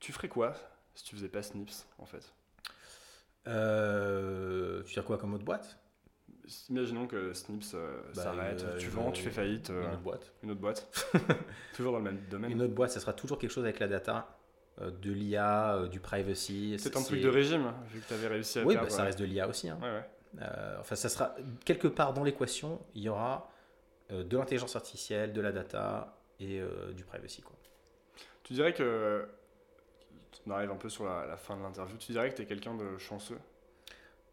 tu 0.00 0.12
ferais 0.12 0.28
quoi 0.28 0.54
si 0.94 1.04
tu 1.04 1.16
faisais 1.16 1.28
pas 1.28 1.42
Snips, 1.42 1.86
en 1.98 2.06
fait 2.06 2.32
Euh, 3.48 4.82
tu 4.84 4.98
as 4.98 5.02
quoi 5.02 5.18
comme 5.18 5.34
autre 5.34 5.44
boîte? 5.44 5.78
Imaginons 6.70 7.06
que 7.06 7.32
Snips 7.32 7.72
euh, 7.74 8.00
Bah, 8.14 8.22
s'arrête, 8.22 8.62
euh, 8.62 8.76
tu 8.78 8.86
une- 8.86 8.92
vends, 8.92 9.10
tu 9.12 9.22
fais 9.22 9.30
faillite, 9.30 9.70
euh, 9.70 9.82
Une 9.84 9.88
autre 9.92 10.00
boîte. 10.02 10.32
une 10.42 10.50
autre 10.50 10.60
boîte. 10.60 11.12
toujours 11.74 11.92
dans 11.92 11.98
le 11.98 12.04
même 12.04 12.20
domaine. 12.30 12.50
Une 12.50 12.62
autre 12.62 12.74
boîte, 12.74 12.90
ça 12.90 13.00
sera 13.00 13.12
toujours 13.12 13.38
quelque 13.38 13.50
chose 13.50 13.64
avec 13.64 13.78
la 13.78 13.88
data, 13.88 14.38
euh, 14.80 14.90
de 14.90 15.12
l'IA, 15.12 15.74
euh, 15.76 15.88
du 15.88 16.00
privacy. 16.00 16.76
C'est 16.78 16.96
un 16.96 17.02
truc 17.02 17.20
de 17.20 17.28
régime, 17.28 17.72
vu 17.90 18.00
que 18.00 18.06
tu 18.08 18.14
avais 18.14 18.26
réussi 18.28 18.58
à 18.58 18.64
Oui, 18.64 18.74
faire. 18.74 18.82
bah, 18.84 18.90
ça 18.90 18.98
ouais. 18.98 19.02
reste 19.04 19.18
de 19.18 19.24
l'IA 19.24 19.48
aussi. 19.48 19.68
hein. 19.68 19.78
Ouais, 19.82 19.90
ouais. 19.90 20.04
Euh, 20.42 20.76
enfin, 20.80 20.96
ça 20.96 21.08
sera 21.08 21.34
quelque 21.64 21.88
part 21.88 22.14
dans 22.14 22.24
l'équation, 22.24 22.80
il 22.94 23.02
y 23.02 23.08
aura 23.08 23.50
euh, 24.10 24.24
de 24.24 24.36
l'intelligence 24.36 24.74
artificielle, 24.76 25.32
de 25.32 25.40
la 25.40 25.52
data 25.52 26.16
et 26.40 26.58
euh, 26.60 26.92
du 26.92 27.04
privacy. 27.04 27.42
Quoi. 27.42 27.54
Tu 28.42 28.54
dirais 28.54 28.72
que. 28.72 29.26
On 30.46 30.50
arrive 30.50 30.70
un 30.70 30.76
peu 30.76 30.88
sur 30.88 31.04
la, 31.04 31.26
la 31.26 31.36
fin 31.36 31.56
de 31.56 31.62
l'interview. 31.62 31.96
Tu 31.98 32.12
dirais 32.12 32.30
que 32.30 32.36
tu 32.36 32.42
es 32.42 32.46
quelqu'un 32.46 32.74
de 32.74 32.98
chanceux? 32.98 33.38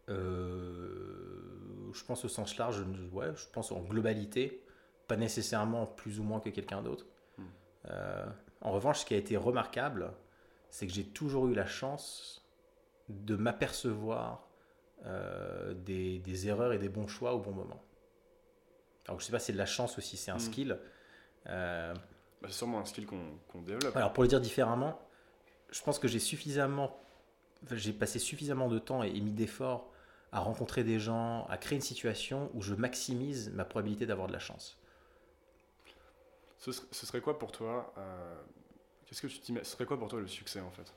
Euh, 0.08 1.90
je 1.92 2.04
pense 2.04 2.24
au 2.24 2.28
sens 2.28 2.56
large, 2.58 2.78
je- 2.78 3.14
ouais, 3.14 3.28
je 3.36 3.46
pense 3.52 3.72
en 3.72 3.80
globalité, 3.80 4.64
pas 5.08 5.16
nécessairement 5.16 5.86
plus 5.86 6.18
ou 6.20 6.24
moins 6.24 6.40
que 6.40 6.50
quelqu'un 6.50 6.82
d'autre. 6.82 7.06
Hmm. 7.38 7.42
Euh, 7.90 8.26
en 8.60 8.72
revanche, 8.72 9.00
ce 9.00 9.06
qui 9.06 9.14
a 9.14 9.16
été 9.16 9.36
remarquable, 9.36 10.12
c'est 10.68 10.86
que 10.86 10.92
j'ai 10.92 11.04
toujours 11.04 11.48
eu 11.48 11.54
la 11.54 11.66
chance 11.66 12.44
de 13.08 13.36
m'apercevoir 13.36 14.46
euh, 15.06 15.74
des, 15.74 16.18
des 16.18 16.48
erreurs 16.48 16.72
et 16.72 16.78
des 16.78 16.88
bons 16.88 17.08
choix 17.08 17.34
au 17.34 17.38
bon 17.40 17.52
moment. 17.52 17.82
Alors 19.06 19.18
je 19.20 19.24
sais 19.24 19.32
pas 19.32 19.38
si 19.38 19.46
c'est 19.46 19.52
de 19.52 19.58
la 19.58 19.66
chance 19.66 19.96
aussi, 19.98 20.16
c'est 20.16 20.30
un 20.30 20.36
Hmm. 20.36 20.38
skill. 20.38 20.78
Euh, 21.46 21.94
Bah, 22.42 22.48
C'est 22.48 22.52
sûrement 22.58 22.80
un 22.80 22.84
skill 22.84 23.06
qu'on 23.06 23.38
qu'on 23.48 23.62
développe. 23.62 23.96
alors 23.96 24.12
pour 24.12 24.22
le 24.22 24.28
dire 24.28 24.40
différemment, 24.40 25.00
je 25.70 25.82
pense 25.82 25.98
que 25.98 26.08
j'ai 26.08 26.18
suffisamment, 26.18 26.98
j'ai 27.70 27.92
passé 27.92 28.18
suffisamment 28.18 28.68
de 28.68 28.78
temps 28.78 29.02
et, 29.02 29.08
et 29.08 29.20
mis 29.20 29.32
d'efforts 29.32 29.90
à 30.32 30.40
rencontrer 30.40 30.84
des 30.84 31.00
gens, 31.00 31.46
à 31.46 31.56
créer 31.58 31.76
une 31.76 31.82
situation 31.82 32.50
où 32.54 32.62
je 32.62 32.74
maximise 32.74 33.50
ma 33.50 33.64
probabilité 33.64 34.06
d'avoir 34.06 34.28
de 34.28 34.32
la 34.32 34.38
chance. 34.38 34.78
Ce, 36.58 36.72
ser- 36.72 36.86
ce 36.90 37.06
serait 37.06 37.20
quoi 37.20 37.38
pour 37.38 37.52
toi 37.52 37.92
euh, 37.98 38.40
Qu'est-ce 39.06 39.22
que 39.22 39.26
tu 39.26 39.40
Ce 39.40 39.64
serait 39.64 39.86
quoi 39.86 39.98
pour 39.98 40.08
toi 40.08 40.20
le 40.20 40.28
succès 40.28 40.60
en 40.60 40.70
fait? 40.70 40.92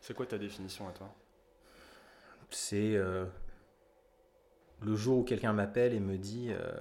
C'est 0.00 0.14
quoi 0.14 0.26
ta 0.26 0.38
définition 0.38 0.88
à 0.88 0.92
toi? 0.92 1.12
C'est 2.50 2.94
euh, 2.94 3.26
le 4.80 4.94
jour 4.94 5.18
où 5.18 5.24
quelqu'un 5.24 5.52
m'appelle 5.52 5.92
et 5.92 6.00
me 6.00 6.16
dit, 6.16 6.50
euh, 6.50 6.72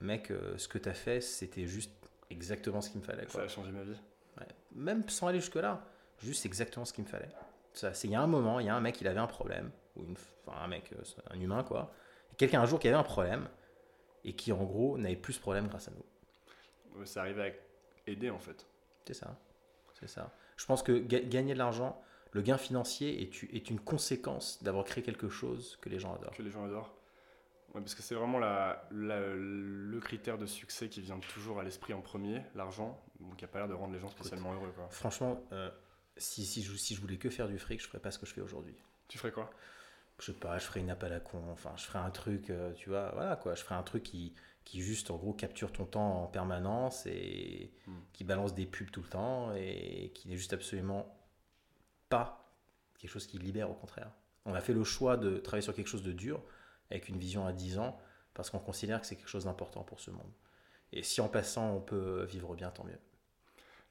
mec, 0.00 0.32
ce 0.56 0.68
que 0.68 0.78
tu 0.78 0.88
as 0.88 0.94
fait, 0.94 1.20
c'était 1.20 1.66
juste 1.66 1.92
exactement 2.30 2.80
ce 2.80 2.90
qu'il 2.90 3.00
me 3.00 3.04
fallait. 3.04 3.28
Ça 3.28 3.42
a 3.42 3.48
changé 3.48 3.72
ma 3.72 3.82
vie. 3.82 3.96
Ouais. 4.38 4.46
Même 4.72 5.08
sans 5.08 5.26
aller 5.26 5.40
jusque-là, 5.40 5.84
juste 6.24 6.46
exactement 6.46 6.84
ce 6.84 6.92
qu'il 6.92 7.04
me 7.04 7.08
fallait. 7.08 7.28
Ça, 7.72 7.92
il 8.04 8.10
y 8.10 8.14
a 8.14 8.20
un 8.20 8.26
moment, 8.26 8.60
il 8.60 8.66
y 8.66 8.68
a 8.68 8.74
un 8.74 8.80
mec, 8.80 9.00
il 9.00 9.08
avait 9.08 9.20
un 9.20 9.26
problème, 9.26 9.70
ou 9.96 10.04
une, 10.04 10.16
enfin 10.46 10.58
un 10.62 10.68
mec, 10.68 10.92
euh, 10.92 11.02
un 11.30 11.40
humain 11.40 11.62
quoi, 11.64 11.92
quelqu'un 12.36 12.60
un 12.62 12.66
jour 12.66 12.78
qui 12.78 12.88
avait 12.88 12.96
un 12.96 13.02
problème 13.02 13.48
et 14.24 14.34
qui 14.34 14.52
en 14.52 14.62
gros 14.64 14.96
n'avait 14.98 15.16
plus 15.16 15.34
ce 15.34 15.40
problème 15.40 15.66
grâce 15.68 15.88
à 15.88 15.90
nous. 15.90 17.04
C'est 17.04 17.18
arrivé 17.20 17.42
à 18.06 18.10
aider 18.10 18.30
en 18.30 18.38
fait. 18.38 18.66
C'est 19.06 19.14
ça, 19.14 19.36
c'est 20.00 20.08
ça. 20.08 20.30
Je 20.56 20.64
pense 20.66 20.82
que 20.82 20.92
ga- 20.98 21.20
gagner 21.20 21.54
de 21.54 21.58
l'argent, 21.58 22.00
le 22.32 22.42
gain 22.42 22.56
financier 22.58 23.22
est, 23.22 23.44
est 23.54 23.70
une 23.70 23.80
conséquence 23.80 24.62
d'avoir 24.62 24.84
créé 24.84 25.02
quelque 25.02 25.28
chose 25.28 25.76
que 25.82 25.88
les 25.88 25.98
gens 25.98 26.14
adorent. 26.14 26.32
Que 26.34 26.42
les 26.42 26.50
gens 26.50 26.64
adorent. 26.64 26.94
Ouais, 27.74 27.80
parce 27.80 27.96
que 27.96 28.02
c'est 28.02 28.14
vraiment 28.14 28.38
la, 28.38 28.86
la- 28.92 29.34
le 29.34 29.98
critère 30.00 30.38
de 30.38 30.46
succès 30.46 30.88
qui 30.88 31.00
vient 31.00 31.18
toujours 31.18 31.58
à 31.58 31.64
l'esprit 31.64 31.92
en 31.92 32.00
premier, 32.00 32.42
l'argent, 32.54 33.00
donc 33.18 33.36
qui 33.36 33.44
a 33.44 33.48
pas 33.48 33.58
l'air 33.58 33.68
de 33.68 33.74
rendre 33.74 33.92
les 33.92 33.98
gens 33.98 34.08
spécialement 34.10 34.52
heureux. 34.54 34.72
Quoi. 34.76 34.86
Franchement, 34.90 35.40
euh, 35.52 35.68
si, 36.16 36.44
si, 36.46 36.62
je, 36.62 36.74
si 36.76 36.94
je 36.94 37.00
voulais 37.00 37.18
que 37.18 37.30
faire 37.30 37.48
du 37.48 37.58
fric, 37.58 37.80
je 37.82 37.86
ferais 37.88 38.00
pas 38.00 38.10
ce 38.10 38.18
que 38.18 38.26
je 38.26 38.34
fais 38.34 38.40
aujourd'hui. 38.40 38.76
Tu 39.08 39.18
ferais 39.18 39.32
quoi? 39.32 39.50
Je 40.20 40.26
sais 40.26 40.38
pas, 40.38 40.58
je 40.58 40.64
ferais 40.64 40.80
une 40.80 40.90
app 40.90 41.02
à 41.02 41.08
la 41.08 41.20
con, 41.20 41.42
enfin, 41.50 41.72
je 41.76 41.82
ferais 41.84 41.98
un 41.98 42.10
truc, 42.10 42.50
euh, 42.50 42.72
tu 42.74 42.88
vois, 42.88 43.10
voilà 43.12 43.36
quoi, 43.36 43.54
je 43.54 43.62
ferais 43.62 43.74
un 43.74 43.82
truc 43.82 44.02
qui, 44.04 44.34
qui 44.64 44.80
juste 44.80 45.10
en 45.10 45.16
gros 45.16 45.32
capture 45.32 45.72
ton 45.72 45.86
temps 45.86 46.22
en 46.22 46.26
permanence 46.28 47.06
et 47.06 47.72
Hmm. 47.86 48.04
qui 48.12 48.22
balance 48.24 48.54
des 48.54 48.66
pubs 48.66 48.90
tout 48.92 49.02
le 49.02 49.08
temps 49.08 49.52
et 49.56 50.12
qui 50.14 50.28
n'est 50.28 50.36
juste 50.36 50.52
absolument 50.52 51.16
pas 52.08 52.54
quelque 52.98 53.10
chose 53.10 53.26
qui 53.26 53.38
libère 53.38 53.70
au 53.70 53.74
contraire. 53.74 54.10
On 54.46 54.54
a 54.54 54.60
fait 54.60 54.72
le 54.74 54.84
choix 54.84 55.16
de 55.16 55.38
travailler 55.38 55.62
sur 55.62 55.74
quelque 55.74 55.88
chose 55.88 56.02
de 56.02 56.12
dur 56.12 56.42
avec 56.90 57.08
une 57.08 57.18
vision 57.18 57.46
à 57.46 57.52
10 57.52 57.78
ans 57.78 57.98
parce 58.34 58.50
qu'on 58.50 58.58
considère 58.60 59.00
que 59.00 59.06
c'est 59.06 59.16
quelque 59.16 59.28
chose 59.28 59.44
d'important 59.44 59.84
pour 59.84 60.00
ce 60.00 60.10
monde. 60.10 60.32
Et 60.92 61.02
si 61.02 61.20
en 61.20 61.28
passant 61.28 61.72
on 61.76 61.80
peut 61.80 62.24
vivre 62.24 62.54
bien, 62.56 62.70
tant 62.70 62.84
mieux. 62.84 62.98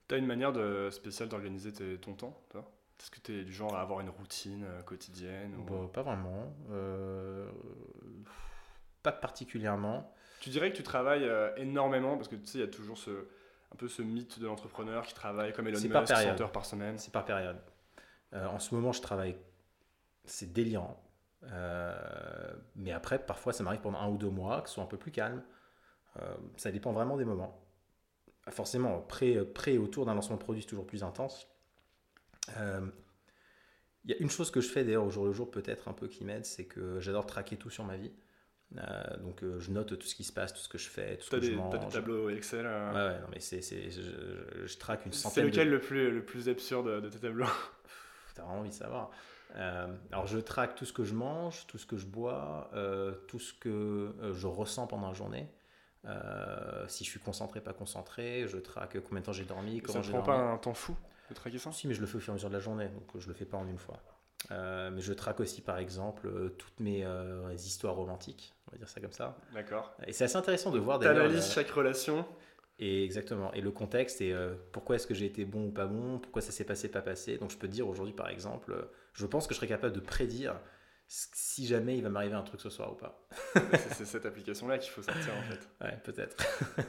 T'as 0.07 0.17
une 0.17 0.25
manière 0.25 0.51
de, 0.51 0.89
spéciale 0.91 1.29
d'organiser 1.29 1.71
ton 1.99 2.13
temps, 2.13 2.37
toi? 2.49 2.69
Est-ce 2.99 3.09
que 3.11 3.19
t'es 3.19 3.43
du 3.43 3.51
genre 3.53 3.75
à 3.75 3.81
avoir 3.81 3.99
une 4.01 4.09
routine 4.09 4.63
euh, 4.65 4.81
quotidienne 4.83 5.55
ou- 5.55 5.63
Bon, 5.63 5.87
pas 5.87 6.03
vraiment. 6.03 6.53
Euh, 6.71 7.49
pas 9.01 9.11
particulièrement. 9.11 10.13
Tu 10.39 10.49
dirais 10.49 10.71
que 10.71 10.77
tu 10.77 10.83
travailles 10.83 11.23
euh, 11.25 11.53
énormément 11.57 12.15
parce 12.15 12.27
que 12.27 12.35
tu 12.35 12.45
sais, 12.45 12.57
il 12.59 12.61
y 12.61 12.63
a 12.63 12.67
toujours 12.67 12.97
ce, 12.97 13.11
un 13.11 13.75
peu 13.77 13.87
ce 13.87 14.01
mythe 14.01 14.39
de 14.39 14.45
l'entrepreneur 14.45 15.05
qui 15.05 15.13
travaille 15.13 15.51
comme 15.53 15.67
Elon 15.67 15.79
C'est 15.79 15.89
par 15.89 16.01
Musk, 16.03 16.13
100 16.13 16.19
période. 16.19 16.41
heures 16.41 16.51
par 16.51 16.65
semaine. 16.65 16.97
C'est 16.97 17.11
par 17.11 17.25
période. 17.25 17.57
Euh, 18.33 18.45
en 18.47 18.59
ce 18.59 18.73
moment, 18.75 18.91
je 18.93 19.01
travaille. 19.01 19.35
C'est 20.25 20.53
délirant. 20.53 21.01
Euh, 21.43 22.53
mais 22.75 22.91
après, 22.93 23.19
parfois, 23.19 23.51
ça 23.51 23.63
m'arrive 23.63 23.81
pendant 23.81 23.99
un 23.99 24.07
ou 24.09 24.17
deux 24.17 24.29
mois 24.29 24.61
que 24.61 24.69
ce 24.69 24.75
soit 24.75 24.83
un 24.83 24.87
peu 24.87 24.97
plus 24.97 25.11
calme. 25.11 25.43
Ça 26.57 26.71
dépend 26.71 26.91
vraiment 26.93 27.17
des 27.17 27.25
moments. 27.25 27.62
Forcément, 28.49 29.01
près, 29.01 29.43
près 29.45 29.73
et 29.75 29.77
autour 29.77 30.05
d'un 30.05 30.15
lancement 30.15 30.35
de 30.35 30.41
produit, 30.41 30.61
c'est 30.61 30.67
toujours 30.69 30.85
plus 30.87 31.03
intense. 31.03 31.47
Euh, 32.57 32.87
Il 34.05 34.11
y 34.11 34.13
a 34.13 34.17
une 34.17 34.29
chose 34.29 34.51
que 34.51 34.59
je 34.59 34.67
fais 34.67 34.83
d'ailleurs 34.83 35.05
au 35.05 35.09
jour 35.09 35.25
le 35.25 35.31
jour, 35.31 35.49
peut-être 35.49 35.87
un 35.87 35.93
peu 35.93 36.07
qui 36.07 36.25
m'aide, 36.25 36.45
c'est 36.45 36.65
que 36.65 36.99
j'adore 36.99 37.25
traquer 37.25 37.55
tout 37.57 37.69
sur 37.69 37.85
ma 37.85 37.95
vie. 37.95 38.11
Euh, 38.77 39.17
donc, 39.19 39.43
euh, 39.43 39.59
je 39.59 39.71
note 39.71 39.97
tout 39.97 40.07
ce 40.07 40.15
qui 40.15 40.23
se 40.23 40.33
passe, 40.33 40.53
tout 40.53 40.59
ce 40.59 40.67
que 40.67 40.77
je 40.77 40.89
fais, 40.89 41.17
tout 41.17 41.25
ce 41.25 41.29
que 41.31 41.39
des, 41.39 41.47
je 41.47 41.55
t'as 41.55 41.77
des 41.77 41.79
mange. 41.79 41.93
tableaux 41.93 42.29
Excel. 42.29 42.65
euh, 42.65 42.91
Ouais, 42.91 43.13
ouais, 43.15 43.21
non, 43.21 43.27
mais 43.31 43.39
c'est, 43.39 43.61
c'est- 43.61 43.91
je, 43.91 44.01
je- 44.01 44.65
je 44.65 44.77
traque 44.77 45.05
une 45.05 45.13
C'est 45.13 45.19
centaine 45.19 45.43
de 45.45 45.49
lequel 45.49 45.69
le, 45.69 45.79
plus, 45.79 46.11
le 46.11 46.25
plus 46.25 46.49
absurde 46.49 47.01
de 47.01 47.09
tes 47.09 47.19
tableaux? 47.19 47.45
T'as 48.35 48.43
vraiment 48.43 48.59
envie 48.61 48.69
de 48.69 48.73
savoir. 48.75 49.11
Alors, 50.11 50.25
je 50.25 50.39
traque 50.39 50.75
tout 50.75 50.85
ce 50.85 50.93
que 50.93 51.03
je 51.03 51.13
mange, 51.13 51.67
tout 51.67 51.77
ce 51.77 51.85
que 51.85 51.97
je 51.97 52.07
bois, 52.07 52.71
tout 53.27 53.39
ce 53.39 53.53
que 53.53 54.13
je 54.33 54.47
ressens 54.47 54.87
pendant 54.87 55.07
la 55.09 55.13
journée. 55.13 55.47
Euh, 56.05 56.85
si 56.87 57.03
je 57.05 57.09
suis 57.09 57.19
concentré, 57.19 57.61
pas 57.61 57.73
concentré, 57.73 58.45
je 58.47 58.57
traque 58.57 58.97
combien 59.03 59.21
de 59.21 59.25
temps 59.25 59.31
j'ai 59.31 59.45
dormi, 59.45 59.77
Ça 59.77 59.83
comment 59.85 60.01
j'ai 60.03 60.11
prend 60.11 60.21
dormi. 60.23 60.41
pas 60.41 60.47
un 60.53 60.57
temps 60.57 60.73
fou 60.73 60.95
de 61.29 61.35
traquer 61.35 61.57
ça? 61.57 61.71
Si, 61.71 61.87
mais 61.87 61.93
je 61.93 62.01
le 62.01 62.07
fais 62.07 62.17
au 62.17 62.19
fur 62.19 62.31
et 62.31 62.33
à 62.33 62.35
mesure 62.35 62.49
de 62.49 62.53
la 62.55 62.59
journée, 62.59 62.89
donc 62.89 63.03
je 63.17 63.27
le 63.27 63.33
fais 63.33 63.45
pas 63.45 63.57
en 63.57 63.67
une 63.67 63.77
fois. 63.77 63.99
Euh, 64.51 64.91
mais 64.91 65.01
je 65.01 65.13
traque 65.13 65.39
aussi, 65.39 65.61
par 65.61 65.77
exemple, 65.77 66.27
euh, 66.27 66.49
toutes 66.49 66.77
mes 66.81 67.05
euh, 67.05 67.53
histoires 67.53 67.95
romantiques, 67.95 68.53
on 68.67 68.71
va 68.73 68.77
dire 68.77 68.89
ça 68.89 68.99
comme 68.99 69.13
ça. 69.13 69.37
D'accord. 69.53 69.95
Et 70.05 70.11
c'est 70.11 70.25
assez 70.25 70.35
intéressant 70.35 70.69
de 70.71 70.79
voir 70.79 70.99
d'ailleurs. 70.99 71.15
T'analyses 71.15 71.53
chaque 71.53 71.69
relation. 71.69 72.25
et 72.79 73.05
exactement. 73.05 73.53
Et 73.53 73.61
le 73.61 73.71
contexte 73.71 74.19
et 74.19 74.35
pourquoi 74.73 74.97
est-ce 74.97 75.07
que 75.07 75.13
j'ai 75.13 75.27
été 75.27 75.45
bon 75.45 75.67
ou 75.67 75.71
pas 75.71 75.85
bon, 75.85 76.19
pourquoi 76.19 76.41
ça 76.41 76.51
s'est 76.51 76.65
passé, 76.65 76.89
pas 76.89 77.01
passé. 77.01 77.37
Donc 77.37 77.51
je 77.51 77.57
peux 77.57 77.69
dire 77.69 77.87
aujourd'hui, 77.87 78.13
par 78.13 78.27
exemple, 78.27 78.75
je 79.13 79.25
pense 79.25 79.47
que 79.47 79.53
je 79.53 79.59
serais 79.59 79.67
capable 79.67 79.93
de 79.95 80.01
prédire 80.01 80.59
si 81.15 81.67
jamais 81.67 81.95
il 81.95 82.03
va 82.03 82.09
m'arriver 82.09 82.33
un 82.33 82.41
truc 82.41 82.59
ce 82.59 82.71
soir 82.71 82.91
ou 82.91 82.95
pas. 82.95 83.19
c'est 83.53 84.05
cette 84.05 84.25
application-là 84.25 84.79
qu'il 84.79 84.91
faut 84.91 85.03
sortir 85.03 85.31
en 85.37 85.41
fait. 85.43 85.85
Ouais, 85.85 85.97
peut-être. 86.03 86.35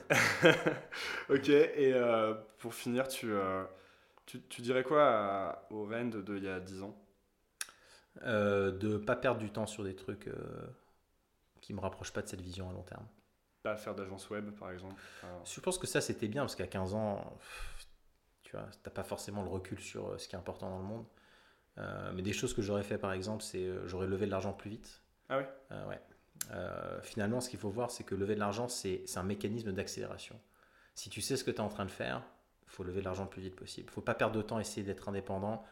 ok, 1.29 1.49
et 1.51 1.93
euh, 1.93 2.33
pour 2.59 2.73
finir, 2.75 3.07
tu, 3.07 3.31
euh, 3.31 3.65
tu, 4.25 4.41
tu 4.49 4.63
dirais 4.63 4.83
quoi 4.83 5.05
à- 5.05 5.67
au 5.71 5.85
Rend 5.85 6.07
de, 6.07 6.23
de 6.23 6.39
il 6.39 6.45
y 6.45 6.49
a 6.49 6.59
10 6.59 6.83
ans? 6.83 6.97
Euh, 8.23 8.71
de 8.71 8.97
pas 8.97 9.17
perdre 9.17 9.41
du 9.41 9.51
temps 9.51 9.67
sur 9.67 9.85
des 9.85 9.95
trucs 9.95 10.29
euh, 10.29 10.35
qui 11.61 11.75
me 11.75 11.81
rapprochent 11.81 12.13
pas 12.13 12.23
de 12.23 12.29
cette 12.29 12.41
vision 12.41 12.71
à 12.71 12.73
long 12.73 12.83
terme. 12.83 13.07
Pas 13.63 13.77
faire 13.77 13.95
d'agence 13.95 14.31
web 14.31 14.51
par 14.59 14.71
exemple? 14.71 15.03
Je 15.45 15.61
pense 15.61 15.77
que 15.77 15.87
ça 15.87 16.01
c'était 16.01 16.29
bien 16.29 16.43
parce 16.43 16.55
qu'à 16.57 16.67
15 16.67 16.95
ans, 16.95 17.37
pff, 17.39 17.87
tu 18.43 18.53
vois, 18.53 18.69
t'as 18.83 18.91
pas 18.91 19.05
forcément 19.05 19.43
le 19.43 19.51
recul 19.51 19.81
sur 19.81 20.19
ce 20.19 20.29
qui 20.29 20.35
est 20.35 20.39
important 20.39 20.71
dans 20.71 20.79
le 20.79 20.85
monde. 20.85 21.05
Euh, 21.79 22.13
mais 22.15 22.23
des 22.23 22.33
choses 22.33 22.55
que 22.55 22.63
j'aurais 22.63 22.85
fait 22.85 22.99
par 22.99 23.13
exemple, 23.13 23.43
c'est 23.43 23.65
euh, 23.65 23.87
j'aurais 23.89 24.07
levé 24.07 24.27
de 24.27 24.31
l'argent 24.31 24.53
plus 24.53 24.71
vite. 24.71 25.03
Ah 25.29 25.39
Euh, 25.73 25.89
ouais. 25.89 26.01
Euh, 26.53 27.01
finalement, 27.03 27.41
ce 27.41 27.49
qu'il 27.49 27.59
faut 27.59 27.71
voir, 27.71 27.91
c'est 27.91 28.05
que 28.05 28.15
lever 28.15 28.35
de 28.35 28.41
l'argent, 28.41 28.69
c'est 28.69 29.05
un 29.17 29.23
mécanisme 29.23 29.73
d'accélération. 29.73 30.39
Si 30.95 31.11
tu 31.11 31.21
sais 31.21 31.37
ce 31.37 31.45
que 31.45 31.51
tu 31.51 31.57
es 31.57 31.61
en 31.61 31.69
train 31.69 31.85
de 31.85 31.91
faire, 31.91 32.23
il 32.67 32.71
faut 32.71 32.85
lever 32.85 33.01
de 33.01 33.05
l'argent 33.05 33.25
le 33.25 33.31
plus 33.31 33.43
vite 33.43 33.57
possible. 33.57 33.89
Il 33.91 33.93
faut 33.93 34.03
pas 34.03 34.15
perdre 34.15 34.37
de 34.37 34.43
temps 34.43 34.59
à 34.59 34.61
essayer 34.61 34.83
d'être 34.83 35.09
indépendant, 35.09 35.65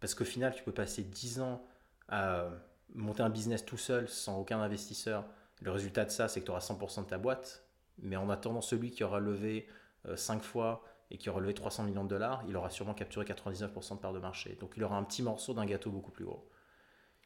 parce 0.00 0.14
qu'au 0.14 0.24
final, 0.24 0.54
tu 0.54 0.62
peux 0.62 0.72
passer 0.72 1.02
10 1.02 1.40
ans 1.40 1.64
à 2.08 2.48
monter 2.94 3.22
un 3.22 3.30
business 3.30 3.64
tout 3.64 3.76
seul, 3.78 4.08
sans 4.08 4.38
aucun 4.38 4.60
investisseur. 4.60 5.24
Le 5.60 5.70
résultat 5.70 6.04
de 6.04 6.10
ça, 6.10 6.28
c'est 6.28 6.40
que 6.40 6.44
tu 6.46 6.50
auras 6.50 6.60
100% 6.60 7.04
de 7.04 7.08
ta 7.08 7.18
boîte, 7.18 7.64
mais 7.98 8.16
en 8.16 8.30
attendant, 8.30 8.60
celui 8.60 8.90
qui 8.90 9.02
aura 9.04 9.20
levé 9.20 9.66
5 10.14 10.42
fois 10.42 10.84
et 11.10 11.18
qui 11.18 11.30
aura 11.30 11.40
levé 11.40 11.54
300 11.54 11.84
millions 11.84 12.04
de 12.04 12.08
dollars, 12.08 12.44
il 12.48 12.56
aura 12.56 12.70
sûrement 12.70 12.94
capturé 12.94 13.24
99% 13.24 13.94
de 13.96 14.00
part 14.00 14.12
de 14.12 14.18
marché. 14.18 14.56
Donc 14.60 14.74
il 14.76 14.84
aura 14.84 14.96
un 14.96 15.04
petit 15.04 15.22
morceau 15.22 15.54
d'un 15.54 15.64
gâteau 15.66 15.90
beaucoup 15.90 16.10
plus 16.10 16.24
gros. 16.24 16.48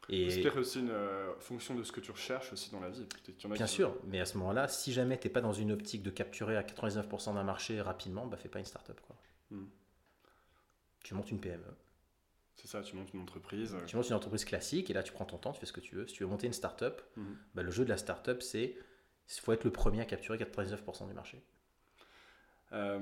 Et... 0.09 0.29
C'est 0.29 0.41
peut-être 0.41 0.59
aussi 0.59 0.79
une 0.79 0.89
euh, 0.91 1.33
fonction 1.39 1.75
de 1.75 1.83
ce 1.83 1.91
que 1.93 2.01
tu 2.01 2.11
recherches 2.11 2.51
aussi 2.53 2.71
dans 2.71 2.79
la 2.81 2.89
vie. 2.89 3.05
Peut-être 3.05 3.37
qu'il 3.37 3.45
y 3.45 3.47
en 3.47 3.51
a 3.51 3.55
Bien 3.55 3.65
qui- 3.67 3.73
sûr, 3.73 3.95
mais 4.05 4.19
à 4.19 4.25
ce 4.25 4.37
moment-là, 4.37 4.67
si 4.67 4.91
jamais 4.93 5.17
tu 5.17 5.27
n'es 5.27 5.33
pas 5.33 5.41
dans 5.41 5.53
une 5.53 5.71
optique 5.71 6.03
de 6.03 6.09
capturer 6.09 6.57
à 6.57 6.63
99% 6.63 7.33
d'un 7.35 7.43
marché 7.43 7.79
rapidement, 7.81 8.25
bah 8.27 8.35
fais 8.37 8.49
pas 8.49 8.59
une 8.59 8.65
startup. 8.65 8.99
Quoi. 9.01 9.15
Hmm. 9.51 9.65
Tu 11.03 11.13
montes 11.13 11.31
une 11.31 11.39
PME. 11.39 11.63
C'est 12.55 12.67
ça, 12.67 12.81
tu 12.81 12.95
montes 12.95 13.13
une 13.13 13.21
entreprise. 13.21 13.73
euh, 13.75 13.85
Tu 13.85 13.95
montes 13.95 14.07
une 14.09 14.15
entreprise 14.15 14.45
classique 14.45 14.89
et 14.89 14.93
là 14.93 15.03
tu 15.03 15.11
prends 15.11 15.25
ton 15.25 15.37
temps, 15.37 15.51
tu 15.53 15.59
fais 15.59 15.65
ce 15.65 15.73
que 15.73 15.81
tu 15.81 15.95
veux. 15.95 16.05
Si 16.07 16.13
tu 16.13 16.23
veux 16.23 16.29
monter 16.29 16.47
une 16.47 16.53
startup, 16.53 17.01
Mhm. 17.17 17.37
bah, 17.55 17.63
le 17.63 17.71
jeu 17.71 17.83
de 17.83 17.89
la 17.89 17.97
startup, 17.97 18.41
c'est 18.41 18.77
il 19.35 19.41
faut 19.41 19.51
être 19.53 19.63
le 19.63 19.71
premier 19.71 20.01
à 20.01 20.05
capturer 20.05 20.37
99% 20.37 21.07
du 21.07 21.13
marché. 21.13 21.41
Euh, 22.73 22.99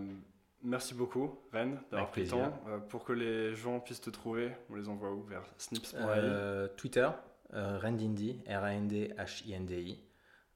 merci 0.63 0.93
beaucoup, 0.93 1.39
Ren, 1.53 1.77
d'avoir 1.91 2.09
pris 2.11 2.23
le 2.23 2.27
temps. 2.29 2.53
Euh, 2.67 2.77
pour 2.79 3.03
que 3.03 3.13
les 3.13 3.55
gens 3.55 3.79
puissent 3.79 4.01
te 4.01 4.09
trouver, 4.09 4.51
on 4.69 4.75
les 4.75 4.87
envoie 4.89 5.11
où? 5.11 5.23
Vers 5.23 5.43
snips.ai 5.57 5.97
Euh, 5.99 6.67
Twitter, 6.77 7.09
euh, 7.53 7.79
Randindi, 7.81 8.41
R-A-N-D-H-I-N-D-I. 8.47 9.99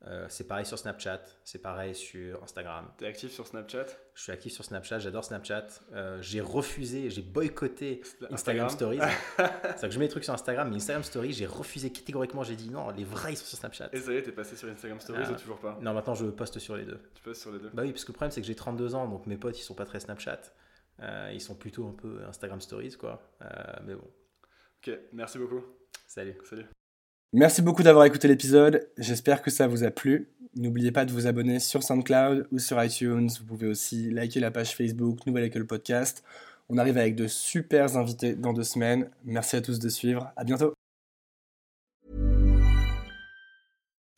Euh, 0.07 0.27
c'est 0.29 0.43
pareil 0.47 0.67
sur 0.67 0.77
Snapchat, 0.77 1.19
c'est 1.43 1.57
pareil 1.59 1.95
sur 1.95 2.43
Instagram. 2.43 2.91
T'es 2.97 3.07
actif 3.07 3.31
sur 3.31 3.47
Snapchat? 3.47 3.85
Je 4.13 4.21
suis 4.21 4.31
actif 4.31 4.53
sur 4.53 4.63
Snapchat, 4.63 4.99
j'adore 4.99 5.23
Snapchat. 5.25 5.65
Euh, 5.93 6.21
j'ai 6.21 6.41
refusé, 6.41 7.09
j'ai 7.09 7.23
boycotté 7.23 8.01
Instagram. 8.29 8.67
Instagram 8.67 8.69
Stories. 8.69 8.99
C'est-à-dire 9.37 9.81
que 9.81 9.89
je 9.89 9.97
mets 9.99 10.05
des 10.05 10.11
trucs 10.11 10.23
sur 10.23 10.33
Instagram, 10.33 10.69
mais 10.69 10.75
Instagram 10.75 11.03
Stories, 11.03 11.33
j'ai 11.33 11.47
refusé 11.47 11.91
catégoriquement. 11.91 12.43
J'ai 12.43 12.55
dit 12.55 12.69
non, 12.69 12.91
les 12.91 13.03
vrais 13.03 13.33
ils 13.33 13.37
sont 13.37 13.45
sur 13.45 13.57
Snapchat. 13.57 13.89
Et 13.93 13.99
ça 13.99 14.13
y 14.13 14.17
est, 14.17 14.21
t'es 14.21 14.31
passé 14.31 14.55
sur 14.55 14.69
Instagram 14.69 14.99
Stories 14.99 15.23
Ah. 15.25 15.31
ou 15.31 15.35
toujours 15.35 15.59
pas? 15.59 15.79
Non, 15.81 15.93
maintenant 15.93 16.13
je 16.13 16.27
poste 16.27 16.59
sur 16.59 16.77
les 16.77 16.85
deux. 16.85 16.99
Tu 17.15 17.23
passes 17.23 17.39
sur 17.39 17.51
les 17.51 17.57
deux 17.59 17.71
Bah 17.73 17.81
oui, 17.81 17.91
parce 17.91 18.05
que 18.05 18.11
le 18.11 18.15
problème 18.15 18.31
c'est 18.31 18.41
que 18.41 18.47
j'ai 18.47 18.53
32 18.55 18.93
ans, 18.93 19.07
donc 19.07 19.25
mes 19.25 19.37
potes 19.37 19.57
ils 19.57 19.63
sont 19.63 19.73
pas 19.73 19.85
très 19.85 19.99
Snapchat. 19.99 20.39
Euh, 21.01 21.31
ils 21.33 21.41
sont 21.41 21.55
plutôt 21.55 21.87
un 21.87 21.93
peu 21.93 22.23
Instagram 22.27 22.61
Stories 22.61 22.95
quoi. 22.97 23.21
Mais 23.83 23.95
bon, 23.95 24.07
Ok, 24.85 24.91
merci 25.13 25.39
beaucoup. 25.39 25.63
salut. 26.05 26.37
Salut. 26.47 26.65
Merci 27.33 27.61
beaucoup 27.61 27.83
d'avoir 27.83 28.05
écouté 28.05 28.27
l'épisode. 28.27 28.87
J'espère 28.97 29.41
que 29.41 29.51
ça 29.51 29.67
vous 29.67 29.83
a 29.83 29.91
plu. 29.91 30.29
N'oubliez 30.55 30.91
pas 30.91 31.03
de 31.03 31.11
vous 31.11 31.27
abonner 31.27 31.59
sur 31.59 31.83
SoundCloud 31.83 32.47
ou 32.51 32.59
sur 32.59 32.81
iTunes. 32.81 33.29
Vous 33.39 33.45
pouvez 33.45 33.67
aussi 33.67 34.09
liker 34.09 34.39
la 34.39 34.51
page 34.51 34.73
Facebook 34.75 35.25
Nouvelle 35.25 35.43
École 35.45 35.67
Podcast. 35.67 36.23
On 36.69 36.77
arrive 36.77 36.97
avec 36.97 37.15
de 37.15 37.27
super 37.27 37.97
invités 37.97 38.35
dans 38.35 38.53
deux 38.53 38.63
semaines. 38.63 39.09
Merci 39.25 39.57
à 39.57 39.61
tous 39.61 39.79
de 39.79 39.89
suivre. 39.89 40.31
À 40.37 40.45
bientôt. 40.45 40.74